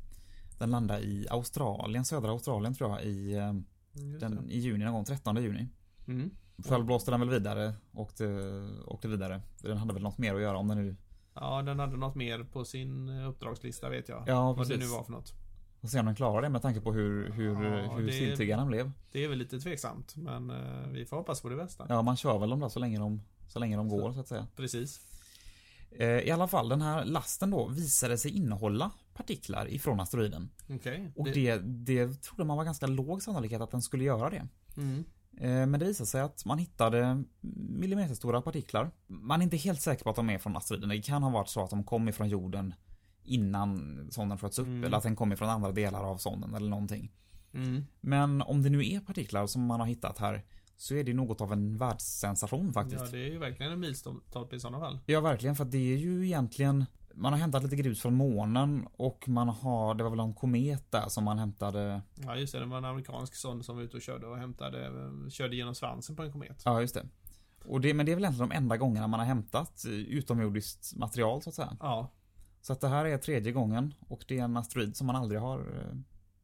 Den 0.58 0.70
landar 0.70 0.98
i 1.00 1.26
Australien, 1.30 2.04
södra 2.04 2.30
Australien 2.30 2.74
tror 2.74 2.90
jag, 2.90 3.04
i, 3.04 3.32
eh, 3.34 3.52
Just 3.96 4.20
den, 4.20 4.50
i 4.50 4.58
juni 4.58 4.84
någon 4.84 4.94
gång, 4.94 5.04
13 5.04 5.36
juni. 5.42 5.68
Mm. 6.06 6.30
Själv 6.64 6.84
blåste 6.84 7.10
den 7.10 7.20
väl 7.20 7.30
vidare 7.30 7.74
och 7.92 8.12
åkte 8.86 9.08
vidare. 9.08 9.42
Den 9.58 9.76
hade 9.76 9.94
väl 9.94 10.02
något 10.02 10.18
mer 10.18 10.34
att 10.34 10.40
göra 10.42 10.58
om 10.58 10.68
den 10.68 10.78
nu... 10.78 10.96
Ja, 11.34 11.62
den 11.62 11.78
hade 11.78 11.96
något 11.96 12.14
mer 12.14 12.44
på 12.44 12.64
sin 12.64 13.08
eh, 13.08 13.28
uppdragslista 13.28 13.88
vet 13.88 14.08
jag. 14.08 14.24
Ja, 14.26 14.52
Vad 14.52 14.68
det 14.68 14.76
nu 14.76 14.86
var 14.86 15.02
för 15.04 15.12
något. 15.12 15.32
Och 15.80 15.90
se 15.90 16.00
om 16.00 16.06
den 16.06 16.14
klarar 16.14 16.42
det 16.42 16.48
med 16.48 16.62
tanke 16.62 16.80
på 16.80 16.92
hur, 16.92 17.30
hur, 17.32 17.46
Ja, 17.64 17.92
hur 17.96 18.06
det- 18.36 18.46
den 18.56 18.66
blev. 18.66 18.92
Det 19.12 19.24
är 19.24 19.28
väl 19.28 19.38
lite 19.38 19.60
tveksamt, 19.60 20.16
men 20.16 20.50
eh, 20.50 20.88
vi 20.92 21.04
får 21.06 21.16
hoppas 21.16 21.40
på 21.42 21.48
det 21.48 21.56
bästa. 21.56 21.86
Ja, 21.88 22.02
man 22.02 22.16
kör 22.16 22.38
väl 22.38 22.50
dem 22.50 22.60
där 22.60 22.68
så 22.68 22.78
länge 22.78 22.98
de, 22.98 23.22
så 23.48 23.58
länge 23.58 23.76
de 23.76 23.88
går 23.88 24.12
så 24.12 24.20
att 24.20 24.28
säga. 24.28 24.46
Precis. 24.56 25.00
Eh, 25.90 26.08
I 26.08 26.30
alla 26.30 26.48
fall, 26.48 26.68
den 26.68 26.82
här 26.82 27.04
lasten 27.04 27.50
då 27.50 27.68
visade 27.68 28.18
sig 28.18 28.30
innehålla 28.36 28.90
partiklar 29.14 29.68
ifrån 29.72 30.00
asteroiden. 30.00 30.50
Okej. 30.70 31.12
Och 31.16 31.24
det, 31.24 31.56
det 31.58 32.22
trodde 32.22 32.44
man 32.44 32.56
var 32.56 32.64
ganska 32.64 32.86
låg 32.86 33.22
sannolikhet 33.22 33.60
att 33.60 33.70
den 33.70 33.82
skulle 33.82 34.04
göra 34.04 34.30
det. 34.30 34.48
Mm. 34.76 35.04
Eh, 35.36 35.66
Men 35.66 35.80
det 35.80 35.86
visade 35.86 36.06
sig 36.06 36.20
att 36.20 36.44
man 36.44 36.58
hittade 36.58 37.24
millimeterstora 37.40 38.42
partiklar. 38.42 38.90
Man 39.06 39.40
är 39.40 39.44
inte 39.44 39.56
helt 39.56 39.80
säker 39.80 40.04
på 40.04 40.10
att 40.10 40.16
de 40.16 40.30
är 40.30 40.38
från 40.38 40.56
asteroiden. 40.56 40.88
Det 40.88 41.02
kan 41.02 41.22
ha 41.22 41.30
varit 41.30 41.48
så 41.48 41.64
att 41.64 41.70
de 41.70 41.84
kom 41.84 42.08
ifrån 42.08 42.28
jorden 42.28 42.74
innan 43.22 44.08
sonden 44.10 44.38
sköts 44.38 44.58
upp. 44.58 44.66
Mm. 44.66 44.84
Eller 44.84 44.96
att 44.96 45.02
den 45.02 45.16
kom 45.16 45.32
ifrån 45.32 45.48
andra 45.48 45.72
delar 45.72 46.02
av 46.02 46.16
sonden 46.16 46.54
eller 46.54 46.68
någonting. 46.68 47.12
Mm. 47.54 47.84
Men 48.00 48.42
om 48.42 48.62
det 48.62 48.70
nu 48.70 48.86
är 48.86 49.00
partiklar 49.00 49.46
som 49.46 49.66
man 49.66 49.80
har 49.80 49.86
hittat 49.86 50.18
här 50.18 50.44
så 50.76 50.94
är 50.94 51.04
det 51.04 51.14
något 51.14 51.40
av 51.40 51.52
en 51.52 51.78
världssensation 51.78 52.72
faktiskt. 52.72 53.04
Ja, 53.04 53.10
det 53.10 53.18
är 53.18 53.30
ju 53.30 53.38
verkligen 53.38 53.72
en 53.72 53.80
milstolpe 53.80 54.56
i 54.56 54.60
sådana 54.60 54.80
fall. 54.80 54.98
Ja, 55.06 55.20
verkligen. 55.20 55.56
För 55.56 55.64
det 55.64 55.92
är 55.92 55.96
ju 55.96 56.26
egentligen... 56.26 56.84
Man 57.16 57.32
har 57.32 57.40
hämtat 57.40 57.62
lite 57.62 57.76
grus 57.76 58.02
från 58.02 58.14
månen 58.14 58.88
och 58.96 59.28
man 59.28 59.48
har... 59.48 59.94
Det 59.94 60.02
var 60.02 60.10
väl 60.10 60.20
en 60.20 60.34
komet 60.34 60.90
där 60.90 61.08
som 61.08 61.24
man 61.24 61.38
hämtade... 61.38 62.02
Ja, 62.14 62.36
just 62.36 62.52
det. 62.52 62.58
Det 62.60 62.66
var 62.66 62.78
en 62.78 62.84
amerikansk 62.84 63.34
sond 63.34 63.64
som 63.64 63.76
var 63.76 63.82
ute 63.82 63.96
och 63.96 64.02
körde 64.02 64.26
och 64.26 64.38
hämtade, 64.38 64.90
körde 65.30 65.56
genom 65.56 65.74
svansen 65.74 66.16
på 66.16 66.22
en 66.22 66.32
komet. 66.32 66.62
Ja, 66.64 66.80
just 66.80 66.94
det. 66.94 67.06
Och 67.64 67.80
det, 67.80 67.94
men 67.94 68.06
det 68.06 68.12
är 68.12 68.16
väl 68.16 68.24
egentligen 68.24 68.48
de 68.48 68.56
enda 68.56 68.76
gångerna 68.76 69.06
man 69.06 69.20
har 69.20 69.26
hämtat 69.26 69.84
utomjordiskt 69.88 70.96
material 70.96 71.42
så 71.42 71.50
att 71.50 71.54
säga. 71.54 71.76
Ja, 71.80 72.10
Så 72.60 72.72
att 72.72 72.80
det 72.80 72.88
här 72.88 73.04
är 73.04 73.18
tredje 73.18 73.52
gången 73.52 73.94
och 74.08 74.24
det 74.28 74.38
är 74.38 74.44
en 74.44 74.56
asteroid 74.56 74.96
som 74.96 75.06
man 75.06 75.16
aldrig 75.16 75.40
har 75.40 75.58
eh, 75.58 75.96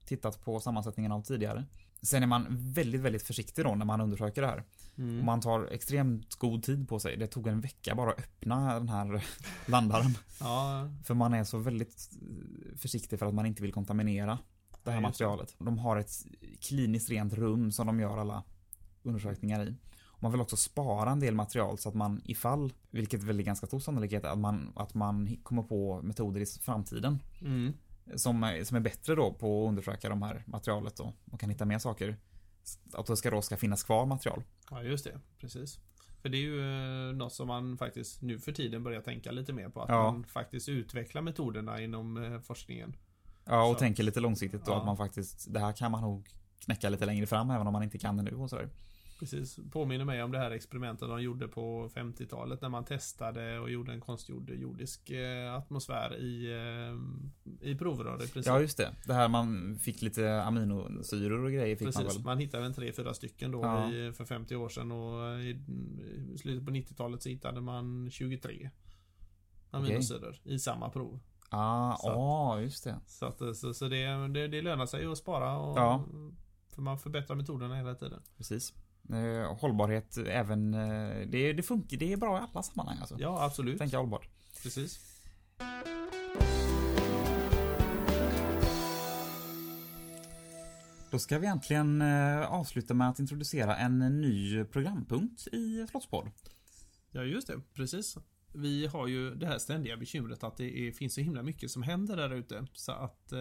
tittat 0.05 0.45
på 0.45 0.61
sammansättningen 0.61 1.13
av 1.13 1.23
tidigare. 1.23 1.65
Sen 2.03 2.23
är 2.23 2.27
man 2.27 2.47
väldigt, 2.51 3.01
väldigt 3.01 3.23
försiktig 3.23 3.65
då 3.65 3.75
när 3.75 3.85
man 3.85 4.01
undersöker 4.01 4.43
det 4.43 4.49
här. 4.49 4.65
Mm. 4.99 5.19
Och 5.19 5.25
man 5.25 5.41
tar 5.41 5.67
extremt 5.73 6.35
god 6.35 6.63
tid 6.63 6.89
på 6.89 7.01
sig. 7.01 7.17
Det 7.17 7.27
tog 7.27 7.47
en 7.47 7.61
vecka 7.61 7.95
bara 7.95 8.11
att 8.11 8.19
öppna 8.19 8.75
den 8.75 8.89
här 8.89 9.25
landaren. 9.67 10.19
ja, 10.41 10.89
För 11.05 11.15
man 11.15 11.35
är 11.35 11.45
så 11.45 11.59
väldigt 11.59 12.11
försiktig 12.77 13.19
för 13.19 13.27
att 13.27 13.35
man 13.35 13.47
inte 13.47 13.63
vill 13.63 13.73
kontaminera 13.73 14.39
det 14.85 14.91
här 14.91 14.97
Ja, 14.97 15.01
materialet. 15.01 15.55
De 15.59 15.79
har 15.79 15.97
ett 15.97 16.13
kliniskt 16.61 17.11
rent 17.11 17.35
rum 17.35 17.73
som 17.73 17.87
de 17.87 18.01
gör 18.01 18.19
alla 18.19 18.43
undersökningar 19.03 19.65
i. 19.69 19.77
Man 20.23 20.33
vill 20.33 20.41
också 20.41 20.57
spara 20.57 21.11
en 21.11 21.21
del 21.21 21.35
material 21.35 21.79
så 21.79 21.89
att 21.89 21.95
man 21.95 22.21
ifall, 22.25 22.73
vilket 22.91 23.23
väl 23.23 23.39
är 23.41 23.45
ganska 23.45 23.67
stor 23.67 23.81
sannolikhet, 23.81 24.25
att 24.25 24.39
man, 24.39 24.73
att 24.77 24.95
man 24.95 25.37
kommer 25.43 25.63
på 25.63 26.01
metoder 26.03 26.41
i 26.41 26.47
framtiden 26.47 27.19
mm. 27.41 27.73
Som, 28.17 28.61
som 28.65 28.77
är 28.77 28.81
bättre 28.81 29.15
då 29.15 29.33
på 29.33 29.65
att 29.65 29.69
undersöka 29.69 30.09
de 30.09 30.23
här 30.23 30.43
materialet 30.47 30.97
då 30.97 31.13
och 31.33 31.41
kan 31.41 31.51
hitta 31.51 31.65
mer 31.65 31.79
saker. 31.79 32.17
Att 32.93 33.07
det 33.07 33.17
ska 33.17 33.31
då 33.31 33.43
ska 33.43 33.57
finnas 33.57 33.83
kvar 33.83 34.07
material. 34.07 34.43
ja, 34.71 34.83
just 34.83 35.05
det. 35.05 35.21
Precis. 35.41 35.79
För 36.23 36.29
det 36.29 36.37
är 36.37 36.41
ju 36.43 36.61
eh, 37.09 37.15
något 37.17 37.33
som 37.33 37.49
man 37.49 37.79
faktiskt 37.79 38.23
nu 38.23 38.39
för 38.39 38.53
tiden 38.53 38.83
börjar 38.83 39.01
tänka 39.01 39.31
lite 39.31 39.53
mer 39.53 39.69
på. 39.69 39.83
Att 39.83 39.89
Ja. 39.89 40.13
man 40.13 40.25
faktiskt 40.25 40.69
utvecklar 40.69 41.23
metoderna 41.23 41.81
inom 41.81 42.17
eh, 42.25 42.41
forskningen. 42.41 42.97
Ja, 43.45 43.65
och 43.65 43.75
Så. 43.75 43.79
tänker 43.79 44.03
lite 44.03 44.21
långsiktigt 44.21 44.65
då 44.65 44.73
Ja. 44.73 44.79
att 44.79 44.87
man 44.87 44.97
faktiskt, 44.97 45.53
det 45.53 45.61
här 45.61 45.73
kan 45.73 45.91
man 45.93 46.03
nog 46.03 46.29
knäcka 46.65 46.89
lite 46.89 47.07
längre 47.07 47.27
fram 47.27 47.51
även 47.51 47.67
om 47.67 47.73
man 47.73 47.83
inte 47.83 47.99
kan 47.99 48.17
det 48.17 48.23
nu 48.23 48.35
och 48.35 48.51
sådär. 48.51 48.69
Precis, 49.21 49.59
påminner 49.73 50.05
mig 50.05 50.23
om 50.23 50.33
det 50.33 50.39
här 50.39 50.51
experimentet 50.51 51.09
de 51.09 51.23
gjorde 51.23 51.49
på 51.49 51.89
50-talet 51.95 52.61
när 52.63 52.69
man 52.69 52.85
testade 52.85 53.59
och 53.59 53.71
gjorde 53.71 53.93
en 53.93 54.01
konstgjord 54.01 54.51
jordisk 54.51 55.11
eh, 55.11 55.55
atmosfär 55.55 56.17
i, 56.17 56.47
eh, 57.61 57.69
i 57.71 57.75
provrör 57.75 58.15
i 58.17 58.19
princip. 58.29 58.47
Ja 58.47 58.61
just 58.61 58.77
det. 58.79 58.95
Det 59.07 59.15
här 59.15 59.29
man 59.29 59.77
fick 59.79 60.03
lite 60.03 60.43
aminosyror 60.43 61.45
och 61.45 61.53
grejer 61.53 61.77
fick 61.77 61.87
Precis, 61.87 62.03
man 62.05 62.15
väl. 62.15 62.25
man 62.25 62.39
hittade 62.39 62.65
en 62.67 62.75
tre, 62.75 62.93
fyra 62.93 63.15
stycken 63.15 63.51
då 63.51 63.61
Ja. 63.63 63.93
i, 63.93 64.13
för 64.13 64.25
50 64.25 64.57
år 64.57 64.69
sedan 64.69 64.93
och 64.93 65.41
i, 65.41 65.61
i 66.35 66.39
slutet 66.39 66.65
på 66.67 66.71
90-talet 66.73 67.23
så 67.23 67.29
hittade 67.29 67.61
man 67.61 68.11
23 68.11 68.71
aminosyror 69.71 70.37
i 70.45 70.59
samma 70.59 70.89
prov. 70.91 71.21
Ah, 71.49 71.97
Så 71.97 72.09
att- 72.11 72.17
ah, 72.17 72.61
just 72.61 72.85
det. 72.85 73.01
Så, 73.07 73.27
att, 73.27 73.57
så, 73.57 73.75
så 73.75 73.89
det, 73.89 74.29
det, 74.29 74.49
det 74.49 74.63
lönar 74.63 74.87
sig 74.87 75.07
att 75.07 75.19
spara 75.19 75.59
och 75.59 75.79
Ja. 75.79 76.05
för 76.69 76.83
man 76.83 76.99
förbättrar 76.99 77.37
metoderna 77.37 77.77
hela 77.77 77.95
tiden. 77.95 78.23
Precis. 78.37 78.75
Eh, 79.13 79.57
hållbarhet 79.59 80.17
även, 80.17 80.75
eh, 80.75 81.29
det, 81.29 81.53
det 81.53 81.63
funkar, 81.63 81.97
det 81.97 82.13
är 82.13 82.17
bra 82.17 82.39
i 82.39 82.41
alla 82.53 82.63
sammanhang 82.63 82.99
alltså. 83.01 83.17
Ja, 83.19 83.45
absolut. 83.45 83.79
Tänka 83.79 83.99
hållbart. 83.99 84.29
Precis. 84.63 85.01
Då 91.11 91.19
ska 91.19 91.39
vi 91.39 91.47
egentligen 91.47 92.03
eh, 92.03 92.53
avsluta 92.53 92.95
med 92.95 93.09
att 93.09 93.19
introducera 93.19 93.77
en 93.77 94.21
ny 94.21 94.65
programpunkt 94.65 95.47
i 95.47 95.87
Slottspodd. 95.91 96.31
Ja, 97.11 97.23
just 97.23 97.47
det. 97.47 97.61
Precis. 97.75 98.17
Vi 98.53 98.87
har 98.87 99.07
ju 99.07 99.35
det 99.35 99.47
här 99.47 99.59
ständiga 99.59 99.97
bekymret 99.97 100.45
att 100.45 100.57
det 100.57 100.79
är, 100.79 100.93
finns 100.93 101.15
så 101.15 101.21
himla 101.21 101.43
mycket 101.43 101.71
som 101.71 101.83
händer 101.83 102.17
där 102.17 102.35
ute. 102.35 102.67
Så 102.73 102.93
att 102.93 103.33
eh, 103.33 103.39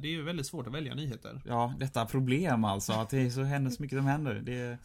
det 0.00 0.08
är 0.08 0.10
ju 0.10 0.22
väldigt 0.22 0.46
svårt 0.46 0.66
att 0.66 0.74
välja 0.74 0.94
nyheter. 0.94 1.42
Ja, 1.46 1.74
detta 1.78 2.06
problem 2.06 2.64
alltså, 2.64 2.92
att 2.92 3.10
det 3.10 3.18
är 3.18 3.30
så 3.30 3.42
händer 3.42 3.70
så 3.70 3.82
mycket 3.82 3.98
som 3.98 4.06
händer. 4.06 4.34
Det, 4.34 4.78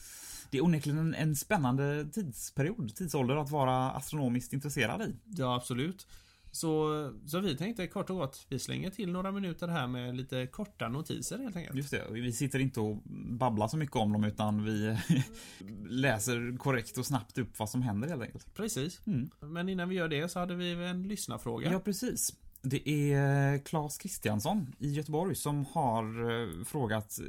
det 0.50 0.58
är 0.58 0.64
onekligen 0.64 1.00
en, 1.00 1.14
en 1.14 1.36
spännande 1.36 2.06
tidsperiod, 2.06 2.96
tidsålder 2.96 3.36
att 3.36 3.52
vara 3.52 3.92
astronomiskt 3.92 4.54
intresserad 4.54 5.02
i. 5.02 5.16
Ja, 5.26 5.56
absolut. 5.56 6.08
Så, 6.56 7.14
så 7.26 7.40
vi 7.40 7.58
tänkte 7.58 7.88
kort 7.88 8.10
och 8.10 8.16
gott, 8.16 8.46
vi 8.50 8.60
slänger 8.60 8.90
till 8.90 9.12
några 9.12 9.32
minuter 9.32 9.68
här 9.68 9.88
med 9.88 10.18
lite 10.18 10.48
korta 10.48 10.90
notiser 10.90 11.38
helt 11.38 11.56
enkelt. 11.56 11.76
Just 11.76 11.92
det, 11.92 12.08
vi 12.12 12.34
sitter 12.34 12.60
inte 12.60 12.80
och 12.80 12.98
babblar 13.30 13.68
så 13.68 13.78
mycket 13.78 13.96
om 13.96 14.14
dem 14.14 14.24
utan 14.24 14.64
vi 14.64 14.98
läser 15.90 16.58
korrekt 16.58 16.98
och 16.98 17.06
snabbt 17.06 17.38
upp 17.38 17.60
vad 17.60 17.70
som 17.70 17.82
händer 17.82 18.08
helt 18.08 18.22
enkelt. 18.22 18.54
Precis. 18.54 19.02
Mm. 19.08 19.30
Men 19.40 19.70
innan 19.70 19.90
vi 19.90 19.96
gör 19.96 20.08
det 20.08 20.30
så 20.30 20.40
hade 20.40 20.56
vi 20.56 20.72
en 20.72 21.08
lyssnarfråga. 21.08 21.72
Ja, 21.72 21.80
precis. 21.80 22.34
Det 22.62 22.90
är 22.90 23.58
Claes 23.58 23.98
Kristiansson 23.98 24.76
i 24.80 24.94
Göteborg 24.94 25.36
som 25.36 25.66
har 25.66 26.32
eh, 26.32 26.64
frågat 26.64 27.20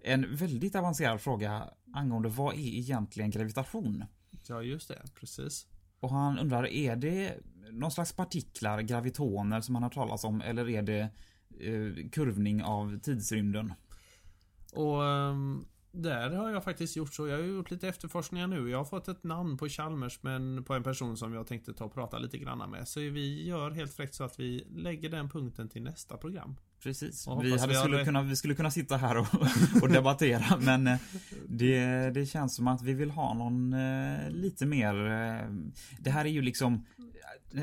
en 0.00 0.36
väldigt 0.36 0.74
avancerad 0.74 1.20
fråga 1.20 1.70
angående 1.94 2.28
vad 2.28 2.54
är 2.54 2.58
egentligen 2.58 3.30
gravitation? 3.30 4.04
Ja, 4.46 4.62
just 4.62 4.88
det. 4.88 5.02
Precis. 5.14 5.66
Och 6.04 6.10
han 6.10 6.38
undrar, 6.38 6.66
är 6.66 6.96
det 6.96 7.34
någon 7.70 7.90
slags 7.90 8.12
partiklar, 8.12 8.80
gravitoner 8.80 9.60
som 9.60 9.74
han 9.74 9.82
har 9.82 9.90
talat 9.90 10.24
om 10.24 10.40
eller 10.40 10.68
är 10.68 10.82
det 10.82 11.00
eh, 11.60 12.08
kurvning 12.10 12.62
av 12.64 12.98
tidsrymden? 12.98 13.72
Och 14.72 15.04
ehm, 15.04 15.64
där 15.92 16.30
har 16.30 16.50
jag 16.50 16.64
faktiskt 16.64 16.96
gjort 16.96 17.14
så. 17.14 17.28
Jag 17.28 17.36
har 17.36 17.44
gjort 17.44 17.70
lite 17.70 17.88
efterforskningar 17.88 18.46
nu. 18.46 18.70
Jag 18.70 18.78
har 18.78 18.84
fått 18.84 19.08
ett 19.08 19.24
namn 19.24 19.56
på 19.56 19.68
Chalmers 19.68 20.22
men 20.22 20.64
på 20.64 20.74
en 20.74 20.82
person 20.82 21.16
som 21.16 21.34
jag 21.34 21.46
tänkte 21.46 21.72
ta 21.72 21.84
och 21.84 21.94
prata 21.94 22.18
lite 22.18 22.38
grann 22.38 22.70
med. 22.70 22.88
Så 22.88 23.00
vi 23.00 23.46
gör 23.46 23.70
helt 23.70 23.94
fräckt 23.94 24.14
så 24.14 24.24
att 24.24 24.40
vi 24.40 24.66
lägger 24.70 25.08
den 25.08 25.28
punkten 25.28 25.68
till 25.68 25.82
nästa 25.82 26.16
program. 26.16 26.56
Precis. 26.84 27.26
Vi, 27.26 27.30
hade 27.58 27.72
vi 27.72 27.74
skulle 27.78 27.98
rätt. 27.98 28.04
kunna, 28.06 28.22
vi 28.22 28.36
skulle 28.36 28.54
kunna 28.54 28.70
sitta 28.70 28.96
här 28.96 29.16
och, 29.16 29.26
och 29.82 29.88
debattera 29.88 30.56
men 30.60 30.86
eh, 30.86 30.96
det, 31.48 32.10
det 32.10 32.26
känns 32.26 32.54
som 32.56 32.68
att 32.68 32.82
vi 32.82 32.94
vill 32.94 33.10
ha 33.10 33.34
någon 33.34 33.72
eh, 33.72 34.30
lite 34.30 34.66
mer 34.66 34.94
eh, 35.06 35.50
Det 35.98 36.10
här 36.10 36.24
är 36.24 36.28
ju 36.28 36.42
liksom 36.42 36.86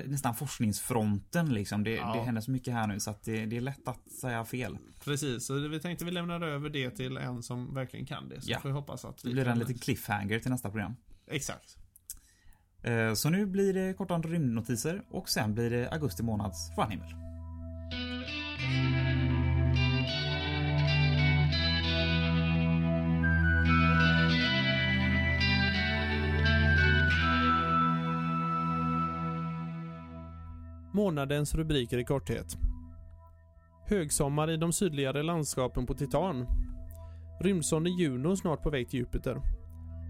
nästan 0.05 0.35
forskningsfronten 0.35 1.53
liksom. 1.53 1.83
Det, 1.83 1.91
Ja. 1.91 2.13
det 2.13 2.21
händer 2.21 2.41
så 2.41 2.51
mycket 2.51 2.73
här 2.73 2.87
nu 2.87 2.99
så 2.99 3.11
att 3.11 3.23
det, 3.23 3.45
det 3.45 3.57
är 3.57 3.61
lätt 3.61 3.87
att 3.87 4.11
säga 4.21 4.45
fel. 4.45 4.77
Precis, 5.03 5.45
så 5.45 5.53
vi 5.67 5.79
tänkte 5.79 6.05
vi 6.05 6.11
lämnar 6.11 6.41
över 6.41 6.69
det 6.69 6.89
till 6.91 7.17
en 7.17 7.43
som 7.43 7.73
verkligen 7.73 8.05
kan 8.05 8.29
det. 8.29 8.41
Så 8.41 8.51
Ja. 8.51 8.59
får 8.59 8.69
vi 8.69 8.73
hoppas 8.75 9.05
att 9.05 9.25
vi 9.25 9.29
Det 9.29 9.33
blir 9.33 9.43
kan- 9.43 9.53
en 9.53 9.59
liten 9.59 9.77
cliffhanger 9.77 10.39
till 10.39 10.51
nästa 10.51 10.69
program. 10.69 10.95
Exakt. 11.31 11.77
Eh, 12.83 13.13
Så 13.13 13.29
nu 13.29 13.45
blir 13.45 13.73
det 13.73 13.93
korta 13.93 14.17
rymdnotiser 14.17 15.01
och 15.09 15.29
sen 15.29 15.53
blir 15.53 15.69
det 15.69 15.89
augusti 15.91 16.23
månads 16.23 16.71
stjärnhimmel. 16.75 17.09
Månadens 31.01 31.55
rubriker 31.55 31.97
i 31.97 32.03
korthet. 32.03 32.57
Högsommar 33.85 34.51
i 34.51 34.57
de 34.57 34.73
sydligare 34.73 35.23
landskapen 35.23 35.85
på 35.85 35.93
Titan. 35.93 36.45
Rymdsonden 37.39 37.97
Juno 37.97 38.35
snart 38.35 38.63
på 38.63 38.69
väg 38.69 38.89
till 38.89 38.99
Jupiter. 38.99 39.41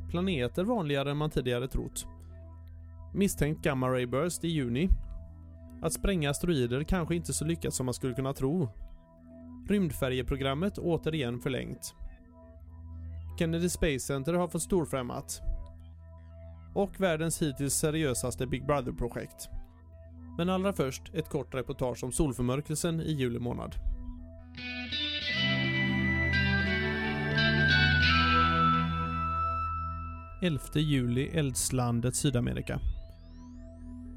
Planeter 0.09 0.63
vanligare 0.63 1.11
än 1.11 1.17
man 1.17 1.29
tidigare 1.29 1.67
trott. 1.67 2.05
Misstänkt 3.13 3.63
gamma 3.63 3.89
ray 3.89 4.05
burst 4.05 4.43
i 4.43 4.47
juni. 4.47 4.89
Att 5.81 5.93
spränga 5.93 6.29
asteroider 6.29 6.83
kanske 6.83 7.15
inte 7.15 7.33
så 7.33 7.45
lyckat 7.45 7.73
som 7.73 7.85
man 7.85 7.93
skulle 7.93 8.13
kunna 8.13 8.33
tro. 8.33 8.69
Rymdfärjeprogrammet 9.69 10.77
återigen 10.77 11.39
förlängt. 11.39 11.95
Kennedy 13.39 13.69
Space 13.69 13.99
Center 13.99 14.33
har 14.33 14.47
fått 14.47 14.63
storfrämmat. 14.63 15.41
Och 16.75 17.01
världens 17.01 17.41
hittills 17.41 17.73
seriösaste 17.73 18.47
Big 18.47 18.65
Brother-projekt. 18.65 19.49
Men 20.41 20.49
allra 20.49 20.73
först 20.73 21.01
ett 21.13 21.29
kort 21.29 21.55
reportage 21.55 22.03
om 22.03 22.11
solförmörkelsen 22.11 23.01
i 23.01 23.11
juli 23.11 23.39
månad. 23.39 23.75
Elfte 30.41 30.79
juli 30.79 31.27
Eldslandet 31.27 32.15
Sydamerika. 32.15 32.79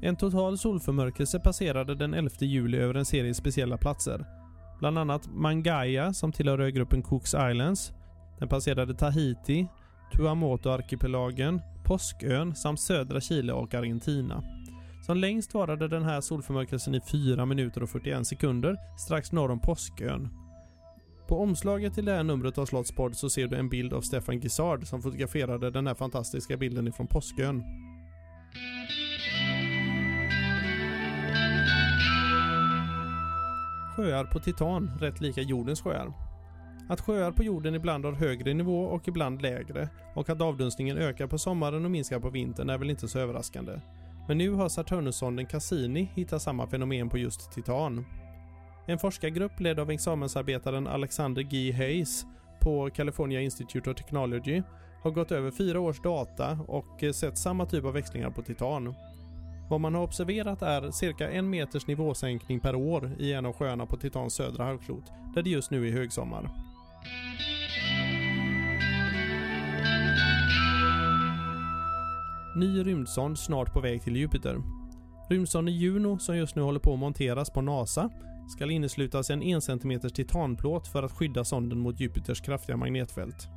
En 0.01 0.15
total 0.15 0.57
solförmörkelse 0.57 1.39
passerade 1.39 1.95
den 1.95 2.13
11 2.13 2.29
juli 2.39 2.77
över 2.77 2.93
en 2.93 3.05
serie 3.05 3.33
speciella 3.33 3.77
platser. 3.77 4.25
Bland 4.79 4.97
annat 4.97 5.27
Mangaya 5.27 6.13
som 6.13 6.31
tillhör 6.31 6.59
ögruppen 6.59 7.01
Cooks 7.01 7.33
Islands. 7.33 7.93
Den 8.39 8.49
passerade 8.49 8.93
Tahiti, 8.93 9.67
Tuamotu-arkipelagen, 10.13 11.61
Påskön 11.83 12.55
samt 12.55 12.79
södra 12.79 13.21
Chile 13.21 13.53
och 13.53 13.73
Argentina. 13.73 14.43
Som 15.05 15.17
längst 15.17 15.53
varade 15.53 15.87
den 15.87 16.03
här 16.03 16.21
solförmörkelsen 16.21 16.95
i 16.95 17.01
4 17.01 17.45
minuter 17.45 17.83
och 17.83 17.89
41 17.89 18.27
sekunder 18.27 18.77
strax 18.97 19.31
norr 19.31 19.51
om 19.51 19.59
Påskön. 19.59 20.29
På 21.27 21.39
omslaget 21.39 21.93
till 21.93 22.05
det 22.05 22.11
här 22.11 22.23
numret 22.23 22.57
av 22.57 22.65
Slottspodd 22.65 23.15
så 23.15 23.29
ser 23.29 23.47
du 23.47 23.57
en 23.57 23.69
bild 23.69 23.93
av 23.93 24.01
Stefan 24.01 24.39
Gissard 24.39 24.87
som 24.87 25.01
fotograferade 25.01 25.71
den 25.71 25.87
här 25.87 25.95
fantastiska 25.95 26.57
bilden 26.57 26.87
ifrån 26.87 27.07
Påskön. 27.07 27.63
Sjöar 33.95 34.25
på 34.25 34.39
Titan, 34.39 34.97
rätt 34.99 35.21
lika 35.21 35.41
jordens 35.41 35.81
sjöar. 35.81 36.13
Att 36.89 37.01
sjöar 37.01 37.31
på 37.31 37.43
jorden 37.43 37.75
ibland 37.75 38.05
har 38.05 38.11
högre 38.11 38.53
nivå 38.53 38.81
och 38.81 39.07
ibland 39.07 39.41
lägre 39.41 39.89
och 40.15 40.29
att 40.29 40.41
avdunstningen 40.41 40.97
ökar 40.97 41.27
på 41.27 41.37
sommaren 41.37 41.85
och 41.85 41.91
minskar 41.91 42.19
på 42.19 42.29
vintern 42.29 42.69
är 42.69 42.77
väl 42.77 42.89
inte 42.89 43.07
så 43.07 43.19
överraskande. 43.19 43.79
Men 44.27 44.37
nu 44.37 44.51
har 44.51 44.69
Saturnussonden 44.69 45.45
Cassini 45.45 46.09
hittat 46.15 46.41
samma 46.41 46.67
fenomen 46.67 47.09
på 47.09 47.17
just 47.17 47.51
Titan. 47.51 48.05
En 48.87 48.99
forskargrupp 48.99 49.59
ledd 49.59 49.79
av 49.79 49.91
examensarbetaren 49.91 50.87
Alexander 50.87 51.41
G. 51.41 51.71
Hayes 51.71 52.25
på 52.61 52.89
California 52.89 53.41
Institute 53.41 53.89
of 53.89 53.97
Technology 53.97 54.63
har 55.03 55.11
gått 55.11 55.31
över 55.31 55.51
fyra 55.51 55.79
års 55.79 56.01
data 56.01 56.59
och 56.67 57.03
eh, 57.03 57.11
sett 57.11 57.37
samma 57.37 57.65
typ 57.65 57.85
av 57.85 57.93
växlingar 57.93 58.29
på 58.29 58.41
Titan. 58.41 58.95
Vad 59.69 59.81
man 59.81 59.95
har 59.95 60.01
observerat 60.01 60.61
är 60.61 60.91
cirka 60.91 61.31
en 61.31 61.49
meters 61.49 61.87
nivåsänkning 61.87 62.59
per 62.59 62.75
år 62.75 63.11
i 63.19 63.33
en 63.33 63.45
av 63.45 63.53
sjöarna 63.53 63.85
på 63.85 63.97
Titans 63.97 64.33
södra 64.33 64.63
halvklot, 64.63 65.11
där 65.35 65.41
det 65.41 65.49
just 65.49 65.71
nu 65.71 65.87
är 65.87 65.91
högsommar. 65.91 66.49
Ny 72.55 72.83
rymdsond 72.83 73.39
snart 73.39 73.73
på 73.73 73.79
väg 73.79 74.01
till 74.01 74.15
Jupiter. 74.15 74.61
Rymdsonden 75.29 75.75
Juno, 75.75 76.19
som 76.19 76.37
just 76.37 76.55
nu 76.55 76.61
håller 76.61 76.79
på 76.79 76.93
att 76.93 76.99
monteras 76.99 77.49
på 77.49 77.61
NASA, 77.61 78.09
ska 78.47 78.71
inneslutas 78.71 79.29
i 79.29 79.33
en 79.33 79.57
1 79.57 79.63
cm 79.63 79.99
titanplåt 79.99 80.87
för 80.87 81.03
att 81.03 81.11
skydda 81.11 81.43
sonden 81.43 81.79
mot 81.79 81.99
Jupiters 81.99 82.41
kraftiga 82.41 82.77
magnetfält. 82.77 83.47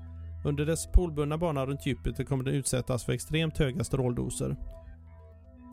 Under 0.45 0.67
dess 0.67 0.87
polbundna 0.93 1.39
bana 1.39 1.67
runt 1.67 1.87
Jupiter 1.87 2.25
kommer 2.25 2.45
den 2.45 2.55
utsättas 2.55 3.05
för 3.05 3.13
extremt 3.13 3.59
höga 3.59 3.85
stråldoser. 3.85 4.57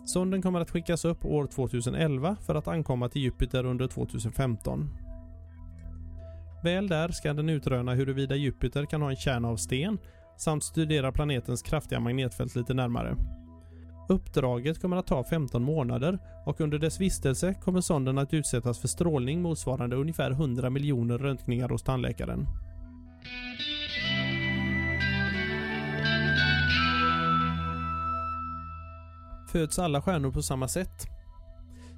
Sonden 0.05 0.41
kommer 0.41 0.61
att 0.61 0.71
skickas 0.71 1.05
upp 1.05 1.25
år 1.25 1.47
2011 1.47 2.37
för 2.45 2.55
att 2.55 2.67
ankomma 2.67 3.09
till 3.09 3.21
Jupiter 3.21 3.65
under 3.65 3.87
2015. 3.87 4.89
Väl 6.63 6.87
där 6.87 7.09
ska 7.09 7.33
den 7.33 7.49
utröna 7.49 7.93
huruvida 7.93 8.35
Jupiter 8.35 8.85
kan 8.85 9.01
ha 9.01 9.09
en 9.09 9.15
kärna 9.15 9.47
av 9.47 9.57
sten 9.57 9.97
samt 10.37 10.63
studera 10.63 11.11
planetens 11.11 11.61
kraftiga 11.61 11.99
magnetfält 11.99 12.55
lite 12.55 12.73
närmare. 12.73 13.17
Uppdraget 14.09 14.81
kommer 14.81 14.97
att 14.97 15.07
ta 15.07 15.23
15 15.23 15.63
månader 15.63 16.19
och 16.45 16.61
under 16.61 16.79
dess 16.79 17.01
vistelse 17.01 17.53
kommer 17.53 17.81
sonden 17.81 18.17
att 18.17 18.33
utsättas 18.33 18.79
för 18.79 18.87
strålning 18.87 19.41
motsvarande 19.41 19.95
ungefär 19.95 20.31
100 20.31 20.69
miljoner 20.69 21.17
röntgningar 21.17 21.69
hos 21.69 21.83
tandläkaren. 21.83 22.47
Föds 29.51 29.79
alla 29.79 30.01
stjärnor 30.01 30.31
på 30.31 30.41
samma 30.41 30.67
sätt? 30.67 31.07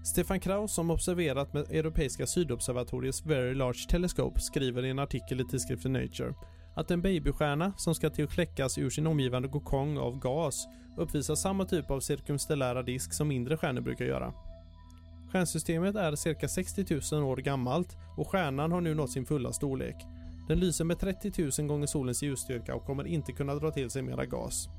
Stefan 0.03 0.39
Kraus 0.39 0.75
som 0.75 0.91
observerat 0.91 1.53
med 1.53 1.71
Europeiska 1.71 2.27
sydobservatoriets 2.27 3.25
Very 3.25 3.53
Large 3.53 3.89
Telescope 3.89 4.39
skriver 4.39 4.85
i 4.85 4.89
en 4.89 4.99
artikel 4.99 5.41
i 5.41 5.45
tidskriften 5.45 5.93
Nature 5.93 6.33
att 6.77 6.91
en 6.91 7.01
babystjärna 7.01 7.73
som 7.77 7.95
ska 7.95 8.09
till 8.09 8.25
att 8.25 8.31
kläckas 8.31 8.77
ur 8.77 8.89
sin 8.89 9.07
omgivande 9.07 9.47
kokong 9.47 9.97
av 9.97 10.19
gas 10.19 10.67
uppvisar 10.97 11.35
samma 11.35 11.65
typ 11.65 11.91
av 11.91 11.99
cirkumstellära 11.99 12.83
disk 12.83 13.13
som 13.13 13.27
mindre 13.27 13.57
stjärnor 13.57 13.81
brukar 13.81 14.05
göra. 14.05 14.33
Stjärnsystemet 15.31 15.95
är 15.95 16.15
cirka 16.15 16.47
60 16.47 17.15
000 17.15 17.23
år 17.23 17.37
gammalt 17.37 17.97
och 18.17 18.27
stjärnan 18.27 18.71
har 18.71 18.81
nu 18.81 18.93
nått 18.93 19.11
sin 19.11 19.25
fulla 19.25 19.53
storlek. 19.53 19.95
Den 20.47 20.59
lyser 20.59 20.85
med 20.85 20.99
30 20.99 21.51
000 21.59 21.67
gånger 21.67 21.87
solens 21.87 22.23
ljusstyrka 22.23 22.75
och 22.75 22.85
kommer 22.85 23.07
inte 23.07 23.31
kunna 23.31 23.55
dra 23.55 23.71
till 23.71 23.89
sig 23.89 24.01
mera 24.01 24.25
gas. 24.25 24.69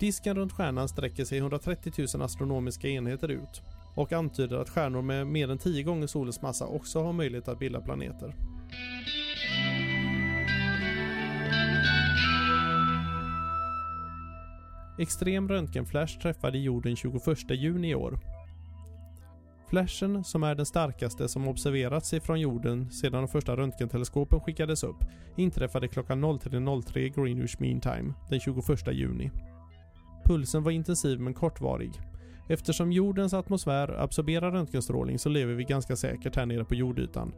Disken 0.00 0.36
runt 0.36 0.52
stjärnan 0.52 0.88
sträcker 0.88 1.24
sig 1.24 1.38
130 1.38 1.92
000 2.14 2.22
astronomiska 2.22 2.88
enheter 2.88 3.28
ut 3.28 3.62
och 3.94 4.12
antyder 4.12 4.56
att 4.56 4.70
stjärnor 4.70 5.02
med 5.02 5.26
mer 5.26 5.50
än 5.50 5.58
10 5.58 5.82
gånger 5.82 6.06
solens 6.06 6.42
massa 6.42 6.66
också 6.66 7.02
har 7.02 7.12
möjlighet 7.12 7.48
att 7.48 7.58
bilda 7.58 7.80
planeter. 7.80 8.34
Extrem 14.98 15.48
röntgenflash 15.48 16.18
träffade 16.18 16.58
jorden 16.58 16.96
21 16.96 17.50
juni 17.50 17.90
i 17.90 17.94
år. 17.94 18.18
Flashen, 19.68 20.24
som 20.24 20.42
är 20.42 20.54
den 20.54 20.66
starkaste 20.66 21.28
som 21.28 21.48
observerats 21.48 22.12
ifrån 22.12 22.40
jorden 22.40 22.90
sedan 22.90 23.22
de 23.22 23.28
första 23.28 23.56
röntgenteleskopen 23.56 24.40
skickades 24.40 24.82
upp, 24.82 24.96
inträffade 25.36 25.88
klockan 25.88 26.24
03.03 26.24 27.22
Greenwich 27.22 27.58
Mean 27.58 27.80
Time 27.80 28.14
den 28.30 28.40
21 28.40 28.92
juni. 28.92 29.30
Pulsen 30.24 30.62
var 30.62 30.70
intensiv 30.70 31.20
men 31.20 31.34
kortvarig. 31.34 31.92
Eftersom 32.48 32.92
jordens 32.92 33.34
atmosfär 33.34 33.88
absorberar 33.88 34.50
röntgenstrålning 34.50 35.18
så 35.18 35.28
lever 35.28 35.54
vi 35.54 35.64
ganska 35.64 35.96
säkert 35.96 36.36
här 36.36 36.46
nere 36.46 36.64
på 36.64 36.74
jordytan. 36.74 37.32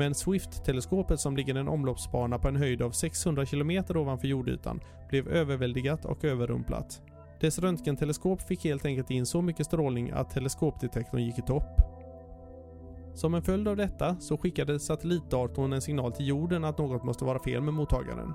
Men 0.00 0.14
Swift-teleskopet 0.14 1.20
som 1.20 1.36
ligger 1.36 1.54
en 1.54 1.68
omloppsbana 1.68 2.38
på 2.38 2.48
en 2.48 2.56
höjd 2.56 2.82
av 2.82 2.90
600 2.90 3.46
km 3.46 3.70
ovanför 3.94 4.28
jordytan 4.28 4.80
blev 5.08 5.28
överväldigat 5.28 6.04
och 6.04 6.24
överrumplat. 6.24 7.02
Dess 7.40 7.58
röntgenteleskop 7.58 8.42
fick 8.42 8.64
helt 8.64 8.84
enkelt 8.84 9.10
in 9.10 9.26
så 9.26 9.42
mycket 9.42 9.66
strålning 9.66 10.10
att 10.10 10.30
teleskopdetektorn 10.30 11.22
gick 11.22 11.38
i 11.38 11.42
topp. 11.42 11.80
Som 13.14 13.34
en 13.34 13.42
följd 13.42 13.68
av 13.68 13.76
detta 13.76 14.16
så 14.16 14.38
skickade 14.38 14.80
satellitdatorn 14.80 15.72
en 15.72 15.82
signal 15.82 16.12
till 16.12 16.28
jorden 16.28 16.64
att 16.64 16.78
något 16.78 17.04
måste 17.04 17.24
vara 17.24 17.42
fel 17.42 17.62
med 17.62 17.74
mottagaren. 17.74 18.32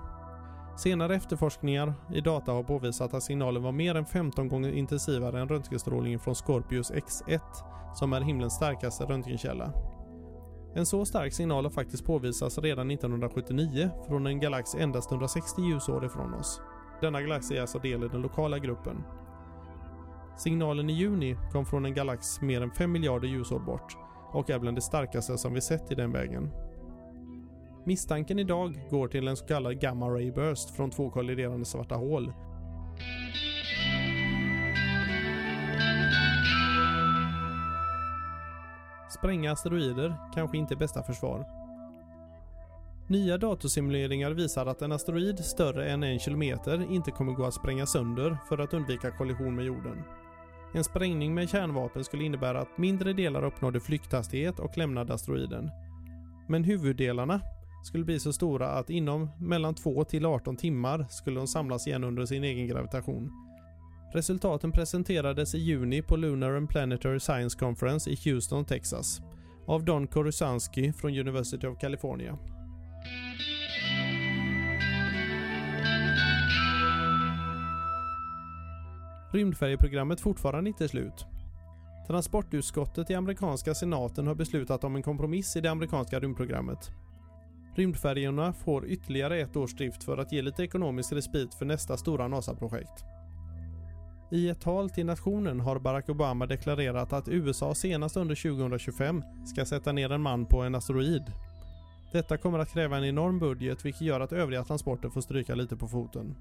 Senare 0.78 1.16
efterforskningar 1.16 1.94
i 2.14 2.22
data 2.22 2.52
har 2.52 2.64
påvisat 2.64 3.14
att 3.14 3.24
signalen 3.24 3.64
var 3.64 3.72
mer 3.72 3.96
än 3.96 4.06
15 4.06 4.48
gånger 4.48 4.72
intensivare 4.72 5.42
än 5.42 5.50
röntgenstrålningen 5.50 6.20
från 6.20 6.36
Scorpius 6.36 6.92
X1 6.92 7.40
som 7.96 8.14
är 8.14 8.22
himlens 8.22 8.54
starkaste 8.54 9.04
röntgenkälla. 9.04 9.95
En 10.78 10.86
så 10.86 11.06
stark 11.06 11.34
signal 11.34 11.66
har 11.66 11.72
faktiskt 11.72 12.06
påvisats 12.06 12.58
redan 12.58 12.92
1979 12.92 13.90
från 14.08 14.28
en 14.28 14.40
galax 14.40 14.76
endast 14.76 15.12
160 15.12 15.62
ljusår 15.62 16.06
ifrån 16.06 16.34
oss. 16.34 16.62
Denna 17.02 17.22
galax 17.22 17.52
är 17.52 17.62
alltså 17.62 17.80
del 17.80 18.04
i 18.04 18.08
den 18.08 18.22
lokala 18.22 18.60
gruppen. 18.60 19.04
Signalen 20.38 20.90
i 20.90 20.94
juni 20.94 21.38
kom 21.52 21.66
från 21.66 21.86
en 21.86 21.94
galax 21.94 22.42
mer 22.42 22.62
än 22.62 22.72
5 22.72 22.92
miljarder 22.92 23.28
ljusår 23.28 23.60
bort 23.60 23.98
och 24.32 24.50
är 24.50 24.60
bland 24.60 24.78
det 24.78 24.82
starkaste 24.82 25.38
som 25.38 25.54
vi 25.54 25.62
sett 25.62 25.92
i 25.92 25.96
den 25.96 26.12
vägen. 26.12 26.52
Misstanken 27.86 28.40
idag 28.40 28.88
går 28.90 29.08
till 29.08 29.28
en 29.28 29.38
så 29.38 29.46
kallad 29.46 29.82
gamma 29.82 30.10
ray 30.10 30.32
burst 30.32 30.70
från 30.70 30.92
två 30.92 31.10
kolliderande 31.10 31.66
svarta 31.66 31.96
hål. 31.96 32.34
Spränga 39.26 39.52
asteroider 39.52 40.16
kanske 40.34 40.58
inte 40.58 40.74
är 40.74 40.78
bästa 40.78 41.04
försvar. 41.04 41.46
Nya 43.08 43.38
datorsimuleringar 43.38 44.32
visar 44.32 44.66
att 44.66 44.82
en 44.82 44.92
asteroid 44.92 45.40
större 45.40 45.90
än 45.90 46.04
en 46.04 46.20
kilometer 46.20 46.92
inte 46.92 47.12
kommer 47.12 47.34
gå 47.34 47.46
att 47.46 47.54
spränga 47.54 47.86
sönder 47.86 48.38
för 48.50 48.58
att 48.58 48.74
undvika 48.74 49.12
kollision 49.12 49.56
med 49.56 49.66
jorden. 49.66 50.04
En 50.74 50.84
sprängning 50.84 51.36
med 51.36 51.50
kärnvapen 51.50 52.04
skulle 52.04 52.24
innebära 52.24 52.62
att 52.62 52.78
mindre 52.78 53.14
delar 53.14 53.46
uppnådde 53.46 53.80
flykthastighet 53.80 54.60
och 54.60 54.78
lämnade 54.78 55.14
asteroiden. 55.14 55.72
Men 56.48 56.64
huvuddelarna 56.64 57.42
skulle 57.84 58.06
bli 58.06 58.20
så 58.20 58.34
stora 58.34 58.68
att 58.70 58.90
inom 58.90 59.30
mellan 59.40 59.76
2 59.76 60.04
till 60.04 60.26
18 60.26 60.58
timmar 60.58 61.06
skulle 61.10 61.40
de 61.40 61.48
samlas 61.48 61.88
igen 61.88 62.04
under 62.04 62.26
sin 62.26 62.44
egen 62.44 62.68
gravitation. 62.68 63.45
Resultaten 64.14 64.72
presenterades 64.72 65.56
i 65.56 65.58
juni 65.58 66.02
på 66.02 66.16
Lunar 66.16 66.52
and 66.52 66.70
Planetary 66.70 67.20
Science 67.20 67.60
Conference 67.60 68.10
i 68.10 68.18
Houston, 68.26 68.66
Texas 68.66 69.22
av 69.68 69.86
Don 69.86 70.08
Korusansky 70.08 70.94
från 70.94 71.20
University 71.20 71.68
of 71.68 71.80
California. 71.80 72.38
Rymdfärjeprogrammet 79.34 80.22
fortfarande 80.22 80.70
inte 80.70 80.88
slut. 80.88 81.26
Transportutskottet 82.08 83.10
i 83.10 83.16
amerikanska 83.16 83.76
senaten 83.76 84.28
har 84.28 84.36
beslutat 84.36 84.84
om 84.84 84.96
en 84.96 85.04
kompromiss 85.04 85.56
i 85.56 85.62
det 85.62 85.72
amerikanska 85.72 86.20
rymdprogrammet. 86.20 86.92
Rymdfärjorna 87.76 88.54
får 88.54 88.86
ytterligare 88.86 89.40
ett 89.40 89.56
års 89.56 89.76
drift 89.76 90.04
för 90.04 90.18
att 90.18 90.32
ge 90.32 90.42
lite 90.42 90.64
ekonomisk 90.64 91.14
respit 91.14 91.54
för 91.54 91.66
nästa 91.66 91.98
stora 91.98 92.28
NASA-projekt. 92.28 93.15
I 94.36 94.50
ett 94.50 94.62
tal 94.62 94.90
till 94.90 95.06
nationen 95.06 95.60
har 95.60 95.80
Barack 95.80 96.10
Obama 96.10 96.46
deklarerat 96.46 97.14
att 97.14 97.28
USA 97.28 97.76
senast 97.76 98.18
under 98.18 98.36
2025 98.36 99.24
ska 99.46 99.66
sätta 99.66 99.92
ner 99.92 100.12
en 100.12 100.22
man 100.22 100.46
på 100.46 100.62
en 100.62 100.76
asteroid. 100.76 101.24
Detta 102.12 102.38
kommer 102.38 102.60
att 102.60 102.74
kräva 102.74 102.98
en 102.98 103.06
enorm 103.06 103.40
budget 103.40 103.86
vilket 103.86 104.02
gör 104.02 104.20
att 104.20 104.32
övriga 104.32 104.64
transporter 104.64 105.10
får 105.10 105.22
stryka 105.22 105.56
lite 105.56 105.76
på 105.76 105.88
foten. 105.88 106.36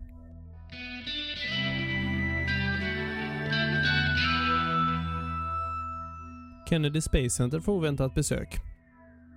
Kennedy 6.68 7.01
Space 7.01 7.30
Center 7.30 7.61
får 7.61 7.72
oväntat 7.72 8.14
besök. 8.14 8.61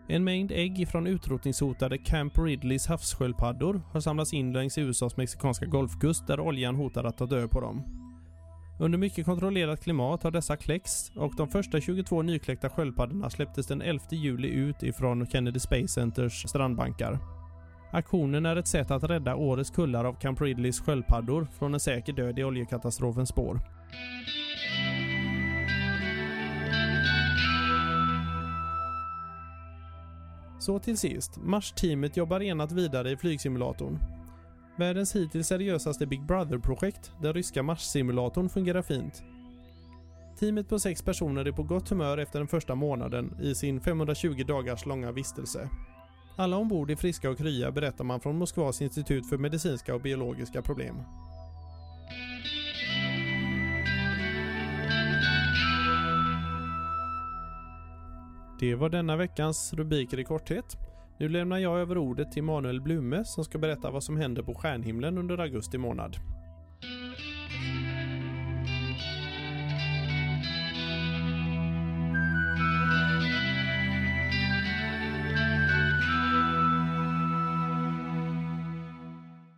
En 0.08 0.24
mängd 0.24 0.51
ägg 0.51 0.88
från 0.89 1.08
utrotningshotade 1.08 1.97
Camp 1.97 2.38
Ridleys 2.38 2.88
havssköldpaddor 2.88 3.82
har 3.93 3.99
samlats 3.99 4.34
in 4.34 4.53
längs 4.53 4.78
USAs 4.78 5.18
mexikanska 5.18 5.66
golfkust 5.66 6.28
där 6.28 6.39
oljan 6.39 6.76
hotar 6.76 7.03
att 7.03 7.18
ta 7.18 7.26
död 7.26 7.51
på 7.51 7.62
dem. 7.62 8.07
Under 8.80 8.98
mycket 8.98 9.26
kontrollerat 9.26 9.84
klimat 9.84 10.24
har 10.24 10.32
dessa 10.32 10.58
kläckts 10.58 11.12
och 11.16 11.36
de 11.36 11.48
första 11.48 11.82
22 11.82 12.22
nykläckta 12.22 12.70
sköldpaddorna 12.70 13.30
släpptes 13.30 13.68
den 13.68 13.82
11 13.82 14.04
juli 14.12 14.48
ut 14.48 14.84
ifrån 14.84 15.28
Kennedy 15.28 15.60
Space 15.60 15.88
Centers 15.88 16.50
strandbankar. 16.50 17.20
Aktionen 17.92 18.46
är 18.46 18.56
ett 18.56 18.68
sätt 18.68 18.92
att 18.92 19.04
rädda 19.04 19.36
årets 19.36 19.70
kullar 19.70 20.06
av 20.06 20.14
Camp 20.14 20.42
Ridleys 20.42 20.82
sköldpaddor 20.82 21.48
från 21.60 21.74
en 21.74 21.80
säker 21.80 22.14
död 22.14 22.40
i 22.40 22.44
oljekatastrofens 22.44 23.30
spår. 23.30 23.60
Så 30.60 30.80
till 30.80 30.98
sist, 30.98 31.38
Mars-teamet 31.38 32.18
jobbar 32.18 32.42
enat 32.42 32.72
vidare 32.72 33.12
i 33.12 33.18
flygsimulatorn. 33.18 34.16
Världens 34.78 35.16
hittills 35.16 35.48
seriösaste 35.48 36.06
Big 36.06 36.26
Brother-projekt, 36.26 37.12
den 37.22 37.34
ryska 37.34 37.64
Mars-simulatorn, 37.64 38.50
fungerar 38.50 38.82
fint. 38.82 39.24
Teamet 40.40 40.70
på 40.70 40.80
sex 40.80 41.02
personer 41.02 41.46
är 41.46 41.52
på 41.52 41.64
gott 41.64 41.90
humör 41.90 42.18
efter 42.18 42.40
den 42.40 42.48
första 42.48 42.76
månaden 42.76 43.38
i 43.42 43.56
sin 43.56 43.82
520 43.82 44.44
dagars 44.48 44.86
långa 44.86 45.12
vistelse. 45.12 45.70
Alla 46.36 46.58
ombord 46.58 46.92
är 46.92 46.96
friska 46.96 47.30
och 47.30 47.38
krya 47.38 47.72
berättar 47.72 48.04
man 48.04 48.20
från 48.20 48.38
Moskvas 48.38 48.82
institut 48.82 49.30
för 49.30 49.38
medicinska 49.38 49.96
och 49.96 50.02
biologiska 50.02 50.62
problem. 50.62 50.96
Det 58.60 58.76
var 58.76 58.90
denna 58.90 59.16
veckans 59.16 59.74
rubriker 59.74 60.20
i 60.20 60.24
korthet. 60.24 60.87
Nu 61.20 61.30
lämnar 61.30 61.57
jag 61.57 61.80
över 61.80 61.97
ordet 61.97 62.32
till 62.32 62.43
Manuel 62.43 62.82
Blume 62.82 63.26
som 63.26 63.45
ska 63.45 63.57
berätta 63.57 63.91
vad 63.91 64.03
som 64.03 64.18
händer 64.18 64.43
på 64.43 64.55
stjärnhimlen 64.55 65.18
under 65.18 65.38
augusti 65.38 65.78
månad. 65.78 66.18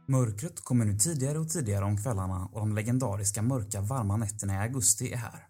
Mörkret 0.07 0.63
kommer 0.63 0.85
nu 0.85 0.97
tidigare 0.97 1.39
och 1.39 1.49
tidigare 1.49 1.85
om 1.85 1.97
kvällarna 1.97 2.49
och 2.51 2.59
de 2.59 2.75
legendariska 2.75 3.41
mörka 3.41 3.81
varma 3.81 4.17
nätterna 4.17 4.53
i 4.53 4.57
augusti 4.57 5.13
är 5.13 5.17
här. 5.17 5.47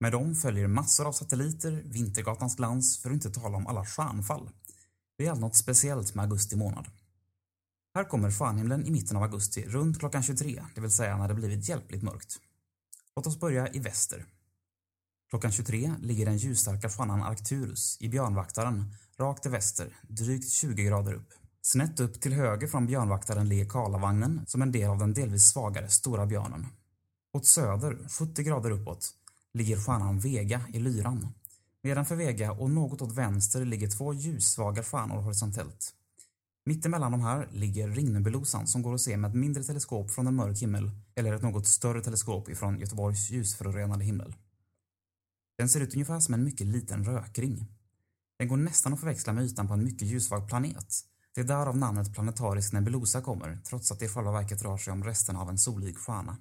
Med 0.00 0.12
dem 0.12 0.34
följer 0.34 0.66
massor 0.66 1.06
av 1.06 1.12
satelliter, 1.12 1.82
Vintergatans 1.84 2.56
glans, 2.56 3.02
för 3.02 3.10
att 3.10 3.14
inte 3.14 3.30
tala 3.30 3.56
om 3.56 3.66
alla 3.66 3.84
stjärnfall. 3.84 4.50
Det 5.16 5.26
är 5.26 5.30
allt 5.30 5.40
något 5.40 5.56
speciellt 5.56 6.14
med 6.14 6.22
augusti 6.22 6.56
månad. 6.56 6.86
Här 7.94 8.04
kommer 8.04 8.30
stjärnhimlen 8.30 8.86
i 8.86 8.90
mitten 8.90 9.16
av 9.16 9.22
augusti 9.22 9.64
runt 9.68 9.98
klockan 9.98 10.22
23, 10.22 10.64
det 10.74 10.80
vill 10.80 10.90
säga 10.90 11.16
när 11.16 11.28
det 11.28 11.34
blivit 11.34 11.68
hjälpligt 11.68 12.02
mörkt. 12.02 12.40
Låt 13.16 13.26
oss 13.26 13.40
börja 13.40 13.68
i 13.68 13.78
väster. 13.78 14.26
Klockan 15.30 15.52
23 15.52 15.94
ligger 16.00 16.26
den 16.26 16.36
ljusstarka 16.36 16.88
stjärnan 16.88 17.22
Arcturus 17.22 17.96
i 18.00 18.08
Björnvaktaren 18.08 18.94
rakt 19.18 19.42
till 19.42 19.50
väster, 19.50 19.96
drygt 20.02 20.50
20 20.50 20.84
grader 20.84 21.12
upp. 21.12 21.32
Snett 21.62 22.00
upp 22.00 22.20
till 22.20 22.32
höger 22.32 22.66
från 22.66 22.86
Björnvaktaren 22.86 23.48
ligger 23.48 23.64
Karlavagnen 23.64 24.40
som 24.46 24.62
en 24.62 24.72
del 24.72 24.90
av 24.90 24.98
den 24.98 25.14
delvis 25.14 25.44
svagare 25.44 25.88
Stora 25.88 26.26
björnen. 26.26 26.66
Åt 27.32 27.46
söder, 27.46 28.08
70 28.08 28.42
grader 28.42 28.70
uppåt, 28.70 29.10
ligger 29.54 29.76
stjärnan 29.76 30.18
Vega 30.18 30.60
i 30.68 30.78
Lyran. 30.78 31.28
Nedanför 31.84 32.16
Vega 32.16 32.52
och 32.52 32.70
något 32.70 33.02
åt 33.02 33.12
vänster 33.12 33.64
ligger 33.64 33.88
två 33.88 34.14
ljussvaga 34.14 34.82
stjärnor 34.82 35.20
horisontellt. 35.20 35.94
Mittemellan 36.64 37.12
de 37.12 37.20
här 37.20 37.48
ligger 37.52 37.88
Ringnebulosan 37.88 38.66
som 38.66 38.82
går 38.82 38.94
att 38.94 39.00
se 39.00 39.16
med 39.16 39.28
ett 39.28 39.36
mindre 39.36 39.64
teleskop 39.64 40.10
från 40.10 40.26
en 40.26 40.34
mörk 40.34 40.62
himmel 40.62 40.90
eller 41.14 41.32
ett 41.32 41.42
något 41.42 41.66
större 41.66 42.02
teleskop 42.02 42.48
ifrån 42.48 42.78
Göteborgs 42.78 43.30
ljusförorenade 43.30 44.04
himmel. 44.04 44.34
Den 45.58 45.68
ser 45.68 45.80
ut 45.80 45.94
ungefär 45.94 46.20
som 46.20 46.34
en 46.34 46.44
mycket 46.44 46.66
liten 46.66 47.04
rökring. 47.04 47.66
Den 48.38 48.48
går 48.48 48.56
nästan 48.56 48.92
att 48.92 49.00
förväxla 49.00 49.32
med 49.32 49.44
ytan 49.44 49.68
på 49.68 49.74
en 49.74 49.84
mycket 49.84 50.08
ljussvag 50.08 50.48
planet. 50.48 50.94
Det 51.34 51.40
är 51.40 51.44
därav 51.44 51.76
namnet 51.76 52.14
planetarisk 52.14 52.72
nebulosa 52.72 53.20
kommer, 53.20 53.58
trots 53.64 53.92
att 53.92 53.98
det 53.98 54.04
i 54.04 54.08
själva 54.08 54.32
verket 54.32 54.62
rör 54.62 54.76
sig 54.76 54.92
om 54.92 55.04
resten 55.04 55.36
av 55.36 55.48
en 55.48 55.58
solig 55.58 55.98
stjärna. 55.98 56.36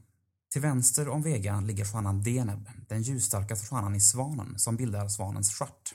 Till 0.51 0.61
vänster 0.61 1.09
om 1.09 1.21
Vega 1.21 1.59
ligger 1.59 1.85
stjärnan 1.85 2.23
Deneb, 2.23 2.69
den 2.87 3.01
ljusstarkaste 3.01 3.67
stjärnan 3.67 3.95
i 3.95 3.99
Svanen 3.99 4.59
som 4.59 4.75
bildar 4.75 5.07
Svanens 5.07 5.53
stjärt. 5.53 5.93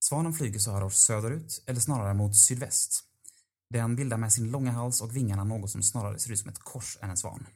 Svanen 0.00 0.32
flyger 0.32 0.58
så 0.58 0.70
här 0.70 0.84
års 0.84 0.94
söderut, 0.94 1.62
eller 1.66 1.80
snarare 1.80 2.14
mot 2.14 2.36
sydväst. 2.36 3.04
Den 3.70 3.96
bildar 3.96 4.16
med 4.16 4.32
sin 4.32 4.50
långa 4.50 4.72
hals 4.72 5.00
och 5.00 5.16
vingarna 5.16 5.44
något 5.44 5.70
som 5.70 5.82
snarare 5.82 6.18
ser 6.18 6.32
ut 6.32 6.38
som 6.38 6.50
ett 6.50 6.58
kors 6.58 6.98
än 7.00 7.10
en 7.10 7.16
svan. 7.16 7.46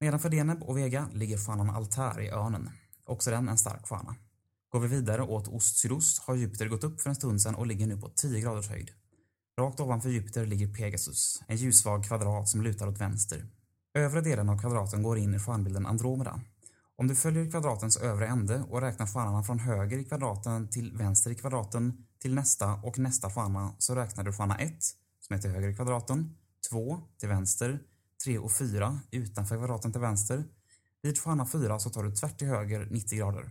Nedanför 0.00 0.28
Deneb 0.28 0.62
och 0.62 0.78
Vega 0.78 1.08
ligger 1.12 1.38
stjärnan 1.38 1.70
Altair 1.70 2.20
i 2.20 2.30
Örnen, 2.30 2.70
också 3.04 3.30
den 3.30 3.48
en 3.48 3.58
stark 3.58 3.86
stjärna. 3.86 4.16
Går 4.68 4.80
vi 4.80 4.88
vidare 4.88 5.22
åt 5.22 5.48
ost-sydost 5.48 6.18
har 6.18 6.34
Jupiter 6.34 6.68
gått 6.68 6.84
upp 6.84 7.00
för 7.00 7.10
en 7.10 7.16
stund 7.16 7.42
sedan 7.42 7.54
och 7.54 7.66
ligger 7.66 7.86
nu 7.86 7.96
på 7.96 8.08
10 8.08 8.40
graders 8.40 8.68
höjd. 8.68 8.90
Rakt 9.58 9.80
ovanför 9.80 10.10
Jupiter 10.10 10.46
ligger 10.46 10.74
Pegasus, 10.74 11.42
en 11.46 11.56
ljussvag 11.56 12.04
kvadrat 12.04 12.48
som 12.48 12.62
lutar 12.62 12.86
åt 12.86 13.00
vänster. 13.00 13.46
Övre 13.94 14.20
delen 14.20 14.48
av 14.48 14.58
kvadraten 14.58 15.02
går 15.02 15.18
in 15.18 15.34
i 15.34 15.38
stjärnbilden 15.38 15.86
Andromeda. 15.86 16.40
Om 16.96 17.08
du 17.08 17.14
följer 17.14 17.50
kvadratens 17.50 17.96
övre 17.96 18.26
ände 18.26 18.64
och 18.68 18.80
räknar 18.80 19.06
stjärnorna 19.06 19.42
från 19.42 19.58
höger 19.58 19.98
i 19.98 20.04
kvadraten 20.04 20.68
till 20.68 20.96
vänster 20.96 21.30
i 21.30 21.34
kvadraten 21.34 22.06
till 22.18 22.34
nästa 22.34 22.74
och 22.74 22.98
nästa 22.98 23.30
stjärna 23.30 23.74
så 23.78 23.94
räknar 23.94 24.24
du 24.24 24.32
stjärna 24.32 24.58
1, 24.58 24.74
som 25.20 25.36
är 25.36 25.40
till 25.40 25.50
höger 25.50 25.68
i 25.68 25.76
kvadraten, 25.76 26.36
2 26.70 27.00
till 27.18 27.28
vänster, 27.28 27.80
3 28.24 28.38
och 28.38 28.52
4 28.52 29.00
utanför 29.10 29.56
kvadraten 29.56 29.92
till 29.92 30.00
vänster. 30.00 30.44
Vid 31.02 31.18
stjärna 31.18 31.46
4 31.46 31.78
så 31.78 31.90
tar 31.90 32.02
du 32.02 32.10
tvärt 32.10 32.38
till 32.38 32.48
höger 32.48 32.88
90 32.90 33.18
grader. 33.18 33.50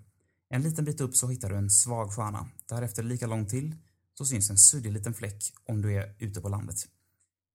En 0.49 0.61
liten 0.61 0.85
bit 0.85 1.01
upp 1.01 1.15
så 1.15 1.27
hittar 1.27 1.49
du 1.49 1.55
en 1.55 1.69
svag 1.69 2.13
stjärna. 2.13 2.47
Därefter 2.69 3.03
lika 3.03 3.27
långt 3.27 3.49
till 3.49 3.75
så 4.13 4.25
syns 4.25 4.49
en 4.49 4.57
suddig 4.57 4.91
liten 4.91 5.13
fläck 5.13 5.53
om 5.65 5.81
du 5.81 5.93
är 5.93 6.15
ute 6.19 6.41
på 6.41 6.49
landet. 6.49 6.77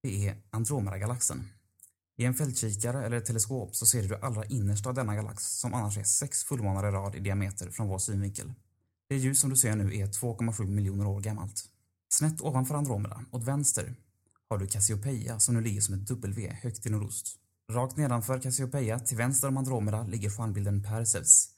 Det 0.02 0.28
är 0.28 0.42
Andromeda-galaxen. 0.50 1.48
I 2.16 2.24
en 2.24 2.34
fältkikare 2.34 3.06
eller 3.06 3.16
ett 3.16 3.24
teleskop 3.24 3.76
så 3.76 3.86
ser 3.86 4.02
du 4.02 4.08
det 4.08 4.18
allra 4.18 4.44
innersta 4.44 4.88
av 4.88 4.94
denna 4.94 5.14
galax 5.14 5.44
som 5.44 5.74
annars 5.74 5.98
är 5.98 6.04
sex 6.04 6.44
fullmånar 6.44 6.88
i 6.88 6.90
rad 6.90 7.14
i 7.14 7.20
diameter 7.20 7.70
från 7.70 7.88
vår 7.88 7.98
synvinkel. 7.98 8.52
Det 9.08 9.16
ljus 9.16 9.40
som 9.40 9.50
du 9.50 9.56
ser 9.56 9.76
nu 9.76 9.96
är 9.96 10.06
2,7 10.06 10.66
miljoner 10.66 11.06
år 11.06 11.20
gammalt. 11.20 11.64
Snett 12.08 12.40
ovanför 12.40 12.74
Andromeda, 12.74 13.24
åt 13.30 13.44
vänster, 13.44 13.94
har 14.48 14.58
du 14.58 14.66
Cassiopeia 14.66 15.40
som 15.40 15.54
nu 15.54 15.60
ligger 15.60 15.80
som 15.80 15.94
ett 15.94 16.08
W 16.08 16.56
högt 16.62 16.82
till 16.82 16.92
nordost. 16.92 17.38
Rakt 17.72 17.96
nedanför 17.96 18.40
Cassiopeia, 18.40 18.98
till 18.98 19.16
vänster 19.16 19.48
om 19.48 19.56
Andromeda, 19.56 20.02
ligger 20.02 20.30
stjärnbilden 20.30 20.82
Perseus. 20.82 21.48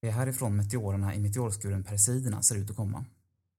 Det 0.00 0.08
är 0.08 0.12
härifrån 0.12 0.56
meteorerna 0.56 1.14
i 1.14 1.20
meteorskuren 1.20 1.84
Perseiderna 1.84 2.42
ser 2.42 2.56
ut 2.56 2.70
att 2.70 2.76
komma. 2.76 3.04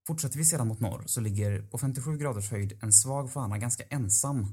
Fortsätter 0.07 0.37
vi 0.37 0.45
sedan 0.45 0.67
mot 0.67 0.79
norr 0.79 1.03
så 1.05 1.21
ligger 1.21 1.61
på 1.61 1.77
57 1.77 2.17
graders 2.17 2.51
höjd 2.51 2.79
en 2.81 2.93
svag 2.93 3.31
stjärna 3.31 3.57
ganska 3.57 3.83
ensam 3.83 4.47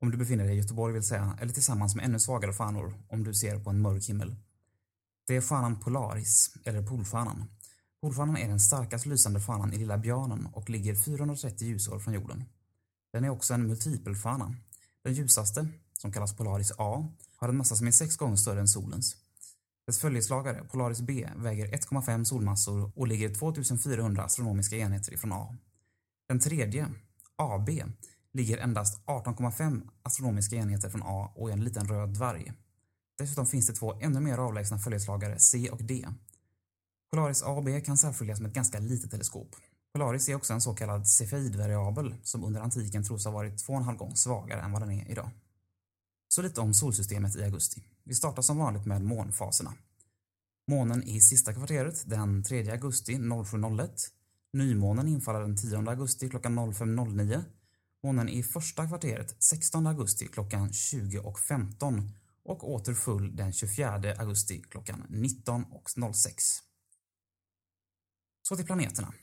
om 0.00 0.10
du 0.10 0.16
befinner 0.16 0.44
dig 0.44 0.54
i 0.54 0.58
Göteborg 0.58 0.92
vill 0.92 1.02
säga, 1.02 1.38
eller 1.40 1.52
tillsammans 1.52 1.96
med 1.96 2.04
ännu 2.04 2.18
svagare 2.18 2.52
fanor 2.52 2.94
om 3.08 3.24
du 3.24 3.34
ser 3.34 3.58
på 3.58 3.70
en 3.70 3.80
mörk 3.80 4.08
himmel. 4.08 4.36
Det 5.26 5.36
är 5.36 5.40
fanan 5.40 5.80
Polaris, 5.80 6.54
eller 6.64 6.82
Polstjärnan. 6.82 7.44
Polstjärnan 8.00 8.36
är 8.36 8.48
den 8.48 8.60
starkast 8.60 9.06
lysande 9.06 9.40
fanan 9.40 9.72
i 9.72 9.78
Lilla 9.78 9.98
björnen 9.98 10.46
och 10.46 10.70
ligger 10.70 10.94
430 10.94 11.68
ljusår 11.68 11.98
från 11.98 12.14
jorden. 12.14 12.44
Den 13.12 13.24
är 13.24 13.30
också 13.30 13.54
en 13.54 13.66
multipelfana. 13.66 14.54
Den 15.04 15.14
ljusaste, 15.14 15.68
som 15.98 16.12
kallas 16.12 16.36
Polaris 16.36 16.72
A, 16.78 17.08
har 17.36 17.48
en 17.48 17.56
massa 17.56 17.76
som 17.76 17.86
är 17.86 17.90
sex 17.90 18.16
gånger 18.16 18.36
större 18.36 18.60
än 18.60 18.68
solens. 18.68 19.16
Dess 19.86 20.00
följeslagare, 20.00 20.64
Polaris 20.64 21.00
B, 21.00 21.28
väger 21.36 21.66
1,5 21.66 22.24
solmassor 22.24 22.92
och 22.94 23.08
ligger 23.08 23.34
2400 23.34 24.24
astronomiska 24.24 24.76
enheter 24.76 25.14
ifrån 25.14 25.32
A. 25.32 25.56
Den 26.28 26.40
tredje, 26.40 26.88
AB, 27.36 27.70
ligger 28.32 28.58
endast 28.58 29.00
18,5 29.06 29.88
astronomiska 30.02 30.56
enheter 30.56 30.90
från 30.90 31.02
A 31.04 31.32
och 31.34 31.50
en 31.50 31.64
liten 31.64 31.88
röd 31.88 32.08
dvärg. 32.08 32.52
Dessutom 33.18 33.46
finns 33.46 33.66
det 33.66 33.72
två 33.72 34.00
ännu 34.00 34.20
mer 34.20 34.38
avlägsna 34.38 34.78
följeslagare, 34.78 35.38
C 35.38 35.70
och 35.70 35.84
D. 35.84 36.08
Polaris 37.12 37.42
A 37.42 37.50
och 37.50 37.64
B 37.64 37.80
kan 37.80 37.96
särskiljas 37.96 38.40
med 38.40 38.48
ett 38.48 38.54
ganska 38.54 38.78
litet 38.78 39.10
teleskop. 39.10 39.56
Polaris 39.92 40.28
är 40.28 40.34
också 40.34 40.52
en 40.52 40.60
så 40.60 40.74
kallad 40.74 41.08
Cepheid-variabel 41.08 42.14
som 42.22 42.44
under 42.44 42.60
antiken 42.60 43.04
tros 43.04 43.24
ha 43.24 43.32
varit 43.32 43.58
två 43.58 43.72
och 43.72 43.78
en 43.78 43.84
halv 43.84 43.98
gång 43.98 44.16
svagare 44.16 44.60
än 44.60 44.72
vad 44.72 44.82
den 44.82 44.90
är 44.90 45.10
idag. 45.10 45.30
Så 46.28 46.42
lite 46.42 46.60
om 46.60 46.74
solsystemet 46.74 47.36
i 47.36 47.44
augusti. 47.44 47.82
Vi 48.04 48.14
startar 48.14 48.42
som 48.42 48.58
vanligt 48.58 48.86
med 48.86 49.02
månfaserna. 49.02 49.74
Månen 50.68 51.02
i 51.02 51.20
sista 51.20 51.54
kvarteret 51.54 52.02
den 52.06 52.44
3 52.44 52.70
augusti 52.70 53.14
07.01. 53.14 53.88
Nymånen 54.52 55.08
infaller 55.08 55.40
den 55.40 55.56
10 55.56 55.78
augusti 55.78 56.28
klockan 56.28 56.58
05.09. 56.58 57.42
Månen 58.02 58.28
i 58.28 58.42
första 58.42 58.86
kvarteret 58.86 59.36
16 59.38 59.86
augusti 59.86 60.26
klockan 60.26 60.68
20.15 60.68 62.10
och 62.44 62.70
åter 62.70 62.94
full 62.94 63.36
den 63.36 63.52
24 63.52 64.14
augusti 64.18 64.62
klockan 64.70 65.06
19.06. 65.08 66.60
Så 68.42 68.56
till 68.56 68.66
planeterna. 68.66 69.14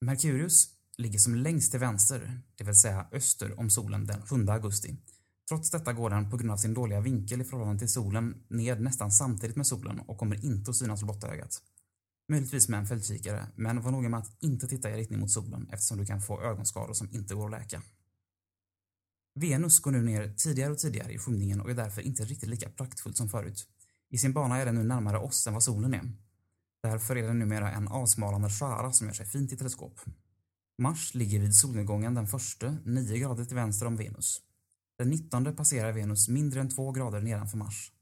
Merkurius 0.00 0.68
ligger 0.96 1.18
som 1.18 1.34
längst 1.34 1.70
till 1.70 1.80
vänster, 1.80 2.40
det 2.54 2.64
vill 2.64 2.74
säga 2.74 3.08
öster 3.12 3.60
om 3.60 3.70
solen 3.70 4.06
den 4.06 4.22
7 4.26 4.48
augusti. 4.48 4.96
Trots 5.48 5.70
detta 5.70 5.92
går 5.92 6.10
den 6.10 6.30
på 6.30 6.36
grund 6.36 6.50
av 6.50 6.56
sin 6.56 6.74
dåliga 6.74 7.00
vinkel 7.00 7.40
i 7.40 7.44
förhållande 7.44 7.78
till 7.78 7.92
solen 7.92 8.44
ned 8.48 8.80
nästan 8.80 9.10
samtidigt 9.10 9.56
med 9.56 9.66
solen 9.66 10.00
och 10.00 10.18
kommer 10.18 10.44
inte 10.44 10.70
att 10.70 10.76
synas 10.76 11.00
på 11.00 11.06
blotta 11.06 11.28
ögat. 11.28 11.62
Möjligtvis 12.28 12.68
med 12.68 12.80
en 12.80 12.86
fältkikare, 12.86 13.46
men 13.56 13.82
var 13.82 13.90
noga 13.90 14.08
med 14.08 14.20
att 14.20 14.36
inte 14.42 14.68
titta 14.68 14.90
i 14.90 14.96
riktning 14.96 15.20
mot 15.20 15.30
solen 15.30 15.68
eftersom 15.72 15.98
du 15.98 16.06
kan 16.06 16.20
få 16.20 16.42
ögonskador 16.42 16.94
som 16.94 17.08
inte 17.12 17.34
går 17.34 17.44
att 17.44 17.60
läka. 17.60 17.82
Venus 19.34 19.80
går 19.80 19.90
nu 19.90 20.02
ner 20.02 20.34
tidigare 20.36 20.72
och 20.72 20.78
tidigare 20.78 21.12
i 21.12 21.18
skymningen 21.18 21.60
och 21.60 21.70
är 21.70 21.74
därför 21.74 22.02
inte 22.02 22.24
riktigt 22.24 22.48
lika 22.48 22.68
praktfullt 22.68 23.16
som 23.16 23.28
förut. 23.28 23.66
I 24.10 24.18
sin 24.18 24.32
bana 24.32 24.58
är 24.58 24.66
den 24.66 24.74
nu 24.74 24.82
närmare 24.82 25.18
oss 25.18 25.46
än 25.46 25.52
vad 25.52 25.62
solen 25.62 25.94
är. 25.94 26.12
Därför 26.82 27.16
är 27.16 27.26
den 27.26 27.38
numera 27.38 27.72
en 27.72 27.88
avsmalande 27.88 28.50
skära 28.50 28.92
som 28.92 29.06
gör 29.06 29.14
sig 29.14 29.26
fint 29.26 29.52
i 29.52 29.56
teleskop. 29.56 30.00
Mars 30.78 31.14
ligger 31.14 31.40
vid 31.40 31.54
solnedgången 31.54 32.14
den 32.14 32.26
första, 32.26 32.76
9 32.84 33.18
grader 33.18 33.44
till 33.44 33.56
vänster 33.56 33.86
om 33.86 33.96
Venus. 33.96 34.40
Den 34.98 35.10
19 35.10 35.56
passerar 35.56 35.92
Venus 35.92 36.28
mindre 36.28 36.60
än 36.60 36.70
2 36.70 36.92
grader 36.92 37.20
nedanför 37.20 37.58
Mars. 37.58 37.92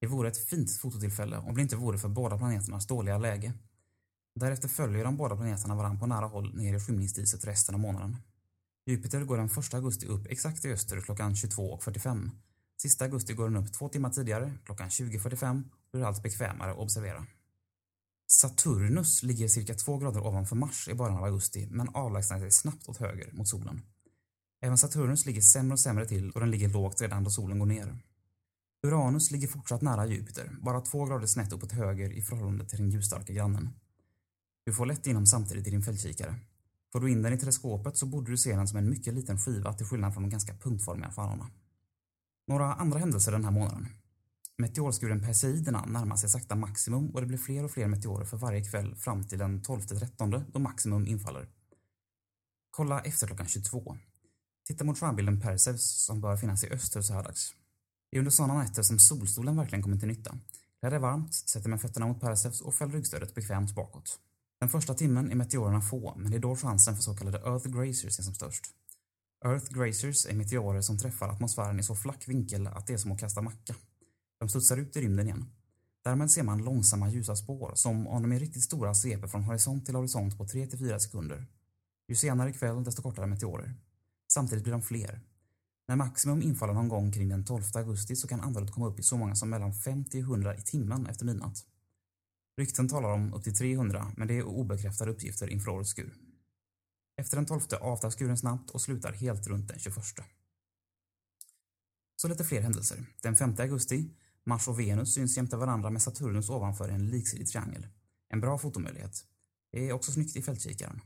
Det 0.00 0.06
vore 0.06 0.28
ett 0.28 0.48
fint 0.48 0.70
fototillfälle 0.70 1.38
om 1.38 1.54
det 1.54 1.62
inte 1.62 1.76
vore 1.76 1.98
för 1.98 2.08
båda 2.08 2.38
planeternas 2.38 2.86
dåliga 2.86 3.18
läge. 3.18 3.52
Därefter 4.34 4.68
följer 4.68 5.04
de 5.04 5.16
båda 5.16 5.36
planeterna 5.36 5.74
varandra 5.74 6.00
på 6.00 6.06
nära 6.06 6.26
håll 6.26 6.56
ner 6.56 6.74
i 6.74 6.80
skymningsdiset 6.80 7.44
resten 7.44 7.74
av 7.74 7.80
månaden. 7.80 8.16
Jupiter 8.86 9.24
går 9.24 9.36
den 9.36 9.46
1 9.46 9.74
augusti 9.74 10.06
upp 10.06 10.26
exakt 10.26 10.64
i 10.64 10.72
öster 10.72 11.00
klockan 11.00 11.34
22.45. 11.34 12.30
Sista 12.82 13.04
augusti 13.04 13.32
går 13.32 13.48
den 13.48 13.56
upp 13.56 13.72
två 13.72 13.88
timmar 13.88 14.10
tidigare, 14.10 14.52
klockan 14.64 14.88
20.45 14.88 15.62
och 15.70 15.90
blir 15.92 16.04
allt 16.04 16.22
bekvämare 16.22 16.70
att 16.70 16.78
observera. 16.78 17.26
Saturnus 18.30 19.22
ligger 19.22 19.48
cirka 19.48 19.74
två 19.74 19.98
grader 19.98 20.26
ovanför 20.26 20.56
Mars 20.56 20.88
i 20.88 20.94
början 20.94 21.18
av 21.18 21.24
augusti 21.24 21.68
men 21.70 21.88
avlägsnar 21.88 22.38
sig 22.38 22.50
snabbt 22.50 22.88
åt 22.88 22.96
höger 22.96 23.32
mot 23.32 23.48
solen. 23.48 23.82
Även 24.62 24.78
Saturnus 24.78 25.26
ligger 25.26 25.40
sämre 25.40 25.72
och 25.72 25.80
sämre 25.80 26.06
till 26.06 26.30
och 26.30 26.40
den 26.40 26.50
ligger 26.50 26.68
lågt 26.68 27.00
redan 27.00 27.24
då 27.24 27.30
solen 27.30 27.58
går 27.58 27.66
ner. 27.66 27.98
Uranus 28.86 29.30
ligger 29.30 29.48
fortsatt 29.48 29.82
nära 29.82 30.06
Jupiter, 30.06 30.56
bara 30.60 30.80
två 30.80 31.04
grader 31.04 31.26
snett 31.26 31.52
uppåt 31.52 31.72
höger 31.72 32.12
i 32.12 32.22
förhållande 32.22 32.68
till 32.68 32.78
den 32.78 32.90
ljusstarka 32.90 33.32
grannen. 33.32 33.70
Du 34.64 34.72
får 34.72 34.86
lätt 34.86 35.06
in 35.06 35.14
dem 35.14 35.26
samtidigt 35.26 35.66
i 35.66 35.70
din 35.70 35.82
fältkikare. 35.82 36.34
Får 36.92 37.00
du 37.00 37.10
in 37.10 37.22
den 37.22 37.32
i 37.32 37.38
teleskopet 37.38 37.96
så 37.96 38.06
borde 38.06 38.30
du 38.30 38.36
se 38.36 38.56
den 38.56 38.68
som 38.68 38.78
en 38.78 38.90
mycket 38.90 39.14
liten 39.14 39.38
skiva 39.38 39.72
till 39.72 39.86
skillnad 39.86 40.14
från 40.14 40.22
de 40.22 40.30
ganska 40.30 40.54
punktformiga 40.54 41.10
farorna. 41.10 41.50
Några 42.46 42.74
andra 42.74 42.98
händelser 42.98 43.32
den 43.32 43.44
här 43.44 43.50
månaden. 43.50 43.88
Meteorskuren 44.58 45.22
Perseiderna 45.22 45.84
närmar 45.84 46.16
sig 46.16 46.30
sakta 46.30 46.54
maximum 46.54 47.10
och 47.10 47.20
det 47.20 47.26
blir 47.26 47.38
fler 47.38 47.64
och 47.64 47.70
fler 47.70 47.86
meteorer 47.86 48.24
för 48.24 48.36
varje 48.36 48.64
kväll 48.64 48.94
fram 48.94 49.24
till 49.24 49.38
den 49.38 49.62
12-13 49.62 50.44
då 50.52 50.58
maximum 50.58 51.06
infaller. 51.06 51.48
Kolla 52.70 53.00
efter 53.00 53.26
klockan 53.26 53.46
22. 53.46 53.96
Titta 54.66 54.84
mot 54.84 54.98
stjärnbilden 54.98 55.40
Perseus 55.40 56.04
som 56.04 56.20
bör 56.20 56.36
finnas 56.36 56.64
i 56.64 56.70
öster 56.70 57.02
så 57.02 57.12
här 57.12 57.22
dags. 57.22 57.54
Det 58.10 58.16
är 58.16 58.18
under 58.18 58.30
sådana 58.30 58.62
nätter 58.62 58.82
som 58.82 58.98
solstolen 58.98 59.56
verkligen 59.56 59.82
kommer 59.82 59.96
till 59.96 60.08
nytta. 60.08 60.38
Där 60.82 60.90
det 60.90 60.96
är 60.96 61.00
varmt, 61.00 61.34
sätter 61.34 61.68
man 61.68 61.78
fötterna 61.78 62.06
mot 62.06 62.20
Perseus 62.20 62.60
och 62.60 62.74
fäller 62.74 62.92
ryggstödet 62.92 63.34
bekvämt 63.34 63.74
bakåt. 63.74 64.18
Den 64.60 64.68
första 64.68 64.94
timmen 64.94 65.30
är 65.30 65.34
meteorerna 65.34 65.80
få, 65.80 66.14
men 66.16 66.30
det 66.30 66.36
är 66.36 66.40
då 66.40 66.56
chansen 66.56 66.96
för 66.96 67.02
så 67.02 67.16
kallade 67.16 67.38
Earth 67.38 67.68
Grazers 67.68 68.18
är 68.18 68.22
som 68.22 68.34
störst. 68.34 68.64
Earth 69.44 69.72
Grazers 69.72 70.26
är 70.26 70.34
meteorer 70.34 70.80
som 70.80 70.98
träffar 70.98 71.28
atmosfären 71.28 71.80
i 71.80 71.82
så 71.82 71.94
flack 71.94 72.28
vinkel 72.28 72.66
att 72.66 72.86
det 72.86 72.92
är 72.92 72.98
som 72.98 73.12
att 73.12 73.20
kasta 73.20 73.42
macka. 73.42 73.74
De 74.40 74.48
studsar 74.48 74.76
ut 74.76 74.96
i 74.96 75.00
rymden 75.00 75.26
igen. 75.26 75.46
Därmed 76.04 76.30
ser 76.30 76.42
man 76.42 76.64
långsamma 76.64 77.10
ljusa 77.10 77.36
spår 77.36 77.72
som 77.74 78.06
om 78.06 78.22
de 78.22 78.32
är 78.32 78.38
riktigt 78.38 78.62
stora 78.62 78.94
sveper 78.94 79.28
från 79.28 79.42
horisont 79.42 79.86
till 79.86 79.94
horisont 79.94 80.38
på 80.38 80.44
3-4 80.44 80.98
sekunder. 80.98 81.46
Ju 82.08 82.14
senare 82.14 82.50
ikväll 82.50 82.84
desto 82.84 83.02
kortare 83.02 83.26
meteorer. 83.26 83.74
Samtidigt 84.32 84.64
blir 84.64 84.72
de 84.72 84.82
fler. 84.82 85.20
När 85.88 85.96
maximum 85.96 86.42
infaller 86.42 86.74
någon 86.74 86.88
gång 86.88 87.12
kring 87.12 87.28
den 87.28 87.44
12 87.44 87.62
augusti 87.74 88.16
så 88.16 88.28
kan 88.28 88.40
antalet 88.40 88.70
komma 88.70 88.86
upp 88.86 88.98
i 88.98 89.02
så 89.02 89.16
många 89.16 89.34
som 89.34 89.50
mellan 89.50 89.74
50 89.74 90.18
och 90.18 90.22
100 90.22 90.56
i 90.56 90.62
timmen 90.62 91.06
efter 91.06 91.24
midnatt. 91.24 91.64
Rykten 92.60 92.88
talar 92.88 93.12
om 93.12 93.34
upp 93.34 93.44
till 93.44 93.56
300 93.56 94.12
men 94.16 94.28
det 94.28 94.38
är 94.38 94.42
obekräftade 94.42 95.10
uppgifter 95.10 95.48
inför 95.50 95.70
årets 95.70 95.90
skur. 95.90 96.14
Efter 97.16 97.36
den 97.36 97.46
12 97.46 97.60
avtar 97.80 98.10
skuren 98.10 98.38
snabbt 98.38 98.70
och 98.70 98.80
slutar 98.80 99.12
helt 99.12 99.46
runt 99.46 99.68
den 99.68 99.78
21. 99.78 99.96
Så 102.16 102.28
lite 102.28 102.44
fler 102.44 102.60
händelser. 102.60 103.06
Den 103.22 103.36
5 103.36 103.54
augusti, 103.58 104.10
Mars 104.44 104.68
och 104.68 104.80
Venus 104.80 105.14
syns 105.14 105.36
jämte 105.36 105.56
varandra 105.56 105.90
med 105.90 106.02
Saturnus 106.02 106.50
ovanför 106.50 106.88
en 106.88 107.06
liksidig 107.06 107.48
triangel. 107.48 107.86
En 108.28 108.40
bra 108.40 108.58
fotomöjlighet. 108.58 109.24
Det 109.72 109.88
är 109.88 109.92
också 109.92 110.12
snyggt 110.12 110.36
i 110.36 110.42
fältkikaren. 110.42 111.00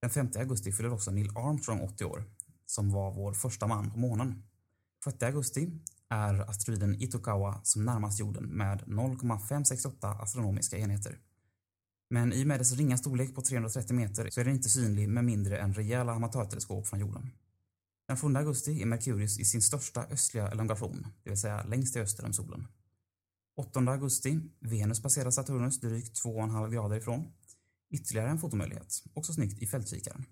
Den 0.00 0.10
5 0.10 0.30
augusti 0.36 0.72
fyller 0.72 0.92
också 0.92 1.10
Neil 1.10 1.36
Armstrong 1.36 1.80
80 1.80 2.04
år, 2.04 2.24
som 2.66 2.90
var 2.90 3.14
vår 3.14 3.32
första 3.32 3.66
man 3.66 3.90
på 3.90 3.98
månen. 3.98 4.42
6 5.04 5.22
augusti 5.22 5.70
är 6.10 6.50
asteroiden 6.50 7.02
Itokawa 7.02 7.60
som 7.62 7.84
närmast 7.84 8.20
jorden 8.20 8.44
med 8.44 8.82
0,568 8.86 10.08
astronomiska 10.08 10.78
enheter. 10.78 11.18
Men 12.10 12.32
i 12.32 12.42
och 12.42 12.46
med 12.46 12.60
dess 12.60 12.72
ringa 12.72 12.96
storlek 12.96 13.34
på 13.34 13.42
330 13.42 13.96
meter 13.96 14.30
så 14.30 14.40
är 14.40 14.44
den 14.44 14.54
inte 14.54 14.68
synlig 14.68 15.08
med 15.08 15.24
mindre 15.24 15.58
än 15.58 15.74
rejäla 15.74 16.12
amatörteleskop 16.12 16.86
från 16.86 17.00
jorden. 17.00 17.30
Den 18.08 18.16
7 18.16 18.36
augusti 18.36 18.82
är 18.82 18.86
Merkurius 18.86 19.38
i 19.38 19.44
sin 19.44 19.62
största 19.62 20.04
östliga 20.04 20.48
elongation, 20.48 21.06
det 21.22 21.30
vill 21.30 21.40
säga 21.40 21.64
längst 21.64 21.92
till 21.92 22.02
öster 22.02 22.24
om 22.24 22.32
solen. 22.32 22.66
8 23.56 23.80
augusti, 23.80 24.40
Venus 24.60 25.02
passerar 25.02 25.30
Saturnus 25.30 25.80
drygt 25.80 26.22
2,5 26.24 26.70
grader 26.70 26.96
ifrån. 26.96 27.32
Ytterligare 27.90 28.30
en 28.30 28.38
fotomöjlighet, 28.38 29.02
också 29.12 29.32
snyggt 29.32 29.62
i 29.62 29.66
fältkikaren. 29.66 30.24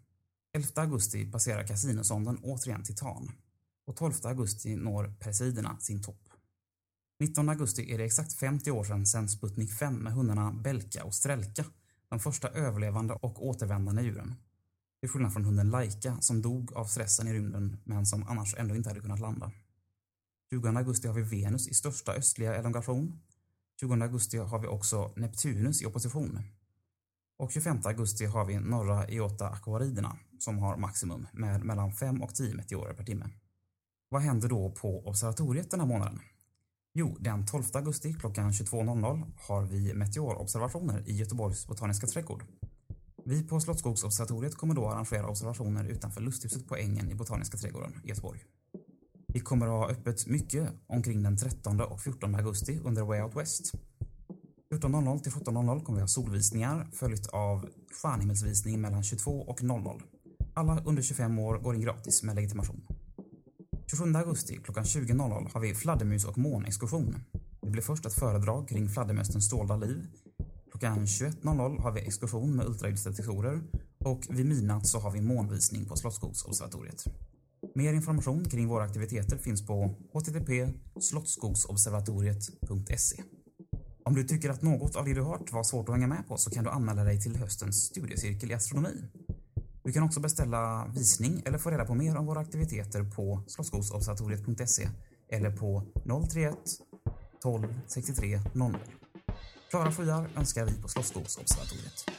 11 0.53 0.68
augusti 0.74 1.31
passerar 1.33 1.66
Cassinosonden 1.66 2.39
återigen 2.43 2.83
Titan. 2.83 3.33
Och 3.87 3.97
12 3.97 4.12
augusti 4.24 4.76
når 4.76 5.14
Presiderna 5.20 5.76
sin 5.80 6.03
topp. 6.03 6.28
19 7.20 7.49
augusti 7.49 7.93
är 7.93 7.99
det 7.99 8.05
exakt 8.05 8.32
50 8.32 8.70
år 8.70 8.84
sedan, 8.84 9.07
sedan 9.07 9.28
Sputnik 9.28 9.72
5 9.72 9.95
med 9.95 10.12
hundarna 10.12 10.53
Belka 10.53 11.05
och 11.05 11.14
Strelka, 11.14 11.64
de 12.09 12.20
första 12.20 12.49
överlevande 12.49 13.14
och 13.14 13.47
återvändande 13.47 14.03
djuren. 14.03 14.34
Till 15.01 15.11
skillnad 15.11 15.32
från 15.32 15.45
hunden 15.45 15.70
Laika 15.70 16.20
som 16.20 16.43
dog 16.43 16.72
av 16.72 16.84
stressen 16.84 17.28
i 17.28 17.32
rymden 17.32 17.76
men 17.84 18.07
som 18.07 18.28
annars 18.28 18.55
ändå 18.59 18.76
inte 18.76 18.89
hade 18.89 19.01
kunnat 19.01 19.20
landa. 19.20 19.53
20 20.51 20.68
augusti 20.68 21.09
har 21.09 21.14
vi 21.14 21.22
Venus 21.22 21.68
i 21.68 21.74
största 21.74 22.12
östliga 22.12 22.55
elongation. 22.55 23.20
20 23.80 23.95
augusti 23.95 24.39
har 24.39 24.59
vi 24.59 24.66
också 24.66 25.12
Neptunus 25.16 25.82
i 25.82 25.87
opposition. 25.87 26.39
Och 27.39 27.53
25 27.53 27.80
augusti 27.84 28.24
har 28.24 28.45
vi 28.45 28.59
norra 28.59 29.09
Iota-akvariderna 29.09 30.16
som 30.39 30.59
har 30.59 30.76
maximum 30.76 31.26
med 31.32 31.64
mellan 31.64 31.93
5 31.93 32.22
och 32.22 32.34
10 32.34 32.55
meteorer 32.55 32.95
per 32.95 33.05
timme. 33.05 33.30
Vad 34.09 34.23
händer 34.23 34.49
då 34.49 34.71
på 34.71 35.07
observatoriet 35.07 35.71
den 35.71 35.81
här 35.81 35.87
månaden? 35.87 36.21
Jo, 36.95 37.17
den 37.21 37.47
12 37.47 37.65
augusti 37.75 38.15
klockan 38.15 38.51
22.00 38.51 39.33
har 39.37 39.63
vi 39.63 39.95
meteorobservationer 39.95 41.09
i 41.09 41.17
Göteborgs 41.17 41.67
botaniska 41.67 42.07
trädgård. 42.07 42.45
Vi 43.25 43.43
på 43.43 43.61
Slottsskogsobservatoriet 43.61 44.55
kommer 44.55 44.75
då 44.75 44.89
arrangera 44.89 45.29
observationer 45.29 45.85
utanför 45.85 46.21
lusthuset 46.21 46.69
på 46.69 46.77
ängen 46.77 47.11
i 47.11 47.15
Botaniska 47.15 47.59
trädgården 47.59 48.01
i 48.05 48.09
Göteborg. 48.09 48.41
Vi 49.27 49.41
kommer 49.41 49.67
att 49.67 49.73
ha 49.73 49.89
öppet 49.89 50.27
mycket 50.27 50.71
omkring 50.87 51.23
den 51.23 51.37
13 51.37 51.81
och 51.81 52.01
14 52.01 52.35
augusti 52.35 52.81
under 52.85 53.03
Way 53.03 53.21
Out 53.23 53.37
West. 53.37 53.73
14.00 54.71 55.19
till 55.19 55.33
17.00 55.33 55.83
kommer 55.83 55.97
vi 55.97 56.03
ha 56.03 56.09
solvisningar 56.09 56.89
följt 56.93 57.27
av 57.27 57.69
stjärnhimmelsvisning 58.03 58.81
mellan 58.81 59.03
22 59.03 59.31
och 59.31 59.63
00. 59.63 60.03
Alla 60.55 60.83
under 60.85 61.03
25 61.03 61.39
år 61.39 61.59
går 61.59 61.75
in 61.75 61.81
gratis 61.81 62.23
med 62.23 62.35
legitimation. 62.35 62.87
27 63.91 64.16
augusti 64.16 64.59
klockan 64.64 64.84
20.00 64.84 65.51
har 65.53 65.61
vi 65.61 65.74
fladdermus 65.74 66.24
och 66.24 66.39
månexkursion. 66.39 67.14
Det 67.62 67.70
blir 67.70 67.82
först 67.82 68.07
ett 68.07 68.14
föredrag 68.14 68.68
kring 68.68 68.89
fladdermöstens 68.89 69.51
dolda 69.51 69.76
liv. 69.76 70.07
Klockan 70.70 71.07
21.00 71.07 71.80
har 71.80 71.93
vi 71.93 72.01
exkursion 72.01 72.57
med 72.57 72.66
ultraljudsdetektorer 72.66 73.62
och 73.99 74.26
vid 74.30 74.47
midnatt 74.47 74.87
så 74.87 74.99
har 74.99 75.11
vi 75.11 75.20
månvisning 75.20 75.84
på 75.84 75.97
Slottsskogsobservatoriet. 75.97 77.05
Mer 77.74 77.93
information 77.93 78.45
kring 78.45 78.68
våra 78.68 78.84
aktiviteter 78.84 79.39
finns 79.39 79.66
på 79.66 79.95
http 80.14 80.68
slottsskogsobservatoriet.se. 81.01 83.22
Om 84.05 84.14
du 84.14 84.24
tycker 84.24 84.51
att 84.51 84.62
något 84.62 84.97
av 84.97 85.05
det 85.05 85.14
du 85.14 85.22
hört 85.22 85.53
var 85.53 85.62
svårt 85.62 85.89
att 85.89 85.95
hänga 85.95 86.07
med 86.07 86.28
på 86.28 86.37
så 86.37 86.51
kan 86.51 86.64
du 86.64 86.70
anmäla 86.70 87.05
dig 87.05 87.20
till 87.20 87.37
höstens 87.37 87.84
studiecirkel 87.84 88.51
i 88.51 88.55
astronomi. 88.55 89.09
Du 89.87 89.93
kan 89.93 90.03
också 90.03 90.20
beställa 90.20 90.91
visning 90.95 91.43
eller 91.47 91.59
få 91.59 91.70
reda 91.70 91.84
på 91.84 91.95
mer 91.95 92.16
om 92.16 92.26
våra 92.26 92.41
aktiviteter 92.41 93.05
på 93.05 93.43
slottsskogsobservatoriet.se 93.47 94.89
eller 95.28 95.51
på 95.51 95.82
031 96.30 96.55
12 97.43 97.80
63 97.87 98.41
00. 98.53 98.76
Klara 99.70 99.93
skyar 99.93 100.28
önskar 100.37 100.64
vi 100.64 100.82
på 100.82 100.89
Slottsskogsobservatoriet. 100.89 102.16